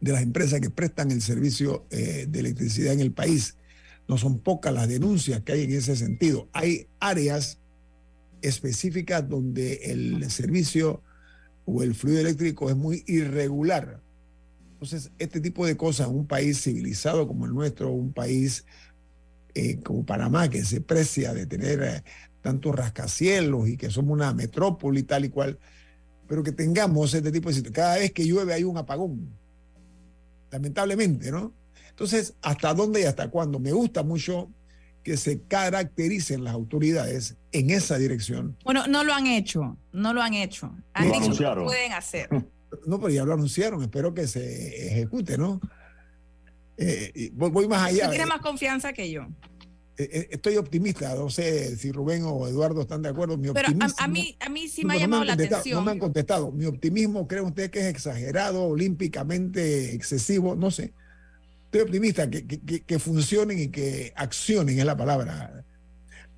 de 0.00 0.12
las 0.12 0.22
empresas 0.22 0.60
que 0.60 0.70
prestan 0.70 1.10
el 1.10 1.20
servicio 1.20 1.84
eh, 1.90 2.26
de 2.28 2.38
electricidad 2.38 2.92
en 2.92 3.00
el 3.00 3.10
país. 3.10 3.56
No 4.06 4.18
son 4.18 4.38
pocas 4.38 4.72
las 4.72 4.86
denuncias 4.86 5.40
que 5.40 5.50
hay 5.50 5.64
en 5.64 5.72
ese 5.72 5.96
sentido. 5.96 6.48
Hay 6.52 6.86
áreas 7.00 7.58
específicas 8.42 9.28
donde 9.28 9.74
el 9.84 10.30
servicio 10.30 11.02
o 11.64 11.82
el 11.82 11.94
fluido 11.94 12.20
eléctrico 12.20 12.70
es 12.70 12.76
muy 12.76 13.04
irregular. 13.06 14.00
Entonces, 14.72 15.10
este 15.18 15.40
tipo 15.40 15.66
de 15.66 15.76
cosas, 15.76 16.06
un 16.06 16.26
país 16.26 16.62
civilizado 16.62 17.26
como 17.26 17.46
el 17.46 17.52
nuestro, 17.52 17.90
un 17.90 18.12
país 18.12 18.64
eh, 19.54 19.80
como 19.80 20.06
Panamá, 20.06 20.48
que 20.48 20.64
se 20.64 20.80
precia 20.80 21.34
de 21.34 21.46
tener 21.46 21.82
eh, 21.82 22.04
tantos 22.40 22.74
rascacielos 22.74 23.68
y 23.68 23.76
que 23.76 23.90
somos 23.90 24.12
una 24.12 24.32
metrópoli 24.32 25.02
tal 25.02 25.24
y 25.24 25.30
cual, 25.30 25.58
pero 26.26 26.42
que 26.42 26.52
tengamos 26.52 27.12
este 27.12 27.32
tipo 27.32 27.48
de 27.48 27.56
situaciones. 27.56 27.76
Cada 27.76 27.98
vez 27.98 28.12
que 28.12 28.24
llueve 28.24 28.54
hay 28.54 28.64
un 28.64 28.78
apagón, 28.78 29.36
lamentablemente, 30.50 31.30
¿no? 31.30 31.52
Entonces, 31.90 32.34
¿hasta 32.40 32.72
dónde 32.72 33.00
y 33.00 33.04
hasta 33.04 33.28
cuándo? 33.28 33.58
Me 33.58 33.72
gusta 33.72 34.04
mucho 34.04 34.48
que 35.08 35.16
se 35.16 35.40
caractericen 35.40 36.44
las 36.44 36.52
autoridades 36.52 37.38
en 37.52 37.70
esa 37.70 37.96
dirección. 37.96 38.58
Bueno, 38.62 38.86
no 38.86 39.04
lo 39.04 39.14
han 39.14 39.26
hecho, 39.26 39.78
no 39.90 40.12
lo 40.12 40.20
han 40.20 40.34
hecho. 40.34 40.70
Han 40.92 41.08
Lo 41.08 41.14
dicho 41.18 41.34
que 41.34 41.44
lo 41.44 41.64
pueden 41.64 41.92
hacer. 41.92 42.28
No, 42.86 43.00
pero 43.00 43.08
ya 43.08 43.24
lo 43.24 43.32
anunciaron, 43.32 43.80
espero 43.80 44.12
que 44.12 44.26
se 44.26 44.88
ejecute, 44.88 45.38
¿no? 45.38 45.58
Eh, 46.76 47.30
voy, 47.32 47.66
más 47.66 47.84
allá. 47.84 48.04
Tú 48.04 48.10
tienes 48.10 48.28
más 48.28 48.42
confianza 48.42 48.92
que 48.92 49.10
yo. 49.10 49.22
Eh, 49.96 50.08
eh, 50.12 50.28
estoy 50.32 50.58
optimista, 50.58 51.14
no 51.14 51.30
sé 51.30 51.78
si 51.78 51.90
Rubén 51.92 52.24
o 52.26 52.46
Eduardo 52.46 52.82
están 52.82 53.00
de 53.00 53.08
acuerdo. 53.08 53.38
Mi 53.38 53.50
Pero 53.54 53.68
a, 53.68 54.06
mí, 54.06 54.36
a 54.38 54.48
mí 54.50 54.68
sí 54.68 54.84
me 54.84 54.92
ha 54.92 54.96
no 54.96 55.00
llamado 55.00 55.24
la 55.24 55.32
atención. 55.32 55.78
No 55.78 55.84
me 55.86 55.92
han 55.92 55.98
contestado. 55.98 56.52
Mi 56.52 56.66
optimismo, 56.66 57.26
¿creen 57.26 57.46
ustedes 57.46 57.70
que 57.70 57.80
es 57.80 57.86
exagerado, 57.86 58.64
olímpicamente 58.64 59.94
excesivo? 59.94 60.54
No 60.54 60.70
sé. 60.70 60.92
Estoy 61.68 61.82
optimista 61.82 62.30
que, 62.30 62.46
que, 62.46 62.80
que- 62.82 62.98
funcionen 62.98 63.58
y 63.58 63.68
que 63.68 64.10
accionen, 64.16 64.78
es 64.78 64.84
la 64.86 64.96
palabra. 64.96 65.64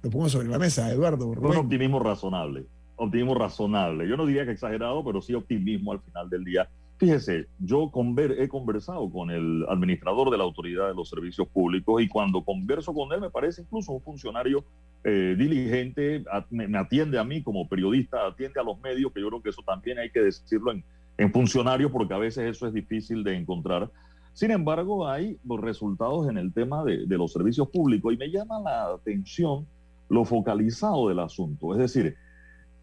Lo 0.03 0.11
pongo 0.11 0.29
sobre 0.29 0.49
la 0.49 0.59
mesa, 0.59 0.91
Eduardo. 0.91 1.29
Un 1.29 1.57
optimismo 1.57 2.01
razonable. 2.01 2.65
Optimismo 2.97 3.37
razonable. 3.37 4.09
Yo 4.09 4.17
no 4.17 4.27
diría 4.27 4.45
que 4.45 4.51
exagerado, 4.51 5.05
pero 5.05 5.23
sí 5.23 5.33
optimismo 5.35 5.93
al 5.93 6.01
final 6.01 6.29
del 6.29 6.43
día. 6.45 6.69
Fíjese, 6.99 7.47
yo 7.61 7.93
conver- 7.93 8.35
he 8.41 8.49
conversado 8.49 9.09
con 9.09 9.31
el 9.31 9.65
administrador 9.69 10.31
de 10.31 10.37
la 10.39 10.43
Autoridad 10.43 10.89
de 10.89 10.95
los 10.95 11.09
Servicios 11.09 11.47
Públicos 11.47 12.03
y 12.03 12.09
cuando 12.09 12.43
converso 12.45 12.93
con 12.93 13.13
él 13.13 13.21
me 13.21 13.31
parece 13.31 13.63
incluso 13.63 13.93
un 13.93 14.03
funcionario 14.03 14.65
eh, 15.05 15.37
diligente, 15.39 16.25
me 16.51 16.77
atiende 16.77 17.19
a 17.21 17.25
mí 17.25 17.41
como 17.43 17.69
periodista, 17.69 18.27
atiende 18.27 18.59
a 18.59 18.65
los 18.65 18.81
medios, 18.81 19.13
que 19.13 19.21
yo 19.21 19.29
creo 19.29 19.41
que 19.43 19.51
eso 19.51 19.63
también 19.65 19.99
hay 20.01 20.11
que 20.11 20.21
decirlo 20.21 20.73
en, 20.73 20.83
en 21.17 21.33
funcionarios 21.33 21.91
porque 21.93 22.15
a 22.15 22.19
veces 22.19 22.51
eso 22.51 22.67
es 22.67 22.75
difícil 22.75 23.23
de 23.23 23.37
encontrar. 23.37 23.89
Sin 24.33 24.51
embargo, 24.51 25.07
hay 25.09 25.39
resultados 25.45 26.29
en 26.29 26.39
el 26.39 26.53
tema 26.53 26.85
de, 26.85 27.07
de 27.07 27.19
los 27.19 27.33
servicios 27.33 27.69
públicos 27.69 28.13
y 28.15 28.17
me 28.17 28.31
llama 28.31 28.61
la 28.61 28.87
atención 28.95 29.67
lo 30.09 30.25
focalizado 30.25 31.09
del 31.09 31.19
asunto. 31.19 31.73
Es 31.73 31.79
decir, 31.79 32.17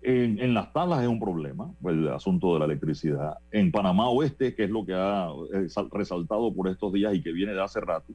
en, 0.01 0.39
en 0.39 0.53
las 0.53 0.71
tablas 0.71 1.01
es 1.01 1.07
un 1.07 1.19
problema, 1.19 1.71
el 1.85 2.07
asunto 2.09 2.53
de 2.53 2.59
la 2.59 2.65
electricidad. 2.65 3.37
En 3.51 3.71
Panamá 3.71 4.09
Oeste, 4.09 4.53
que 4.55 4.65
es 4.65 4.69
lo 4.69 4.85
que 4.85 4.93
ha 4.93 5.29
eh, 5.53 5.67
sal- 5.67 5.89
resaltado 5.91 6.53
por 6.53 6.67
estos 6.67 6.93
días 6.93 7.13
y 7.15 7.21
que 7.21 7.31
viene 7.31 7.53
de 7.53 7.61
hace 7.61 7.81
rato, 7.81 8.13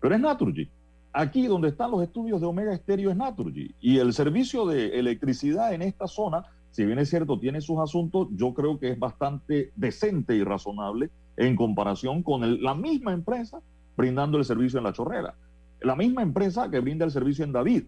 pero 0.00 0.14
es 0.14 0.20
Naturgy. 0.20 0.68
Aquí 1.12 1.46
donde 1.46 1.68
están 1.68 1.92
los 1.92 2.02
estudios 2.02 2.40
de 2.40 2.46
Omega 2.46 2.74
Estéreo 2.74 3.10
es 3.10 3.16
Naturgy. 3.16 3.74
Y 3.80 3.98
el 3.98 4.12
servicio 4.12 4.66
de 4.66 4.98
electricidad 4.98 5.72
en 5.72 5.82
esta 5.82 6.06
zona, 6.06 6.44
si 6.70 6.84
bien 6.84 6.98
es 6.98 7.08
cierto, 7.08 7.38
tiene 7.38 7.60
sus 7.60 7.78
asuntos, 7.78 8.28
yo 8.32 8.52
creo 8.52 8.78
que 8.78 8.90
es 8.90 8.98
bastante 8.98 9.70
decente 9.76 10.34
y 10.36 10.42
razonable 10.42 11.10
en 11.36 11.56
comparación 11.56 12.22
con 12.22 12.44
el- 12.44 12.62
la 12.62 12.74
misma 12.74 13.12
empresa 13.12 13.60
brindando 13.96 14.38
el 14.38 14.44
servicio 14.44 14.78
en 14.78 14.84
La 14.84 14.92
Chorrera. 14.92 15.34
La 15.80 15.96
misma 15.96 16.22
empresa 16.22 16.70
que 16.70 16.80
brinda 16.80 17.04
el 17.04 17.10
servicio 17.10 17.44
en 17.44 17.52
David. 17.52 17.84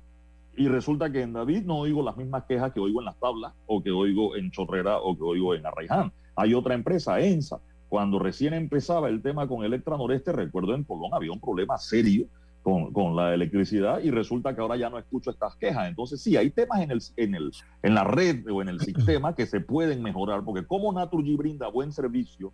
Y 0.56 0.68
resulta 0.68 1.10
que 1.10 1.22
en 1.22 1.32
David 1.32 1.64
no 1.64 1.78
oigo 1.78 2.02
las 2.02 2.16
mismas 2.16 2.44
quejas 2.44 2.72
que 2.72 2.80
oigo 2.80 3.00
en 3.00 3.06
las 3.06 3.18
tablas, 3.18 3.52
o 3.66 3.82
que 3.82 3.90
oigo 3.90 4.36
en 4.36 4.50
Chorrera, 4.50 4.98
o 5.00 5.16
que 5.16 5.22
oigo 5.22 5.54
en 5.54 5.66
Arraiján. 5.66 6.12
Hay 6.34 6.54
otra 6.54 6.74
empresa, 6.74 7.20
ENSA. 7.20 7.58
Cuando 7.88 8.18
recién 8.18 8.54
empezaba 8.54 9.08
el 9.08 9.20
tema 9.22 9.46
con 9.46 9.64
Electra 9.64 9.96
Noreste, 9.96 10.32
recuerdo 10.32 10.74
en 10.74 10.84
Colón 10.84 11.10
había 11.12 11.30
un 11.32 11.40
problema 11.40 11.76
serio 11.78 12.26
con, 12.62 12.92
con 12.92 13.14
la 13.14 13.32
electricidad 13.32 14.00
y 14.02 14.10
resulta 14.10 14.54
que 14.54 14.60
ahora 14.60 14.76
ya 14.76 14.90
no 14.90 14.98
escucho 14.98 15.30
estas 15.30 15.54
quejas. 15.56 15.88
Entonces 15.88 16.20
sí, 16.20 16.36
hay 16.36 16.50
temas 16.50 16.80
en, 16.80 16.90
el, 16.90 17.00
en, 17.16 17.34
el, 17.36 17.52
en 17.82 17.94
la 17.94 18.02
red 18.04 18.44
o 18.50 18.60
en 18.62 18.68
el 18.68 18.80
sistema 18.80 19.34
que 19.34 19.46
se 19.46 19.60
pueden 19.60 20.02
mejorar, 20.02 20.42
porque 20.42 20.66
como 20.66 20.92
Naturgy 20.92 21.36
brinda 21.36 21.68
buen 21.68 21.92
servicio 21.92 22.52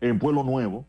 en 0.00 0.18
Pueblo 0.18 0.42
Nuevo 0.44 0.86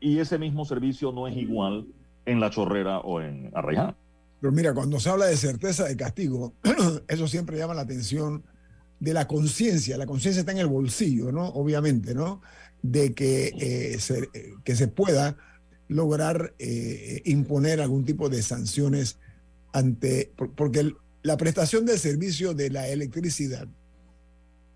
y 0.00 0.18
ese 0.18 0.38
mismo 0.38 0.64
servicio 0.64 1.12
no 1.12 1.26
es 1.28 1.36
igual 1.36 1.86
en 2.26 2.40
La 2.40 2.50
Chorrera 2.50 2.98
o 3.00 3.20
en 3.20 3.50
Arraiján. 3.54 3.96
Pero 4.40 4.52
mira, 4.52 4.74
cuando 4.74 4.98
se 4.98 5.08
habla 5.08 5.26
de 5.26 5.36
certeza 5.36 5.84
de 5.84 5.96
castigo, 5.96 6.54
eso 7.08 7.28
siempre 7.28 7.56
llama 7.58 7.74
la 7.74 7.82
atención 7.82 8.42
de 8.98 9.14
la 9.14 9.26
conciencia. 9.28 9.96
La 9.98 10.06
conciencia 10.06 10.40
está 10.40 10.52
en 10.52 10.58
el 10.58 10.66
bolsillo, 10.66 11.30
¿no? 11.32 11.46
Obviamente, 11.48 12.14
¿no? 12.14 12.40
De 12.82 13.12
que, 13.14 13.52
eh, 13.58 14.00
se, 14.00 14.28
eh, 14.34 14.54
que 14.64 14.74
se 14.74 14.88
pueda 14.88 15.36
lograr 15.88 16.54
eh, 16.58 17.22
imponer 17.24 17.80
algún 17.80 18.04
tipo 18.04 18.28
de 18.28 18.42
sanciones 18.42 19.18
ante. 19.72 20.32
por- 20.36 20.50
porque 20.52 20.92
la 21.22 21.36
prestación 21.36 21.86
del 21.86 21.98
servicio 22.00 22.54
de 22.54 22.70
la 22.70 22.88
electricidad 22.88 23.68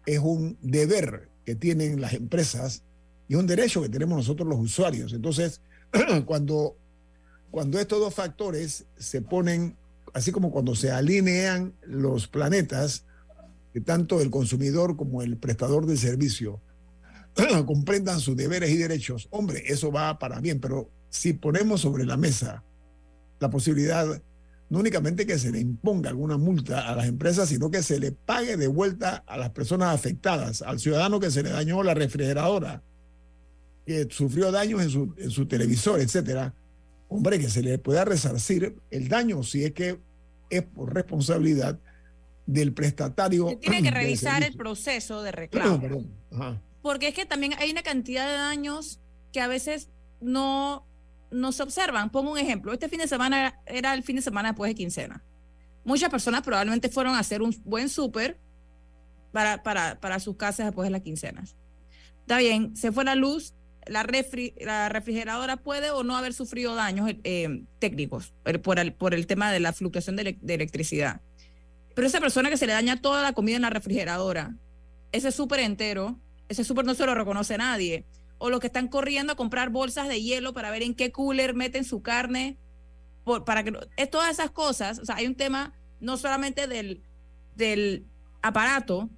es 0.07 0.21
un 0.21 0.57
deber 0.63 1.29
que 1.45 1.57
tienen 1.57 2.01
las 2.01 2.13
empresas 2.15 2.85
y 3.29 3.35
un 3.35 3.47
derecho 3.47 3.83
que 3.83 3.89
tenemos 3.89 4.17
nosotros 4.17 4.49
los 4.49 4.59
usuarios. 4.59 5.13
Entonces, 5.13 5.61
cuando 6.27 6.77
cuando 7.51 7.79
estos 7.79 8.01
dos 8.01 8.15
factores 8.15 8.87
se 8.99 9.23
ponen 9.23 9.77
así 10.13 10.33
como 10.33 10.51
cuando 10.51 10.75
se 10.75 10.91
alinean 10.91 11.75
los 11.83 12.27
planetas, 12.27 13.05
que 13.73 13.81
tanto 13.81 14.21
el 14.21 14.31
consumidor 14.31 14.97
como 14.97 15.23
el 15.23 15.37
prestador 15.37 15.87
de 15.87 15.97
servicio 15.97 16.61
comprendan 17.67 18.21
sus 18.21 18.37
deberes 18.37 18.71
y 18.71 18.77
derechos, 18.77 19.29
hombre, 19.31 19.63
eso 19.67 19.93
va 19.93 20.19
para 20.19 20.41
bien, 20.41 20.61
pero 20.61 20.91
si 21.11 21.35
ponemos 21.35 21.83
sobre 21.83 22.05
la 22.05 22.17
mesa 22.17 22.63
la 23.39 23.51
posibilidad 23.51 24.23
no 24.69 24.81
únicamente 24.81 25.27
que 25.27 25.39
se 25.39 25.53
le 25.53 25.61
imponga 25.61 26.11
alguna 26.11 26.39
multa 26.39 26.89
a 26.89 26.97
las 26.97 27.07
empresas, 27.07 27.49
sino 27.49 27.71
que 27.71 27.83
se 27.83 28.01
le 28.01 28.13
pague 28.13 28.57
de 28.57 28.67
vuelta 28.67 29.23
a 29.27 29.37
las 29.37 29.51
personas 29.51 29.95
afectadas, 29.95 30.63
al 30.63 30.81
ciudadano 30.81 31.21
que 31.21 31.31
se 31.31 31.43
le 31.43 31.51
dañó 31.51 31.83
la 31.83 31.95
refrigeradora, 31.95 32.83
que 33.87 34.09
sufrió 34.11 34.51
daños 34.51 34.83
en 34.83 34.91
su, 34.91 35.15
en 35.17 35.31
su 35.31 35.47
televisor, 35.47 36.01
etcétera, 36.01 36.53
hombre, 37.09 37.39
que 37.39 37.49
se 37.49 37.63
le 37.63 37.79
pueda 37.79 38.05
resarcir 38.05 38.77
el 38.91 39.09
daño 39.09 39.43
si 39.43 39.65
es 39.65 39.73
que 39.73 40.01
es 40.51 40.63
por 40.63 40.93
responsabilidad 40.93 41.79
del 42.47 42.73
prestatario. 42.73 43.49
Se 43.49 43.57
tiene 43.57 43.83
que 43.83 43.91
revisar 43.91 44.43
el 44.43 44.57
proceso 44.57 45.23
de 45.23 45.33
reclamo. 45.33 45.81
Porque 46.83 47.09
es 47.09 47.15
que 47.15 47.27
también 47.27 47.55
hay 47.59 47.71
una 47.71 47.83
cantidad 47.83 48.27
de 48.27 48.35
daños 48.35 49.01
que 49.33 49.41
a 49.41 49.49
veces 49.49 49.89
no 50.21 50.87
no 51.31 51.53
se 51.53 51.63
observan. 51.63 52.11
Pongo 52.11 52.33
un 52.33 52.39
ejemplo. 52.39 52.73
Este 52.73 52.89
fin 52.89 53.01
de 53.01 53.09
semana 53.09 53.61
era 53.67 53.95
el 53.95 54.03
fin 54.03 54.17
de 54.17 54.23
semana 54.23 54.51
después 54.51 54.71
de 54.71 54.75
quincena. 54.75 55.25
Muchas 55.85 56.11
personas 56.11 56.43
probablemente 56.43 56.89
fueron 56.89 57.15
a 57.15 57.21
hacer 57.21 57.43
un 57.43 57.55
buen 57.65 57.89
súper 57.89 58.39
para, 59.33 59.63
para, 59.63 60.01
para, 60.01 60.19
sus 60.19 60.37
casas 60.37 60.67
después 60.67 60.87
de 60.87 60.91
las 60.91 61.03
quincenas. 61.03 61.57
Está 62.21 62.39
bien, 62.39 62.77
se 62.77 62.91
fue 62.91 63.05
la 63.05 63.15
luz, 63.15 63.55
la, 63.87 64.07
la 64.61 64.89
refrigeradora 64.89 65.57
puede 65.57 65.91
o 65.91 66.03
no 66.03 66.17
haber 66.17 66.35
sufrido 66.35 66.75
daños 66.75 67.11
eh, 67.25 67.63
técnicos 67.79 68.33
por 68.63 68.79
el, 68.79 68.93
por 68.93 69.15
el 69.15 69.27
tema 69.27 69.53
de 69.53 69.61
la 69.61 69.73
fluctuación 69.73 70.17
de, 70.17 70.39
electricidad. 70.49 71.21
Pero 71.95 72.07
esa 72.07 72.21
persona 72.21 72.51
que 72.51 72.57
se 72.57 72.67
le 72.67 72.73
daña 72.73 73.01
toda 73.01 73.23
la 73.23 73.33
comida 73.33 73.57
en 73.57 73.63
la 73.63 73.71
refrigeradora, 73.71 74.55
ese 75.13 75.33
súper 75.33 75.61
entero, 75.61 76.19
ese 76.49 76.65
súper 76.65 76.85
no 76.85 76.95
se 76.95 77.07
lo 77.07 77.15
reconoce 77.15 77.57
nadie 77.57 78.05
o 78.39 78.51
los 78.51 78.61
que 78.61 78.67
están 78.67 78.89
corriendo 78.89 79.33
a 79.33 79.37
comprar 79.37 79.71
bolsas 79.71 80.09
de 80.09 80.23
hielo 80.23 80.53
para 80.53 80.71
ver 80.71 80.83
en 80.83 80.95
qué 80.95 81.11
cooler 81.11 81.55
meten 81.55 81.85
su 81.85 82.03
carne, 82.03 82.59
para 83.45 83.65
que 83.65 83.73
es 83.97 84.11
todas 84.11 84.31
esas 84.31 84.51
cosas, 84.51 84.99
o 84.99 85.05
sea, 85.05 85.17
hay 85.17 85.27
un 85.27 85.35
tema 85.35 85.73
no 86.01 86.17
solamente 86.17 86.67
del, 86.67 87.03
del 87.55 88.07
aparato, 88.43 89.09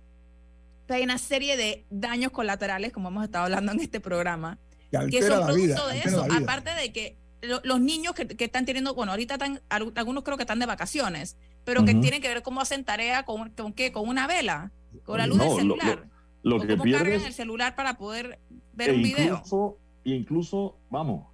hay 0.94 1.02
una 1.02 1.18
serie 1.18 1.56
de 1.56 1.84
daños 1.90 2.32
colaterales, 2.32 2.92
como 2.92 3.08
hemos 3.08 3.24
estado 3.24 3.44
hablando 3.44 3.72
en 3.72 3.80
este 3.80 4.00
programa, 4.00 4.58
que, 4.90 5.22
son 5.22 5.46
producto 5.46 5.86
de 5.88 5.98
eso, 5.98 6.26
aparte 6.30 6.70
de 6.70 6.92
que 6.92 7.16
los 7.40 7.80
niños 7.80 8.14
que, 8.14 8.26
que, 8.26 8.44
están 8.44 8.64
teniendo, 8.64 8.94
bueno, 8.94 9.12
ahorita 9.12 9.34
están, 9.34 9.60
algunos 9.68 10.24
creo 10.24 10.36
que 10.36 10.42
están 10.42 10.58
de 10.58 10.66
vacaciones, 10.66 11.36
pero 11.64 11.84
que 11.84 11.94
tienen 11.94 12.22
que 12.22 12.28
ver 12.28 12.42
cómo 12.42 12.60
hacen 12.60 12.84
tarea 12.84 13.24
con, 13.24 13.50
con 13.50 13.72
qué, 13.72 13.92
con 13.92 14.08
una 14.08 14.26
vela, 14.26 14.72
con 15.04 15.18
la 15.18 15.26
luz 15.26 15.38
del 15.38 15.50
celular. 15.50 16.08
Lo, 16.42 16.60
que 16.60 16.76
cómo 16.76 16.90
cargan 16.90 17.20
el 17.20 17.32
celular 17.32 17.76
para 17.76 17.98
poder 17.98 18.38
ver 18.72 18.94
un 18.94 19.02
video. 19.02 19.36
Incluso, 19.36 19.78
incluso 20.04 20.78
vamos, 20.88 21.26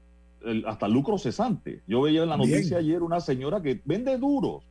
hasta 0.67 0.89
lucro 0.89 1.19
cesante. 1.19 1.83
Yo 1.87 2.03
veía 2.03 2.23
en 2.23 2.29
la 2.31 2.37
noticia 2.37 2.79
ayer 2.79 3.03
una 3.03 3.21
señora 3.21 3.63
que 3.63 3.81
vende 3.85 4.17
duros. 4.19 4.65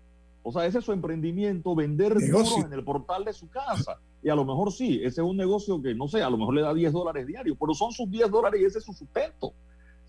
O 0.44 0.52
sea, 0.52 0.66
ese 0.66 0.80
es 0.80 0.86
su 0.86 0.92
emprendimiento, 0.92 1.74
vender 1.74 2.14
duros 2.14 2.58
en 2.66 2.74
el 2.74 2.84
portal 2.84 3.24
de 3.24 3.34
su 3.34 3.50
casa. 3.50 4.00
Y 4.22 4.30
a 4.30 4.36
lo 4.36 4.46
mejor 4.46 4.72
sí, 4.72 4.98
ese 4.98 5.22
es 5.22 5.28
un 5.28 5.38
negocio 5.38 5.82
que, 5.82 5.96
no 5.96 6.08
sé, 6.08 6.22
a 6.22 6.30
lo 6.30 6.38
mejor 6.38 6.54
le 6.54 6.62
da 6.62 6.74
10 6.74 6.92
dólares 6.92 7.26
diarios, 7.26 7.58
pero 7.60 7.74
son 7.74 7.92
sus 7.92 8.10
10 8.10 8.30
dólares 8.30 8.62
y 8.62 8.66
ese 8.66 8.80
es 8.80 8.84
su 8.84 8.94
sustento. 8.94 9.54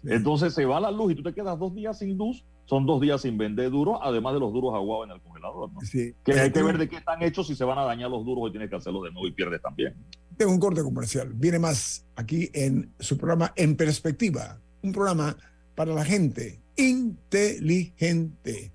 Entonces 0.06 0.52
se 0.52 0.66
va 0.66 0.80
la 0.80 0.90
luz 0.90 1.12
y 1.12 1.14
tú 1.14 1.22
te 1.22 1.32
quedas 1.32 1.58
dos 1.58 1.74
días 1.74 1.98
sin 1.98 2.18
luz, 2.18 2.44
son 2.66 2.84
dos 2.84 3.00
días 3.00 3.22
sin 3.22 3.38
vender 3.38 3.70
duros, 3.70 3.98
además 4.02 4.34
de 4.34 4.40
los 4.40 4.52
duros 4.52 4.74
aguados 4.74 5.06
en 5.06 5.12
el 5.12 5.20
congelador. 5.22 5.72
¿no? 5.72 5.80
Que 6.24 6.32
hay 6.32 6.52
que 6.52 6.62
ver 6.62 6.76
de 6.78 6.88
qué 6.88 6.96
están 6.96 7.22
hechos, 7.22 7.46
si 7.46 7.54
se 7.54 7.64
van 7.64 7.78
a 7.78 7.84
dañar 7.84 8.10
los 8.10 8.24
duros 8.24 8.48
y 8.48 8.50
tienes 8.50 8.68
que 8.68 8.76
hacerlo 8.76 9.02
de 9.02 9.12
nuevo 9.12 9.26
y 9.26 9.32
pierdes 9.32 9.62
también. 9.62 9.94
Tengo 10.36 10.52
un 10.52 10.60
corte 10.60 10.82
comercial. 10.82 11.32
Viene 11.32 11.58
más 11.58 12.06
aquí 12.16 12.50
en 12.52 12.92
su 12.98 13.16
programa 13.16 13.52
En 13.56 13.76
Perspectiva, 13.76 14.60
un 14.82 14.92
programa 14.92 15.36
para 15.74 15.94
la 15.94 16.04
gente 16.04 16.60
inteligente. 16.76 18.73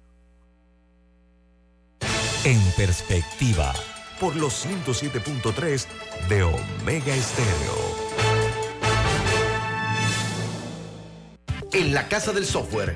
En 2.46 2.62
Perspectiva, 2.78 3.74
por 4.18 4.34
los 4.38 4.66
107.3 4.66 5.86
de 6.30 6.44
Omega 6.44 7.14
Estéreo. 7.14 8.00
En 11.74 11.94
la 11.94 12.08
Casa 12.08 12.32
del 12.32 12.46
Software 12.46 12.96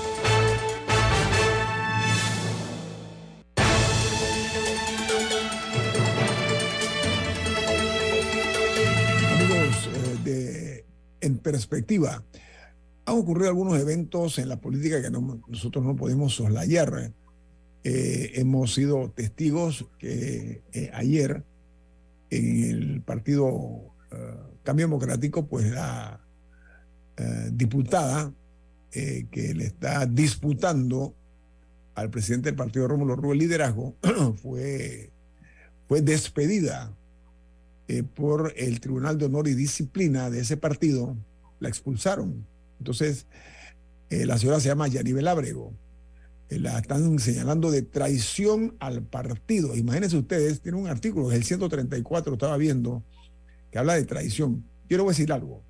Perspectiva. 11.51 12.23
Han 13.05 13.17
ocurrido 13.17 13.49
algunos 13.49 13.77
eventos 13.79 14.39
en 14.39 14.47
la 14.47 14.61
política 14.61 15.01
que 15.01 15.09
nosotros 15.09 15.83
no 15.83 15.97
podemos 15.97 16.33
soslayar. 16.33 17.11
Eh, 17.83 18.31
hemos 18.35 18.73
sido 18.73 19.09
testigos 19.09 19.85
que 19.99 20.61
eh, 20.71 20.91
ayer 20.93 21.43
en 22.29 22.63
el 22.63 23.01
partido 23.01 23.93
eh, 24.11 24.35
Cambio 24.63 24.85
Democrático, 24.85 25.45
pues 25.47 25.69
la 25.71 26.19
diputada 27.51 28.33
que 28.89 29.53
le 29.53 29.65
está 29.65 30.07
disputando 30.07 31.13
al 31.93 32.09
presidente 32.09 32.49
del 32.49 32.55
partido 32.55 32.87
Rómulo 32.87 33.15
Rubio 33.15 33.33
el 33.33 33.37
liderazgo 33.37 33.95
fue, 34.41 35.11
fue 35.87 36.01
despedida 36.01 36.91
por 38.15 38.53
el 38.57 38.79
Tribunal 38.79 39.19
de 39.19 39.25
Honor 39.25 39.47
y 39.49 39.53
Disciplina 39.53 40.31
de 40.31 40.39
ese 40.39 40.57
partido, 40.57 41.15
la 41.61 41.69
expulsaron. 41.69 42.45
Entonces, 42.79 43.25
eh, 44.09 44.25
la 44.25 44.37
señora 44.37 44.59
se 44.59 44.67
llama 44.67 44.89
Yanibel 44.89 45.29
Ábrego. 45.29 45.73
Eh, 46.49 46.59
la 46.59 46.79
están 46.79 47.17
señalando 47.19 47.71
de 47.71 47.83
traición 47.83 48.75
al 48.79 49.03
partido. 49.03 49.73
Imagínense 49.77 50.17
ustedes, 50.17 50.59
tiene 50.61 50.77
un 50.77 50.87
artículo, 50.87 51.31
el 51.31 51.45
134, 51.45 52.33
estaba 52.33 52.57
viendo, 52.57 53.03
que 53.71 53.79
habla 53.79 53.93
de 53.93 54.03
traición. 54.03 54.65
Quiero 54.89 55.07
decir 55.07 55.31
algo. 55.31 55.63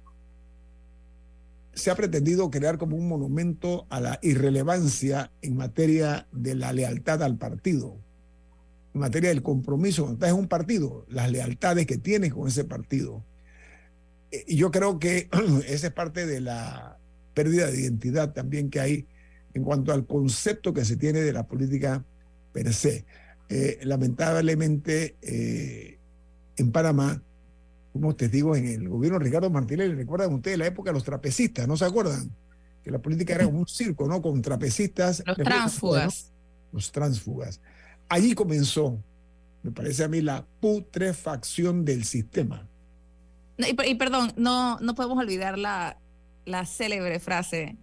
Se 1.74 1.92
ha 1.92 1.96
pretendido 1.96 2.50
crear 2.50 2.80
como 2.80 2.98
un 2.98 3.08
monumento 3.08 3.86
a 3.92 4.02
la 4.02 4.20
irrelevancia 4.24 5.32
en 5.44 5.56
materia 5.56 6.28
de 6.32 6.56
la 6.56 6.74
lealtad 6.74 7.22
al 7.22 7.38
partido 7.38 8.00
en 8.94 9.00
materia 9.00 9.30
del 9.30 9.42
compromiso, 9.42 10.04
cuando 10.04 10.16
estás 10.16 10.30
en 10.32 10.40
un 10.40 10.48
partido, 10.48 11.06
las 11.08 11.32
lealtades 11.32 11.86
que 11.86 11.98
tienes 11.98 12.34
con 12.34 12.48
ese 12.48 12.66
partido. 12.66 13.24
Eh, 14.32 14.46
y 14.48 14.56
yo 14.56 14.72
creo 14.72 15.00
que 15.00 15.30
esa 15.68 15.88
es 15.88 15.94
parte 15.94 16.26
de 16.26 16.42
la 16.42 16.98
pérdida 17.34 17.70
de 17.70 17.82
identidad 17.82 18.34
también 18.34 18.70
que 18.70 18.80
hay 18.80 19.08
en 19.54 19.64
cuanto 19.64 19.92
al 19.92 20.06
concepto 20.06 20.74
que 20.74 20.86
se 20.86 20.98
tiene 20.98 21.22
de 21.22 21.34
la 21.34 21.48
política 21.48 22.04
per 22.54 22.74
se. 22.74 23.06
Eh, 23.50 23.80
lamentablemente, 23.84 25.18
eh, 25.22 26.00
en 26.56 26.72
Panamá, 26.72 27.22
fuimos 27.92 28.16
testigos 28.16 28.58
en 28.58 28.68
el 28.68 28.88
gobierno 28.88 29.20
de 29.20 29.26
Ricardo 29.26 29.50
Martínez, 29.50 29.94
recuerdan 29.96 30.34
ustedes 30.34 30.58
la 30.58 30.68
época 30.68 30.92
de 30.92 30.94
los 30.94 31.04
trapecistas, 31.04 31.68
¿no 31.68 31.76
se 31.76 31.86
acuerdan? 31.86 32.34
Que 32.82 32.92
la 32.92 33.00
política 33.00 33.36
era 33.36 33.48
un 33.48 33.68
circo, 33.68 34.08
¿no? 34.08 34.22
Con 34.22 34.42
trapecistas. 34.42 35.22
Los 35.26 35.38
tránsfugas. 35.38 36.32
Los 36.72 36.92
tránsfugas. 36.92 37.60
Allí 38.08 38.34
comenzó, 38.34 39.04
me 39.62 39.72
parece 39.72 40.06
a 40.06 40.08
mí, 40.08 40.22
la 40.22 40.48
putrefacción 40.62 41.84
del 41.84 42.06
sistema. 42.06 42.71
Y, 43.58 43.96
perdón, 43.96 44.34
no, 44.36 44.80
no 44.80 44.96
podemos 44.96 45.18
olvidar 45.18 45.58
la, 45.58 45.98
la 46.46 46.66
célebre 46.66 47.20
frase 47.20 47.78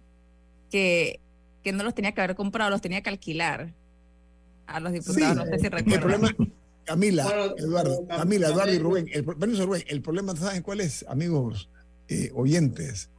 que, 0.69 1.19
que 1.63 1.71
no 1.71 1.83
los 1.83 1.95
tenía 1.95 2.13
que 2.13 2.21
haber 2.21 2.35
comprado, 2.35 2.69
los 2.69 2.81
tenía 2.81 3.01
que 3.01 3.09
alquilar 3.09 3.73
a 4.67 4.79
los 4.79 4.93
diputados. 4.93 5.35
no 5.35 5.45
sé 5.45 5.59
si 5.59 5.69
recuerdan. 5.69 6.35
Camila, 6.85 7.53
Eduardo, 7.57 8.07
Camila, 8.07 8.47
Eduardo 8.47 8.73
y 8.73 8.79
Rubén, 8.79 9.07
el, 9.13 9.23
Rubén, 9.23 9.83
el 9.87 10.01
problema, 10.01 10.35
¿saben 10.35 10.63
cuál 10.63 10.81
es, 10.81 11.05
amigos 11.07 11.69
eh, 12.07 12.31
oyentes? 12.33 13.09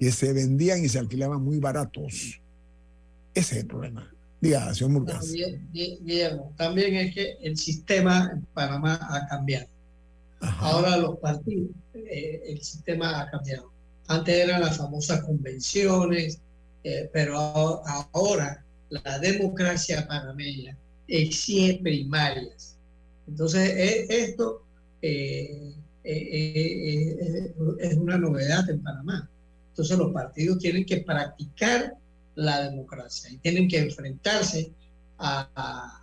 Que 0.00 0.10
se 0.10 0.32
vendían 0.32 0.84
y 0.84 0.88
se 0.88 0.98
alquilaban 0.98 1.40
muy 1.40 1.60
baratos. 1.60 2.40
Ese 3.34 3.54
es 3.54 3.60
el 3.60 3.66
problema. 3.66 4.12
Diga, 4.40 4.74
señor 4.74 4.90
Murgas. 4.90 5.32
Guillermo, 5.72 6.52
también 6.56 6.94
es 6.96 7.14
que 7.14 7.36
el 7.40 7.56
sistema 7.56 8.30
en 8.32 8.42
Panamá 8.52 8.98
ha 9.10 9.28
cambiado. 9.28 9.68
Ahora 10.40 10.96
los 10.96 11.18
partidos, 11.18 11.70
eh, 11.94 12.42
el 12.46 12.62
sistema 12.62 13.20
ha 13.20 13.30
cambiado. 13.30 13.72
Antes 14.06 14.34
eran 14.34 14.60
las 14.60 14.76
famosas 14.76 15.22
convenciones, 15.22 16.40
eh, 16.84 17.10
pero 17.12 17.38
ahora 17.38 18.64
la 18.88 19.18
democracia 19.18 20.06
panameña 20.06 20.76
exige 21.06 21.80
primarias. 21.82 22.76
Entonces, 23.26 23.70
e, 23.70 24.06
esto 24.08 24.62
eh, 25.02 25.74
es 26.04 27.96
una 27.96 28.16
novedad 28.16 28.68
en 28.70 28.82
Panamá. 28.82 29.28
Entonces, 29.70 29.98
los 29.98 30.12
partidos 30.12 30.58
tienen 30.58 30.86
que 30.86 30.98
practicar 30.98 31.94
la 32.34 32.62
democracia 32.62 33.30
y 33.30 33.38
tienen 33.38 33.68
que 33.68 33.78
enfrentarse 33.78 34.72
a, 35.18 35.94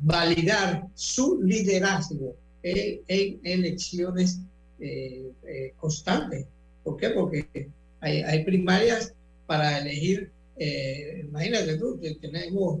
validar 0.00 0.86
su 0.94 1.42
liderazgo 1.42 2.36
en, 2.62 3.40
elecciones 3.44 4.40
eh, 4.80 5.32
eh, 5.46 5.72
constantes. 5.76 6.46
¿Por 6.84 6.96
qué? 6.96 7.10
Porque 7.10 7.70
hay, 8.00 8.44
primarias 8.44 9.14
para 9.46 9.78
elegir, 9.78 10.30
eh, 10.56 11.24
imagínate 11.28 11.76
tú, 11.76 12.00
tenemos 12.20 12.80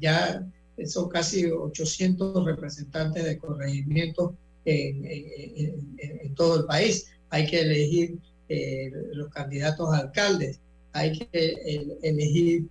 ya 0.00 0.44
son 0.86 1.08
casi 1.08 1.46
800 1.46 2.44
representantes 2.44 3.24
de 3.24 3.38
corregimientos 3.38 4.32
en, 4.64 5.04
en, 5.06 6.34
todo 6.34 6.60
el 6.60 6.66
país. 6.66 7.06
Hay 7.30 7.46
que 7.46 7.60
elegir 7.60 8.18
los 9.12 9.28
candidatos 9.28 9.88
a 9.94 9.98
alcaldes 9.98 10.60
hay 10.94 11.18
que 11.18 11.98
elegir 12.02 12.66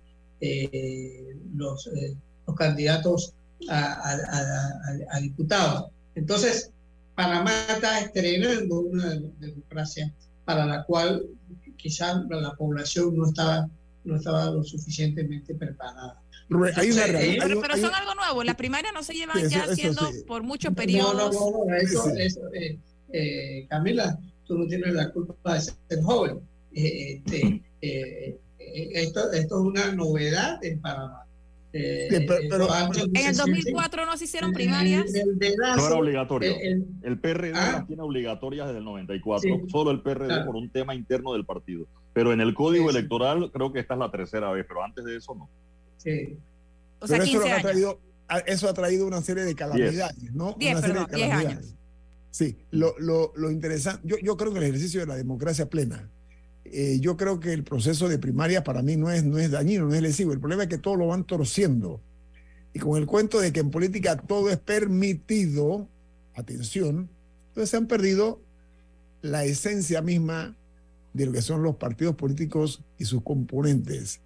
los, 1.54 1.88
los, 2.46 2.56
candidatos 2.56 3.34
a, 3.68 5.20
diputados. 5.20 5.90
Entonces, 6.14 6.70
Panamá 7.14 7.52
está 7.68 8.00
estrenando 8.00 8.80
una 8.80 9.14
democracia 9.38 10.12
para 10.44 10.66
la 10.66 10.84
cual 10.84 11.24
quizás 11.76 12.22
la 12.28 12.52
población 12.54 13.16
no 13.16 13.26
estaba, 13.26 13.68
no 14.04 14.16
estaba 14.16 14.50
lo 14.50 14.62
suficientemente 14.62 15.54
preparada. 15.54 16.20
Eh, 16.50 17.38
pero, 17.40 17.76
son 17.76 17.94
algo 17.94 18.14
nuevo, 18.14 18.44
las 18.44 18.56
primarias 18.56 18.92
no 18.92 19.02
se 19.02 19.14
llevan 19.14 19.48
ya 19.48 19.64
haciendo 19.64 20.02
por 20.26 20.42
muchos 20.42 20.74
periodos. 20.74 21.34
No, 21.34 21.50
no, 21.50 21.64
no, 21.64 21.74
eso, 21.74 22.08
eso 22.16 22.40
Camila, 23.68 24.18
tú 24.46 24.58
no 24.58 24.66
tienes 24.66 24.92
la 24.92 25.10
culpa 25.10 25.54
de 25.54 25.60
ser 25.60 26.02
joven. 26.02 26.40
Este, 26.72 27.62
eh, 27.80 28.38
esto, 28.58 29.32
esto 29.32 29.54
es 29.56 29.60
una 29.60 29.92
novedad 29.92 30.62
en 30.64 30.80
Panamá. 30.80 31.23
Eh, 31.76 32.24
pero, 32.48 32.68
en 32.72 33.26
el 33.26 33.36
2004 33.36 34.06
no 34.06 34.16
se 34.16 34.24
hicieron 34.24 34.52
primarias. 34.52 35.10
no 35.12 35.86
era 35.86 35.96
obligatorio. 35.96 36.54
El, 37.02 37.18
PRD 37.18 37.52
ah. 37.56 37.84
tiene 37.84 38.00
obligatorias 38.02 38.68
desde 38.68 38.78
el 38.78 38.84
94, 38.84 39.62
solo 39.68 39.90
el 39.90 40.00
PRD 40.00 40.44
por 40.44 40.54
un 40.54 40.70
tema 40.70 40.94
interno 40.94 41.32
del 41.32 41.44
partido. 41.44 41.86
Pero 42.12 42.32
en 42.32 42.40
el 42.40 42.54
código 42.54 42.90
electoral 42.90 43.50
creo 43.52 43.72
que 43.72 43.80
esta 43.80 43.94
es 43.94 44.00
la 44.00 44.10
tercera 44.10 44.52
vez, 44.52 44.64
pero 44.68 44.84
antes 44.84 45.04
de 45.04 45.16
eso 45.16 45.34
no. 45.34 45.50
Sí. 45.96 46.38
O 47.00 47.08
sea, 47.08 47.18
eso, 47.18 47.40
ha 47.44 47.60
traído, 47.60 48.00
eso 48.46 48.68
ha 48.68 48.74
traído 48.74 49.06
una 49.08 49.20
serie 49.20 49.42
de 49.42 49.56
calamidades, 49.56 50.32
¿no? 50.32 50.54
una 50.54 50.80
serie 50.80 51.00
de 51.00 51.06
calamidades. 51.06 51.46
años. 51.46 51.74
Sí, 52.30 52.56
lo, 52.70 52.94
lo, 52.98 53.32
lo 53.34 53.50
interesante, 53.50 54.00
yo, 54.04 54.16
yo 54.22 54.36
creo 54.36 54.52
que 54.52 54.58
el 54.58 54.64
ejercicio 54.64 55.00
de 55.00 55.06
la 55.06 55.16
democracia 55.16 55.68
plena 55.68 56.08
eh, 56.64 56.98
yo 57.00 57.16
creo 57.16 57.40
que 57.40 57.52
el 57.52 57.64
proceso 57.64 58.08
de 58.08 58.18
primaria 58.18 58.64
para 58.64 58.82
mí 58.82 58.96
no 58.96 59.10
es, 59.10 59.24
no 59.24 59.38
es 59.38 59.50
dañino, 59.50 59.86
no 59.86 59.94
es 59.94 60.02
lesivo. 60.02 60.32
El 60.32 60.40
problema 60.40 60.64
es 60.64 60.68
que 60.68 60.78
todo 60.78 60.96
lo 60.96 61.08
van 61.08 61.24
torciendo. 61.24 62.00
Y 62.72 62.78
con 62.78 62.98
el 62.98 63.06
cuento 63.06 63.40
de 63.40 63.52
que 63.52 63.60
en 63.60 63.70
política 63.70 64.16
todo 64.16 64.50
es 64.50 64.58
permitido, 64.58 65.88
atención, 66.34 67.08
entonces 67.48 67.70
se 67.70 67.76
han 67.76 67.86
perdido 67.86 68.40
la 69.22 69.44
esencia 69.44 70.02
misma 70.02 70.56
de 71.12 71.26
lo 71.26 71.32
que 71.32 71.42
son 71.42 71.62
los 71.62 71.76
partidos 71.76 72.16
políticos 72.16 72.82
y 72.98 73.04
sus 73.04 73.22
componentes. 73.22 74.20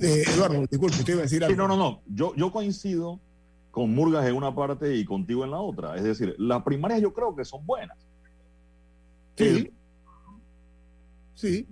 Eh, 0.00 0.24
Eduardo, 0.28 0.66
disculpe, 0.70 0.98
usted 0.98 1.12
iba 1.14 1.20
a 1.20 1.24
decir 1.24 1.42
algo. 1.44 1.56
no, 1.56 1.66
no, 1.66 1.76
no. 1.76 2.02
Yo, 2.06 2.34
yo 2.36 2.52
coincido 2.52 3.18
con 3.70 3.94
Murgas 3.94 4.26
en 4.26 4.34
una 4.34 4.54
parte 4.54 4.94
y 4.94 5.04
contigo 5.04 5.44
en 5.44 5.50
la 5.50 5.58
otra. 5.58 5.96
Es 5.96 6.04
decir, 6.04 6.36
las 6.38 6.62
primarias 6.62 7.00
yo 7.00 7.12
creo 7.12 7.34
que 7.34 7.44
son 7.44 7.66
buenas. 7.66 7.96
Sí. 9.36 9.72
Sí, 11.38 11.68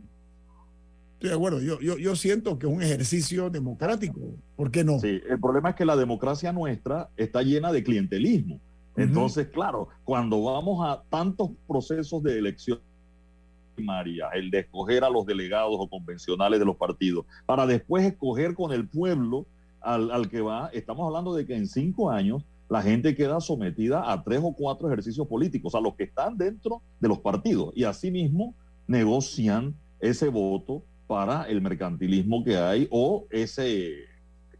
estoy 1.14 1.30
de 1.30 1.34
acuerdo. 1.34 1.60
Yo, 1.60 1.80
yo, 1.80 1.98
yo 1.98 2.14
siento 2.14 2.56
que 2.56 2.68
es 2.68 2.72
un 2.72 2.82
ejercicio 2.82 3.50
democrático. 3.50 4.20
¿Por 4.54 4.70
qué 4.70 4.84
no? 4.84 5.00
Sí, 5.00 5.20
el 5.28 5.40
problema 5.40 5.70
es 5.70 5.74
que 5.74 5.84
la 5.84 5.96
democracia 5.96 6.52
nuestra 6.52 7.10
está 7.16 7.42
llena 7.42 7.72
de 7.72 7.82
clientelismo. 7.82 8.60
Entonces, 8.96 9.48
claro, 9.48 9.88
cuando 10.04 10.44
vamos 10.44 10.86
a 10.86 11.02
tantos 11.10 11.50
procesos 11.66 12.22
de 12.22 12.38
elección 12.38 12.78
primaria, 13.74 14.28
el 14.34 14.52
de 14.52 14.60
escoger 14.60 15.02
a 15.02 15.10
los 15.10 15.26
delegados 15.26 15.74
o 15.76 15.88
convencionales 15.88 16.60
de 16.60 16.64
los 16.64 16.76
partidos, 16.76 17.26
para 17.44 17.66
después 17.66 18.06
escoger 18.06 18.54
con 18.54 18.72
el 18.72 18.86
pueblo 18.86 19.46
al, 19.80 20.12
al 20.12 20.30
que 20.30 20.42
va, 20.42 20.70
estamos 20.72 21.08
hablando 21.08 21.34
de 21.34 21.44
que 21.44 21.56
en 21.56 21.66
cinco 21.66 22.08
años 22.08 22.44
la 22.68 22.82
gente 22.82 23.16
queda 23.16 23.40
sometida 23.40 24.12
a 24.12 24.22
tres 24.22 24.40
o 24.44 24.52
cuatro 24.52 24.86
ejercicios 24.86 25.26
políticos, 25.26 25.74
a 25.74 25.80
los 25.80 25.96
que 25.96 26.04
están 26.04 26.38
dentro 26.38 26.82
de 27.00 27.08
los 27.08 27.18
partidos. 27.18 27.72
Y 27.74 27.82
asimismo, 27.82 28.54
negocian 28.86 29.74
ese 30.00 30.28
voto 30.28 30.84
para 31.06 31.44
el 31.44 31.60
mercantilismo 31.60 32.44
que 32.44 32.56
hay 32.56 32.88
o 32.90 33.26
ese 33.30 34.06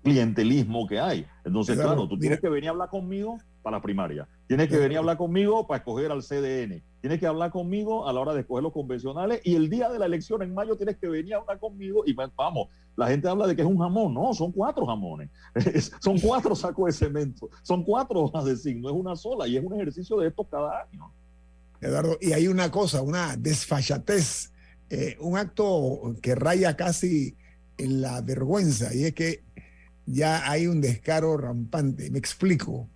clientelismo 0.03 0.87
que 0.87 1.01
hay. 1.01 1.27
Entonces, 1.45 1.77
claro, 1.77 2.07
tú 2.09 2.19
tienes 2.19 2.41
que 2.41 2.49
venir 2.49 2.69
a 2.69 2.73
hablar 2.73 2.89
conmigo 2.89 3.39
para 3.63 3.79
la 3.79 3.83
primaria, 3.83 4.29
tienes 4.47 4.69
que 4.69 4.77
venir 4.77 4.99
a 4.99 5.01
hablar 5.01 5.17
conmigo 5.17 5.67
para 5.67 5.79
escoger 5.79 6.13
al 6.13 6.23
CDN, 6.23 6.85
tienes 7.01 7.19
que 7.19 7.27
hablar 7.27 7.51
conmigo 7.51 8.09
a 8.09 8.13
la 8.13 8.21
hora 8.21 8.33
de 8.33 8.43
escoger 8.43 8.63
los 8.63 8.73
convencionales 8.73 9.41
y 9.43 9.57
el 9.57 9.69
día 9.69 9.89
de 9.89 9.99
la 9.99 10.07
elección 10.07 10.41
en 10.43 10.55
mayo 10.55 10.77
tienes 10.77 10.97
que 10.99 11.09
venir 11.09 11.35
a 11.35 11.39
hablar 11.39 11.59
conmigo 11.59 12.05
y 12.07 12.13
vamos, 12.37 12.69
la 12.95 13.09
gente 13.09 13.29
habla 13.29 13.49
de 13.49 13.57
que 13.57 13.63
es 13.63 13.69
un 13.69 13.79
jamón, 13.79 14.15
no, 14.15 14.33
son 14.35 14.53
cuatro 14.53 14.87
jamones, 14.87 15.31
son 16.01 16.21
cuatro 16.21 16.55
sacos 16.55 16.87
de 16.87 16.93
cemento, 16.93 17.51
son 17.63 17.83
cuatro 17.83 18.21
hojas 18.21 18.45
de 18.45 18.57
signo, 18.57 18.89
es 18.89 18.95
una 18.95 19.17
sola 19.17 19.49
y 19.49 19.57
es 19.57 19.65
un 19.65 19.75
ejercicio 19.75 20.17
de 20.19 20.29
estos 20.29 20.47
cada 20.49 20.83
año. 20.83 21.13
Eduardo, 21.81 22.19
y 22.21 22.33
hay 22.33 22.49
una 22.49 22.71
cosa, 22.71 23.03
una 23.03 23.37
desfachatez, 23.37 24.53
eh, 24.91 25.17
un 25.21 25.37
acto 25.37 26.17
que 26.23 26.35
raya 26.35 26.77
casi 26.77 27.37
en 27.79 28.01
la 28.01 28.21
vergüenza, 28.23 28.95
y 28.95 29.05
es 29.05 29.15
que 29.15 29.45
ya 30.07 30.51
hay 30.51 30.67
un 30.67 30.81
descaro 30.81 31.37
rampante. 31.37 32.11
Me 32.11 32.19
explico. 32.19 32.89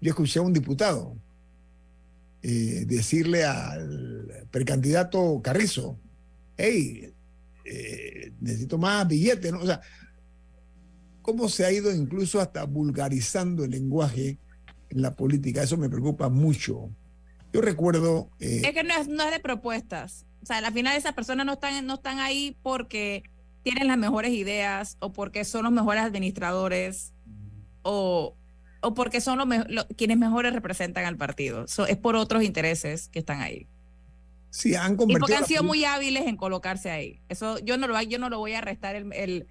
Yo 0.00 0.10
escuché 0.10 0.38
a 0.38 0.42
un 0.42 0.52
diputado 0.52 1.16
eh, 2.42 2.84
decirle 2.86 3.44
al 3.44 4.46
precandidato 4.50 5.40
Carrizo, 5.42 5.98
hey, 6.58 7.14
eh, 7.64 8.32
necesito 8.40 8.76
más 8.76 9.08
billetes, 9.08 9.50
¿no? 9.50 9.60
O 9.60 9.66
sea, 9.66 9.80
cómo 11.22 11.48
se 11.48 11.64
ha 11.64 11.72
ido 11.72 11.90
incluso 11.90 12.40
hasta 12.40 12.64
vulgarizando 12.64 13.64
el 13.64 13.70
lenguaje 13.70 14.38
en 14.90 15.00
la 15.00 15.16
política. 15.16 15.62
Eso 15.62 15.78
me 15.78 15.88
preocupa 15.88 16.28
mucho. 16.28 16.90
Yo 17.54 17.60
recuerdo... 17.60 18.30
Eh, 18.40 18.62
es 18.64 18.72
que 18.72 18.82
no 18.82 18.92
es, 18.94 19.06
no 19.06 19.22
es 19.22 19.30
de 19.30 19.38
propuestas. 19.38 20.26
O 20.42 20.46
sea, 20.46 20.58
al 20.58 20.72
final 20.72 20.96
esas 20.96 21.12
personas 21.12 21.46
no 21.46 21.52
están, 21.52 21.86
no 21.86 21.94
están 21.94 22.18
ahí 22.18 22.58
porque 22.64 23.22
tienen 23.62 23.86
las 23.86 23.96
mejores 23.96 24.32
ideas 24.32 24.96
o 24.98 25.12
porque 25.12 25.44
son 25.44 25.62
los 25.62 25.72
mejores 25.72 26.02
administradores 26.02 27.14
o, 27.82 28.36
o 28.80 28.94
porque 28.94 29.20
son 29.20 29.38
los, 29.38 29.86
quienes 29.96 30.18
mejores 30.18 30.52
representan 30.52 31.04
al 31.04 31.16
partido. 31.16 31.64
es 31.64 31.96
por 31.96 32.16
otros 32.16 32.42
intereses 32.42 33.08
que 33.08 33.20
están 33.20 33.40
ahí. 33.40 33.68
Sí, 34.50 34.74
han 34.74 34.96
convertido 34.96 35.18
y 35.18 35.20
porque 35.20 35.36
han 35.36 35.46
sido 35.46 35.62
muy 35.62 35.84
hábiles 35.84 36.26
en 36.26 36.36
colocarse 36.36 36.90
ahí. 36.90 37.20
Eso 37.28 37.60
yo 37.60 37.76
no 37.76 37.86
lo, 37.86 38.02
yo 38.02 38.18
no 38.18 38.30
lo 38.30 38.40
voy 38.40 38.54
a 38.54 38.62
restar 38.62 38.96
el, 38.96 39.46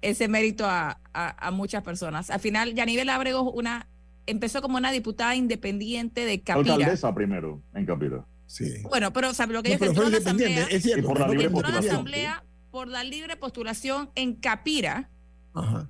ese 0.00 0.28
mérito 0.28 0.64
a, 0.66 0.98
a, 1.12 1.50
muchas 1.50 1.82
personas. 1.82 2.30
Al 2.30 2.40
final, 2.40 2.74
Yanivel 2.74 3.10
Ábrego 3.10 3.52
una 3.52 3.86
empezó 4.26 4.62
como 4.62 4.76
una 4.76 4.92
diputada 4.92 5.34
independiente 5.34 6.24
de 6.24 6.42
Capira. 6.42 6.74
Alcaldesa 6.74 7.14
primero 7.14 7.62
en 7.74 7.86
Capira. 7.86 8.24
Sí. 8.46 8.82
Bueno, 8.82 9.12
pero 9.12 9.30
o 9.30 9.34
sea, 9.34 9.46
lo 9.46 9.62
que 9.62 9.76
yo 9.76 9.84
entró 9.84 10.08
la 10.08 10.18
asamblea, 10.18 10.66
es 10.70 10.82
cierto, 10.82 11.08
por 11.08 11.20
la 11.20 11.28
libre 11.28 11.50
postulación. 11.50 11.92
asamblea 11.92 12.44
por 12.70 12.88
la 12.88 13.04
libre 13.04 13.36
postulación 13.36 14.10
en 14.14 14.34
Capira, 14.34 15.10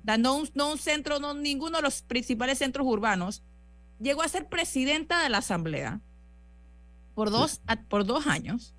dando 0.03 0.35
un, 0.35 0.49
no 0.53 0.71
un 0.71 0.77
centro, 0.77 1.19
no 1.19 1.33
ninguno 1.33 1.77
de 1.77 1.83
los 1.83 2.03
principales 2.03 2.59
centros 2.59 2.85
urbanos, 2.87 3.43
llegó 3.99 4.21
a 4.21 4.27
ser 4.27 4.47
presidenta 4.47 5.23
de 5.23 5.29
la 5.29 5.39
Asamblea 5.39 6.01
por 7.15 7.31
dos, 7.31 7.61
por 7.89 8.05
dos 8.05 8.27
años. 8.27 8.75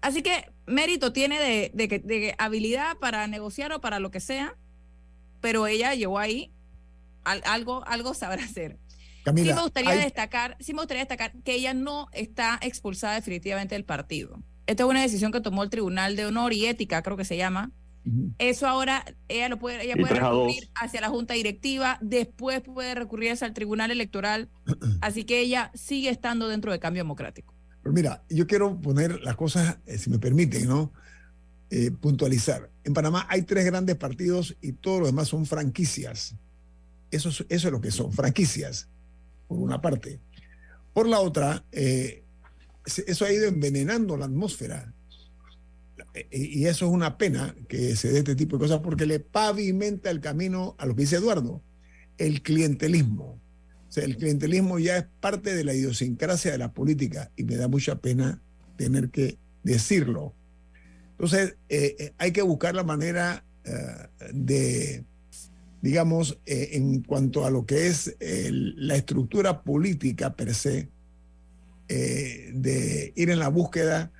Así 0.00 0.22
que 0.22 0.50
mérito 0.66 1.12
tiene 1.12 1.38
de, 1.40 1.70
de, 1.74 2.34
habilidad 2.38 2.98
para 2.98 3.26
negociar 3.26 3.72
o 3.72 3.80
para 3.80 4.00
lo 4.00 4.10
que 4.10 4.20
sea, 4.20 4.56
pero 5.40 5.66
ella 5.66 5.94
llegó 5.94 6.18
ahí, 6.18 6.52
algo, 7.30 7.86
algo 7.86 8.14
sabrá 8.14 8.44
hacer. 8.44 8.78
sí 9.24 9.32
me 9.32 9.62
gustaría 9.62 9.94
destacar, 9.94 10.56
sí 10.60 10.72
me 10.72 10.80
gustaría 10.80 11.02
destacar 11.02 11.32
que 11.42 11.54
ella 11.54 11.74
no 11.74 12.08
está 12.12 12.58
expulsada 12.62 13.14
definitivamente 13.14 13.74
del 13.74 13.84
partido. 13.84 14.42
Esta 14.66 14.82
es 14.82 14.88
una 14.88 15.02
decisión 15.02 15.32
que 15.32 15.40
tomó 15.40 15.62
el 15.62 15.70
Tribunal 15.70 16.16
de 16.16 16.26
Honor 16.26 16.52
y 16.52 16.66
Ética, 16.66 17.02
creo 17.02 17.16
que 17.16 17.24
se 17.24 17.36
llama. 17.36 17.72
Eso 18.38 18.66
ahora 18.66 19.04
ella 19.28 19.50
lo 19.50 19.58
puede, 19.58 19.84
ella 19.84 19.94
puede 19.94 20.14
recurrir 20.14 20.70
hacia 20.74 21.00
la 21.00 21.10
Junta 21.10 21.34
Directiva, 21.34 21.98
después 22.00 22.62
puede 22.62 22.94
recurrir 22.94 23.32
hacia 23.32 23.46
el 23.46 23.52
Tribunal 23.52 23.90
Electoral, 23.90 24.48
así 25.02 25.24
que 25.24 25.40
ella 25.40 25.70
sigue 25.74 26.08
estando 26.08 26.48
dentro 26.48 26.70
del 26.70 26.80
cambio 26.80 27.02
democrático. 27.02 27.54
Pero 27.82 27.92
mira, 27.92 28.24
yo 28.30 28.46
quiero 28.46 28.80
poner 28.80 29.20
las 29.20 29.36
cosas, 29.36 29.78
eh, 29.86 29.98
si 29.98 30.08
me 30.10 30.18
permiten, 30.18 30.66
¿no? 30.66 30.92
Eh, 31.70 31.90
puntualizar. 31.90 32.70
En 32.84 32.94
Panamá 32.94 33.26
hay 33.28 33.42
tres 33.42 33.66
grandes 33.66 33.96
partidos 33.96 34.56
y 34.62 34.72
todos 34.72 35.00
los 35.00 35.08
demás 35.08 35.28
son 35.28 35.44
franquicias. 35.44 36.34
Eso, 37.10 37.30
eso 37.30 37.44
es 37.48 37.64
lo 37.64 37.80
que 37.80 37.90
son, 37.90 38.12
franquicias, 38.12 38.88
por 39.46 39.58
una 39.58 39.80
parte. 39.80 40.20
Por 40.92 41.08
la 41.08 41.20
otra, 41.20 41.64
eh, 41.72 42.24
eso 43.06 43.24
ha 43.24 43.32
ido 43.32 43.46
envenenando 43.46 44.16
la 44.16 44.26
atmósfera. 44.26 44.94
Y 46.30 46.64
eso 46.64 46.86
es 46.86 46.92
una 46.92 47.16
pena 47.16 47.54
que 47.68 47.94
se 47.94 48.10
dé 48.10 48.18
este 48.18 48.34
tipo 48.34 48.56
de 48.56 48.62
cosas 48.62 48.80
porque 48.80 49.06
le 49.06 49.20
pavimenta 49.20 50.10
el 50.10 50.20
camino 50.20 50.74
a 50.78 50.86
lo 50.86 50.96
que 50.96 51.02
dice 51.02 51.16
Eduardo, 51.16 51.62
el 52.16 52.42
clientelismo. 52.42 53.40
O 53.88 53.92
sea, 53.92 54.04
el 54.04 54.16
clientelismo 54.16 54.78
ya 54.78 54.98
es 54.98 55.06
parte 55.20 55.54
de 55.54 55.64
la 55.64 55.74
idiosincrasia 55.74 56.52
de 56.52 56.58
la 56.58 56.72
política 56.72 57.30
y 57.36 57.44
me 57.44 57.56
da 57.56 57.68
mucha 57.68 58.00
pena 58.00 58.42
tener 58.76 59.10
que 59.10 59.38
decirlo. 59.62 60.34
Entonces, 61.12 61.56
eh, 61.68 61.96
eh, 61.98 62.12
hay 62.18 62.32
que 62.32 62.42
buscar 62.42 62.74
la 62.74 62.84
manera 62.84 63.44
eh, 63.64 64.30
de, 64.32 65.04
digamos, 65.80 66.38
en 66.46 67.02
cuanto 67.02 67.44
a 67.44 67.50
lo 67.50 67.66
que 67.66 67.86
es 67.86 68.16
la 68.20 68.96
estructura 68.96 69.62
política 69.62 70.34
per 70.34 70.54
se, 70.54 70.88
de 71.88 73.12
ir 73.16 73.30
en 73.30 73.38
la 73.38 73.48
búsqueda 73.48 74.12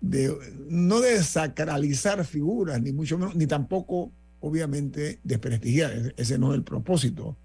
de, 0.00 0.36
no 0.68 1.00
de 1.00 1.22
sacralizar 1.22 2.24
figuras, 2.24 2.80
ni 2.82 2.92
mucho 2.92 3.18
menos, 3.18 3.34
ni 3.34 3.46
tampoco, 3.46 4.12
obviamente, 4.40 5.20
desprestigiar. 5.24 6.14
Ese 6.16 6.38
no 6.38 6.52
es 6.52 6.58
el 6.58 6.64
propósito 6.64 7.36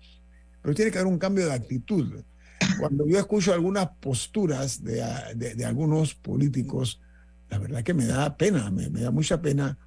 pero 0.61 0.75
tiene 0.75 0.91
que 0.91 0.99
haber 0.99 1.11
un 1.11 1.19
cambio 1.19 1.45
de 1.47 1.53
actitud. 1.53 2.23
Cuando 2.79 3.07
yo 3.07 3.17
escucho 3.17 3.53
algunas 3.53 3.89
posturas 3.99 4.83
de, 4.83 5.03
de, 5.35 5.65
algunos 5.65 6.13
políticos, 6.13 7.01
la 7.49 7.57
verdad 7.57 7.83
que 7.83 7.93
me 7.93 8.05
da 8.05 8.37
pena, 8.37 8.69
me, 8.71 8.89
me, 8.89 9.01
da 9.01 9.11
mucha 9.11 9.41
pena. 9.41 9.77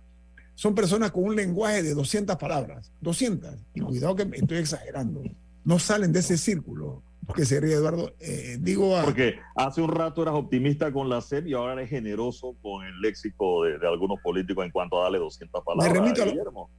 Son 0.55 0.75
personas 0.75 1.11
con 1.11 1.25
un 1.25 1.37
lenguaje 1.37 1.83
de 1.83 1.95
200 1.95 2.37
palabras, 2.37 2.93
200, 3.01 3.55
y 3.75 3.81
cuidado 3.81 4.15
que 4.15 4.29
estoy 4.33 4.59
exagerando, 4.59 5.23
no 5.65 5.79
salen 5.79 6.13
de 6.13 6.21
ese 6.21 6.39
círculo 6.39 7.03
que 7.33 7.47
se 7.47 7.61
ríe 7.61 7.75
Eduardo. 7.75 8.15
Eh, 8.21 8.59
digo 8.61 9.01
Porque 9.03 9.37
hace 9.57 9.81
un 9.81 9.91
rato 9.91 10.23
eras 10.23 10.35
optimista 10.35 10.93
con 10.93 11.09
la 11.09 11.21
SEP 11.21 11.47
y 11.47 11.55
ahora 11.55 11.75
eres 11.75 11.89
generoso 11.89 12.57
con 12.61 12.85
el 12.85 13.01
léxico 13.01 13.65
de, 13.65 13.87
algunos 13.87 14.21
políticos 14.21 14.65
en 14.65 14.71
cuanto 14.71 15.01
a 15.01 15.05
darle 15.05 15.19
200 15.19 15.65
palabras. 15.65 15.93
Me 15.93 16.01
remito 16.01 16.23
a 16.23 16.27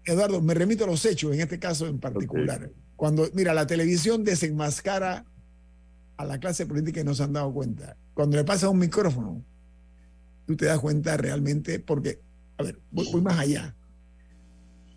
Eduardo, 0.06 0.42
me 0.42 0.54
remito 0.54 0.84
a 0.84 0.88
los 0.88 1.04
hechos, 1.06 1.34
en 1.34 1.42
este 1.42 1.58
caso 1.58 1.88
en 1.88 2.00
particular. 2.00 2.70
Cuando, 2.96 3.28
mira, 3.34 3.54
la 3.54 3.66
televisión 3.66 4.24
desenmascara 4.24 5.26
a 6.18 6.26
la 6.26 6.40
clase 6.40 6.66
política 6.66 7.02
y 7.02 7.04
no 7.04 7.14
se 7.14 7.24
han 7.24 7.34
dado 7.34 7.52
cuenta. 7.54 7.98
Cuando 8.14 8.38
le 8.38 8.44
pasa 8.44 8.70
un 8.70 8.80
micrófono, 8.80 9.44
tú 10.46 10.56
te 10.56 10.66
das 10.66 10.80
cuenta 10.80 11.18
realmente, 11.18 11.80
porque, 11.80 12.22
a 12.58 12.64
ver, 12.64 12.80
voy, 12.92 13.08
voy 13.12 13.22
más 13.22 13.40
allá. 13.40 13.76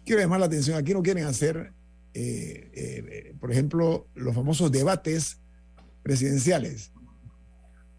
Quiero 0.04 0.22
llamar 0.22 0.40
la 0.40 0.46
atención, 0.46 0.76
aquí 0.76 0.94
no 0.94 1.02
quieren 1.02 1.24
hacer 1.24 1.74
eh, 2.20 2.70
eh, 2.74 3.34
por 3.38 3.52
ejemplo, 3.52 4.08
los 4.14 4.34
famosos 4.34 4.72
debates 4.72 5.40
presidenciales. 6.02 6.92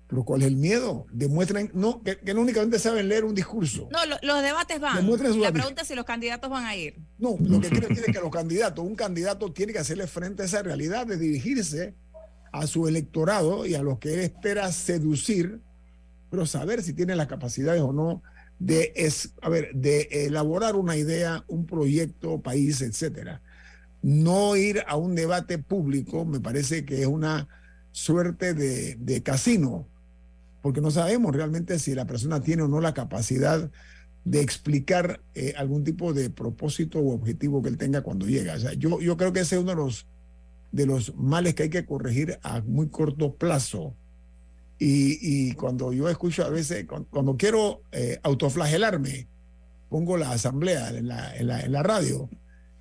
Pero 0.08 0.24
¿cuál 0.24 0.42
es 0.42 0.48
el 0.48 0.58
miedo? 0.58 1.06
Demuestran, 1.12 1.70
no, 1.74 2.02
que, 2.02 2.20
no 2.34 2.42
únicamente 2.42 2.80
saben 2.80 3.08
leer 3.08 3.24
un 3.24 3.36
discurso. 3.36 3.88
No, 3.92 4.00
los 4.06 4.42
debates 4.42 4.80
van. 4.80 5.08
La 5.40 5.52
pregunta 5.52 5.84
es 5.84 5.88
si 5.88 5.96
los 5.96 6.06
candidatos 6.06 6.50
van 6.50 6.66
a 6.66 6.76
ir. 6.76 6.96
No, 7.18 7.38
lo 7.40 7.62
que 7.62 7.70
quiero 7.70 7.88
decir 7.88 8.04
es 8.08 8.14
que 8.14 8.20
los 8.20 8.32
candidatos, 8.32 8.84
un 8.84 8.96
candidato 8.96 9.54
tiene 9.54 9.72
que 9.72 9.80
hacerle 9.80 10.08
frente 10.08 10.42
a 10.42 10.46
esa 10.46 10.64
realidad 10.64 11.06
de 11.06 11.18
dirigirse 11.18 11.96
a 12.52 12.66
su 12.66 12.88
electorado 12.88 13.68
y 13.68 13.76
a 13.76 13.84
los 13.84 14.00
que 14.00 14.16
él 14.16 14.20
espera 14.22 14.72
seducir, 14.72 15.62
pero 16.32 16.48
saber 16.48 16.82
si 16.82 16.94
tiene 16.94 17.16
las 17.16 17.28
capacidades 17.28 17.82
o 17.84 17.94
no 17.94 18.24
de, 18.60 18.94
es, 18.96 19.34
a 19.42 19.50
ver, 19.50 19.74
de 19.74 20.08
elaborar 20.12 20.76
una 20.76 20.98
idea, 20.98 21.44
un 21.48 21.66
proyecto, 21.66 22.42
país, 22.42 22.82
etcétera 22.82 23.42
no 24.02 24.56
ir 24.56 24.84
a 24.88 24.96
un 24.96 25.16
debate 25.16 25.58
público 25.58 26.26
me 26.26 26.40
parece 26.40 26.86
que 26.86 27.02
es 27.02 27.08
una 27.08 27.48
suerte 27.92 28.54
de, 28.54 29.24
casino, 29.24 29.88
porque 30.62 30.82
no 30.82 30.92
sabemos 30.92 31.36
realmente 31.36 31.80
si 31.80 31.96
la 31.96 32.06
persona 32.06 32.42
tiene 32.42 32.64
o 32.64 32.68
no 32.68 32.82
la 32.82 32.94
capacidad 32.94 33.70
de 34.26 34.42
explicar 34.42 35.22
eh, 35.34 35.54
algún 35.58 35.84
tipo 35.84 36.14
de 36.14 36.30
propósito 36.30 37.00
u 37.00 37.12
objetivo 37.12 37.62
que 37.62 37.70
él 37.70 37.78
tenga 37.78 38.02
cuando 38.02 38.28
llega. 38.28 38.56
O 38.56 38.74
yo, 38.74 39.02
yo 39.02 39.18
creo 39.18 39.34
que 39.34 39.40
ese 39.42 39.56
es 39.56 39.62
uno 39.62 39.72
de 39.72 39.78
los, 39.78 40.08
de 40.72 40.86
los 40.86 41.16
males 41.16 41.56
que 41.56 41.64
hay 41.64 41.70
que 41.70 41.86
corregir 41.86 42.38
a 42.44 42.62
muy 42.62 42.90
corto 42.90 43.36
plazo. 43.36 43.96
Y, 44.82 45.52
cuando 45.54 45.92
yo 45.92 46.08
escucho 46.08 46.46
a 46.46 46.50
veces, 46.50 46.86
cuando, 46.86 47.36
quiero 47.36 47.82
eh, 47.92 48.18
autoflagelarme, 48.24 49.28
pongo 49.90 50.16
la 50.18 50.32
asamblea 50.32 50.90
en 50.90 51.10
la, 51.10 51.36
en 51.36 51.72
la 51.72 51.84
radio 51.84 52.30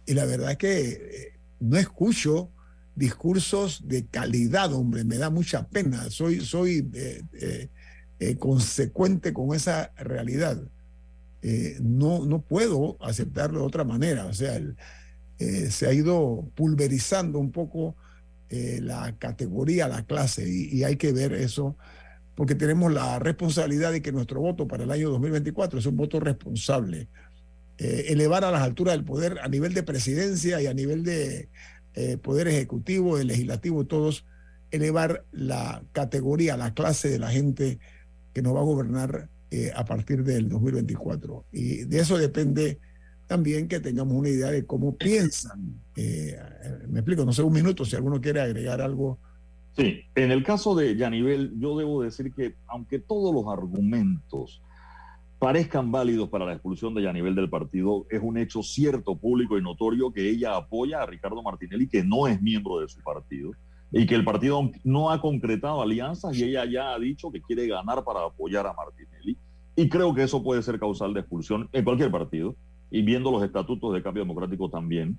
y 0.08 0.14
la 0.14 0.24
verdad 0.24 0.52
es 0.52 0.56
que 0.56 0.88
eh, 0.88 1.38
no 1.60 1.76
escucho 1.76 2.50
discursos 2.96 3.86
de 3.86 4.06
calidad, 4.06 4.72
hombre, 4.72 5.04
me 5.04 5.18
da 5.18 5.28
mucha 5.28 5.68
pena. 5.68 6.08
Soy, 6.08 6.40
soy 6.40 6.90
eh, 6.94 7.68
eh, 8.18 8.36
consecuente 8.38 9.34
con 9.34 9.54
esa 9.54 9.92
realidad. 9.98 10.58
no, 11.82 12.24
no 12.24 12.40
puedo 12.40 12.96
aceptarlo 13.02 13.60
de 13.60 13.66
otra 13.66 13.84
manera. 13.84 14.24
O 14.24 14.32
sea, 14.32 14.58
se 15.36 15.86
ha 15.86 15.92
ido 15.92 16.48
pulverizando 16.54 17.38
un 17.38 17.52
poco 17.52 17.94
la 18.50 19.14
categoría, 19.18 19.88
la 19.88 20.04
clase, 20.04 20.48
y, 20.48 20.74
y, 20.74 20.84
hay 20.84 20.96
que 20.96 21.12
ver 21.12 21.32
eso, 21.32 21.76
porque 22.34 22.54
tenemos 22.54 22.92
la 22.92 23.18
responsabilidad 23.18 23.92
de 23.92 24.00
que 24.00 24.12
nuestro 24.12 24.40
voto 24.40 24.66
para 24.66 24.84
el 24.84 24.90
año 24.90 25.10
2024 25.10 25.78
es 25.78 25.86
un 25.86 25.96
voto 25.96 26.18
responsable 26.20 27.08
eh, 27.80 28.06
elevar 28.12 28.44
a 28.44 28.50
las 28.50 28.62
alturas 28.62 28.94
del 28.94 29.04
poder 29.04 29.38
a 29.40 29.46
nivel 29.46 29.72
de 29.72 29.84
presidencia 29.84 30.60
y 30.60 30.66
a 30.66 30.74
nivel 30.74 31.04
de 31.04 31.48
eh, 31.94 32.16
poder 32.16 32.48
ejecutivo, 32.48 33.16
de 33.16 33.24
legislativo, 33.24 33.86
todos, 33.86 34.26
elevar 34.72 35.24
la 35.30 35.84
categoría, 35.92 36.56
la 36.56 36.74
clase 36.74 37.08
de 37.08 37.20
la 37.20 37.30
gente 37.30 37.78
que 38.34 38.42
nos 38.42 38.56
va 38.56 38.60
a 38.60 38.64
gobernar 38.64 39.30
eh, 39.52 39.70
a 39.76 39.84
partir 39.84 40.24
del 40.24 40.48
2024. 40.48 41.46
Y 41.52 41.84
de 41.84 42.00
eso 42.00 42.18
depende 42.18 42.80
también 43.28 43.68
que 43.68 43.78
tengamos 43.78 44.14
una 44.14 44.30
idea 44.30 44.50
de 44.50 44.66
cómo 44.66 44.96
piensan. 44.96 45.80
me 45.94 46.98
explico, 46.98 47.24
no 47.24 47.32
sé, 47.32 47.42
un 47.42 47.52
minuto, 47.52 47.84
si 47.84 47.94
alguno 47.94 48.20
quiere 48.20 48.40
agregar 48.40 48.80
algo. 48.80 49.18
Sí, 49.76 50.00
en 50.16 50.32
el 50.32 50.42
caso 50.42 50.74
de 50.74 50.96
Yanivel, 50.96 51.52
yo 51.60 51.78
debo 51.78 52.02
decir 52.02 52.32
que 52.34 52.56
aunque 52.66 52.98
todos 52.98 53.32
los 53.32 53.46
argumentos 53.46 54.60
parezcan 55.38 55.92
válidos 55.92 56.28
para 56.30 56.46
la 56.46 56.54
expulsión 56.54 56.94
de 56.94 57.02
ella 57.02 57.10
a 57.10 57.12
nivel 57.12 57.36
del 57.36 57.48
partido, 57.48 58.06
es 58.10 58.20
un 58.20 58.38
hecho 58.38 58.62
cierto, 58.62 59.16
público 59.16 59.56
y 59.56 59.62
notorio 59.62 60.12
que 60.12 60.28
ella 60.28 60.56
apoya 60.56 61.02
a 61.02 61.06
Ricardo 61.06 61.42
Martinelli, 61.42 61.86
que 61.86 62.02
no 62.02 62.26
es 62.26 62.42
miembro 62.42 62.80
de 62.80 62.88
su 62.88 63.00
partido, 63.02 63.52
y 63.92 64.06
que 64.06 64.14
el 64.14 64.24
partido 64.24 64.70
no 64.84 65.10
ha 65.10 65.20
concretado 65.20 65.80
alianzas 65.80 66.36
y 66.36 66.44
ella 66.44 66.64
ya 66.64 66.92
ha 66.92 66.98
dicho 66.98 67.30
que 67.30 67.40
quiere 67.40 67.66
ganar 67.66 68.04
para 68.04 68.24
apoyar 68.24 68.66
a 68.66 68.72
Martinelli. 68.72 69.38
Y 69.76 69.88
creo 69.88 70.12
que 70.12 70.24
eso 70.24 70.42
puede 70.42 70.62
ser 70.62 70.80
causal 70.80 71.14
de 71.14 71.20
expulsión 71.20 71.68
en 71.72 71.84
cualquier 71.84 72.10
partido, 72.10 72.56
y 72.90 73.02
viendo 73.02 73.30
los 73.30 73.42
estatutos 73.42 73.94
de 73.94 74.02
cambio 74.02 74.22
democrático 74.22 74.70
también. 74.70 75.18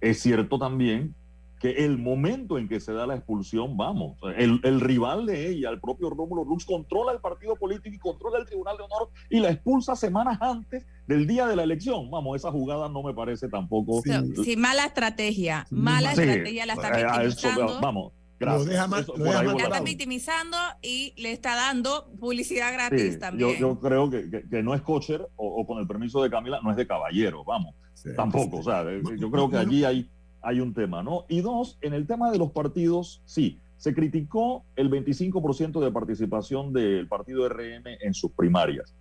Es 0.00 0.20
cierto 0.20 0.58
también 0.58 1.14
que 1.60 1.84
el 1.84 1.96
momento 1.96 2.58
en 2.58 2.68
que 2.68 2.78
se 2.78 2.92
da 2.92 3.06
la 3.06 3.14
expulsión, 3.14 3.76
vamos, 3.76 4.18
el, 4.36 4.60
el, 4.64 4.80
rival 4.80 5.24
de 5.24 5.48
ella, 5.48 5.70
el 5.70 5.80
propio 5.80 6.10
Rómulo 6.10 6.44
Rux, 6.44 6.66
controla 6.66 7.12
el 7.12 7.20
partido 7.20 7.56
político 7.56 7.94
y 7.94 7.98
controla 7.98 8.38
el 8.38 8.44
Tribunal 8.44 8.76
de 8.76 8.82
Honor 8.82 9.08
y 9.30 9.40
la 9.40 9.50
expulsa 9.50 9.96
semanas 9.96 10.36
antes 10.42 10.84
del 11.06 11.26
día 11.26 11.46
de 11.46 11.56
la 11.56 11.62
elección. 11.62 12.10
Vamos, 12.10 12.36
esa 12.36 12.50
jugada 12.50 12.88
no 12.88 13.02
me 13.02 13.14
parece 13.14 13.48
tampoco. 13.48 14.02
Sí, 14.44 14.56
mala 14.56 14.84
estrategia, 14.84 15.66
mala 15.70 16.10
estrategia 16.10 16.66
la 16.66 16.74
está 16.74 17.56
vamos. 17.80 18.12
Gracias. 18.38 18.88
Lo 19.16 19.58
está 19.58 19.80
victimizando 19.80 20.56
y 20.82 21.14
le 21.16 21.32
está 21.32 21.54
dando 21.54 22.10
publicidad 22.18 22.72
gratis 22.72 23.18
también. 23.18 23.52
Yo, 23.52 23.58
yo 23.58 23.80
creo 23.80 24.10
que, 24.10 24.44
que, 24.50 24.62
no 24.62 24.74
es 24.74 24.82
cocher 24.82 25.26
o, 25.36 25.66
con 25.66 25.78
el 25.78 25.86
permiso 25.86 26.22
de 26.22 26.30
Camila, 26.30 26.60
no 26.62 26.70
es 26.70 26.76
de 26.76 26.86
caballero, 26.86 27.44
vamos. 27.44 27.74
Tampoco, 28.16 28.58
o 28.58 28.62
sea, 28.62 28.84
yo 29.16 29.30
creo 29.30 29.48
que 29.48 29.56
allí 29.56 29.84
hay 29.84 30.10
hay 30.44 30.60
un 30.60 30.74
tema, 30.74 31.02
¿no? 31.02 31.24
Y 31.28 31.40
dos, 31.40 31.78
en 31.80 31.94
el 31.94 32.06
tema 32.06 32.30
de 32.30 32.38
los 32.38 32.52
partidos, 32.52 33.22
sí, 33.24 33.60
Se 33.76 33.92
criticó 33.92 34.64
el 34.76 34.88
25% 34.88 35.80
de 35.80 35.90
participación 35.90 36.72
del 36.72 37.08
partido 37.08 37.46
RM 37.48 37.84
en 38.00 38.14
sus 38.14 38.30
primarias. 38.30 38.94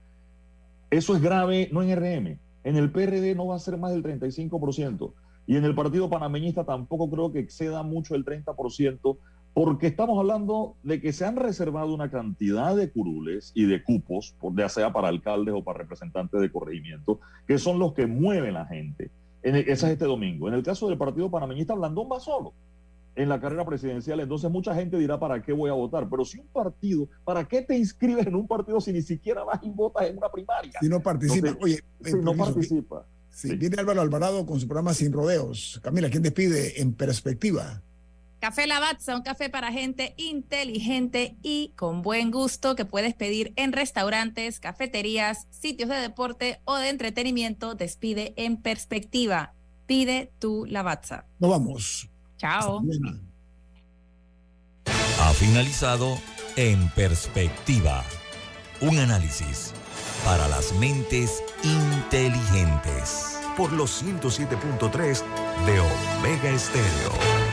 Eso 0.89 1.15
es 1.15 1.21
grave, 1.21 1.69
no 1.71 1.83
en 1.83 1.95
RM. 1.95 2.39
En 2.63 2.75
el 2.75 2.91
PRD 2.91 3.35
no 3.35 3.47
va 3.47 3.55
a 3.55 3.59
ser 3.59 3.77
más 3.77 3.91
del 3.91 4.03
35%. 4.03 5.13
Y 5.45 5.57
en 5.57 5.65
el 5.65 5.75
partido 5.75 6.09
panameñista 6.09 6.63
tampoco 6.63 7.09
creo 7.09 7.31
que 7.31 7.39
exceda 7.39 7.83
mucho 7.83 8.15
el 8.15 8.25
30%, 8.25 9.17
porque 9.53 9.87
estamos 9.87 10.17
hablando 10.17 10.75
de 10.83 10.99
que 10.99 11.13
se 11.13 11.25
han 11.25 11.35
reservado 11.35 11.93
una 11.93 12.09
cantidad 12.09 12.75
de 12.75 12.89
curules 12.91 13.51
y 13.53 13.65
de 13.65 13.83
cupos, 13.83 14.35
ya 14.55 14.69
sea 14.69 14.91
para 14.91 15.09
alcaldes 15.09 15.53
o 15.53 15.63
para 15.63 15.79
representantes 15.79 16.41
de 16.41 16.51
corregimiento, 16.51 17.19
que 17.47 17.57
son 17.59 17.77
los 17.77 17.93
que 17.93 18.07
mueven 18.07 18.55
la 18.55 18.65
gente. 18.65 19.11
En 19.43 19.55
ese 19.55 19.71
es 19.71 19.83
este 19.83 20.05
domingo. 20.05 20.47
En 20.47 20.53
el 20.53 20.63
caso 20.63 20.87
del 20.87 20.97
partido 20.97 21.29
panameñista, 21.29 21.75
Blandón 21.75 22.07
va 22.11 22.19
solo 22.19 22.53
en 23.15 23.29
la 23.29 23.39
carrera 23.39 23.65
presidencial. 23.65 24.19
Entonces 24.19 24.49
mucha 24.49 24.73
gente 24.73 24.97
dirá, 24.97 25.19
¿para 25.19 25.41
qué 25.41 25.53
voy 25.53 25.69
a 25.69 25.73
votar? 25.73 26.07
Pero 26.09 26.25
si 26.25 26.39
un 26.39 26.47
partido, 26.47 27.07
¿para 27.23 27.45
qué 27.45 27.61
te 27.61 27.77
inscribes 27.77 28.25
en 28.27 28.35
un 28.35 28.47
partido 28.47 28.81
si 28.81 28.91
ni 28.91 29.01
siquiera 29.01 29.43
vas 29.43 29.59
y 29.63 29.69
votas 29.69 30.09
en 30.09 30.17
una 30.17 30.29
primaria? 30.29 30.79
Si 30.79 30.89
no 30.89 30.99
participa, 30.99 31.55
oye, 31.61 31.79
si 32.01 32.15
no 32.15 32.33
participa. 32.33 33.05
Sí, 33.33 33.55
Viene 33.55 33.77
Álvaro 33.79 34.01
Alvarado 34.01 34.45
con 34.45 34.59
su 34.59 34.67
programa 34.67 34.93
Sin 34.93 35.11
Rodeos. 35.11 35.79
Camila, 35.83 36.09
¿quién 36.09 36.23
despide 36.23 36.81
en 36.81 36.93
perspectiva? 36.93 37.81
Café 38.39 38.67
Lavazza, 38.67 39.15
un 39.15 39.23
café 39.23 39.49
para 39.49 39.71
gente 39.71 40.13
inteligente 40.17 41.37
y 41.41 41.71
con 41.77 42.01
buen 42.01 42.29
gusto 42.29 42.75
que 42.75 42.85
puedes 42.85 43.13
pedir 43.13 43.53
en 43.55 43.71
restaurantes, 43.71 44.59
cafeterías, 44.59 45.47
sitios 45.49 45.89
de 45.89 45.95
deporte 45.95 46.59
o 46.65 46.75
de 46.75 46.89
entretenimiento. 46.89 47.73
Despide 47.73 48.33
en 48.35 48.57
perspectiva. 48.61 49.53
Pide 49.85 50.31
tu 50.39 50.65
Lavazza. 50.65 51.25
Nos 51.39 51.49
vamos. 51.49 52.09
Chao. 52.37 52.83
Ha 55.19 55.33
finalizado 55.33 56.19
En 56.57 56.89
Perspectiva. 56.89 58.03
Un 58.81 58.99
análisis 58.99 59.73
para 60.25 60.47
las 60.47 60.73
mentes 60.73 61.43
inteligentes. 61.63 63.37
Por 63.57 63.71
los 63.71 64.03
107.3 64.03 65.23
de 65.65 65.79
Omega 65.79 66.49
Estéreo. 66.49 67.52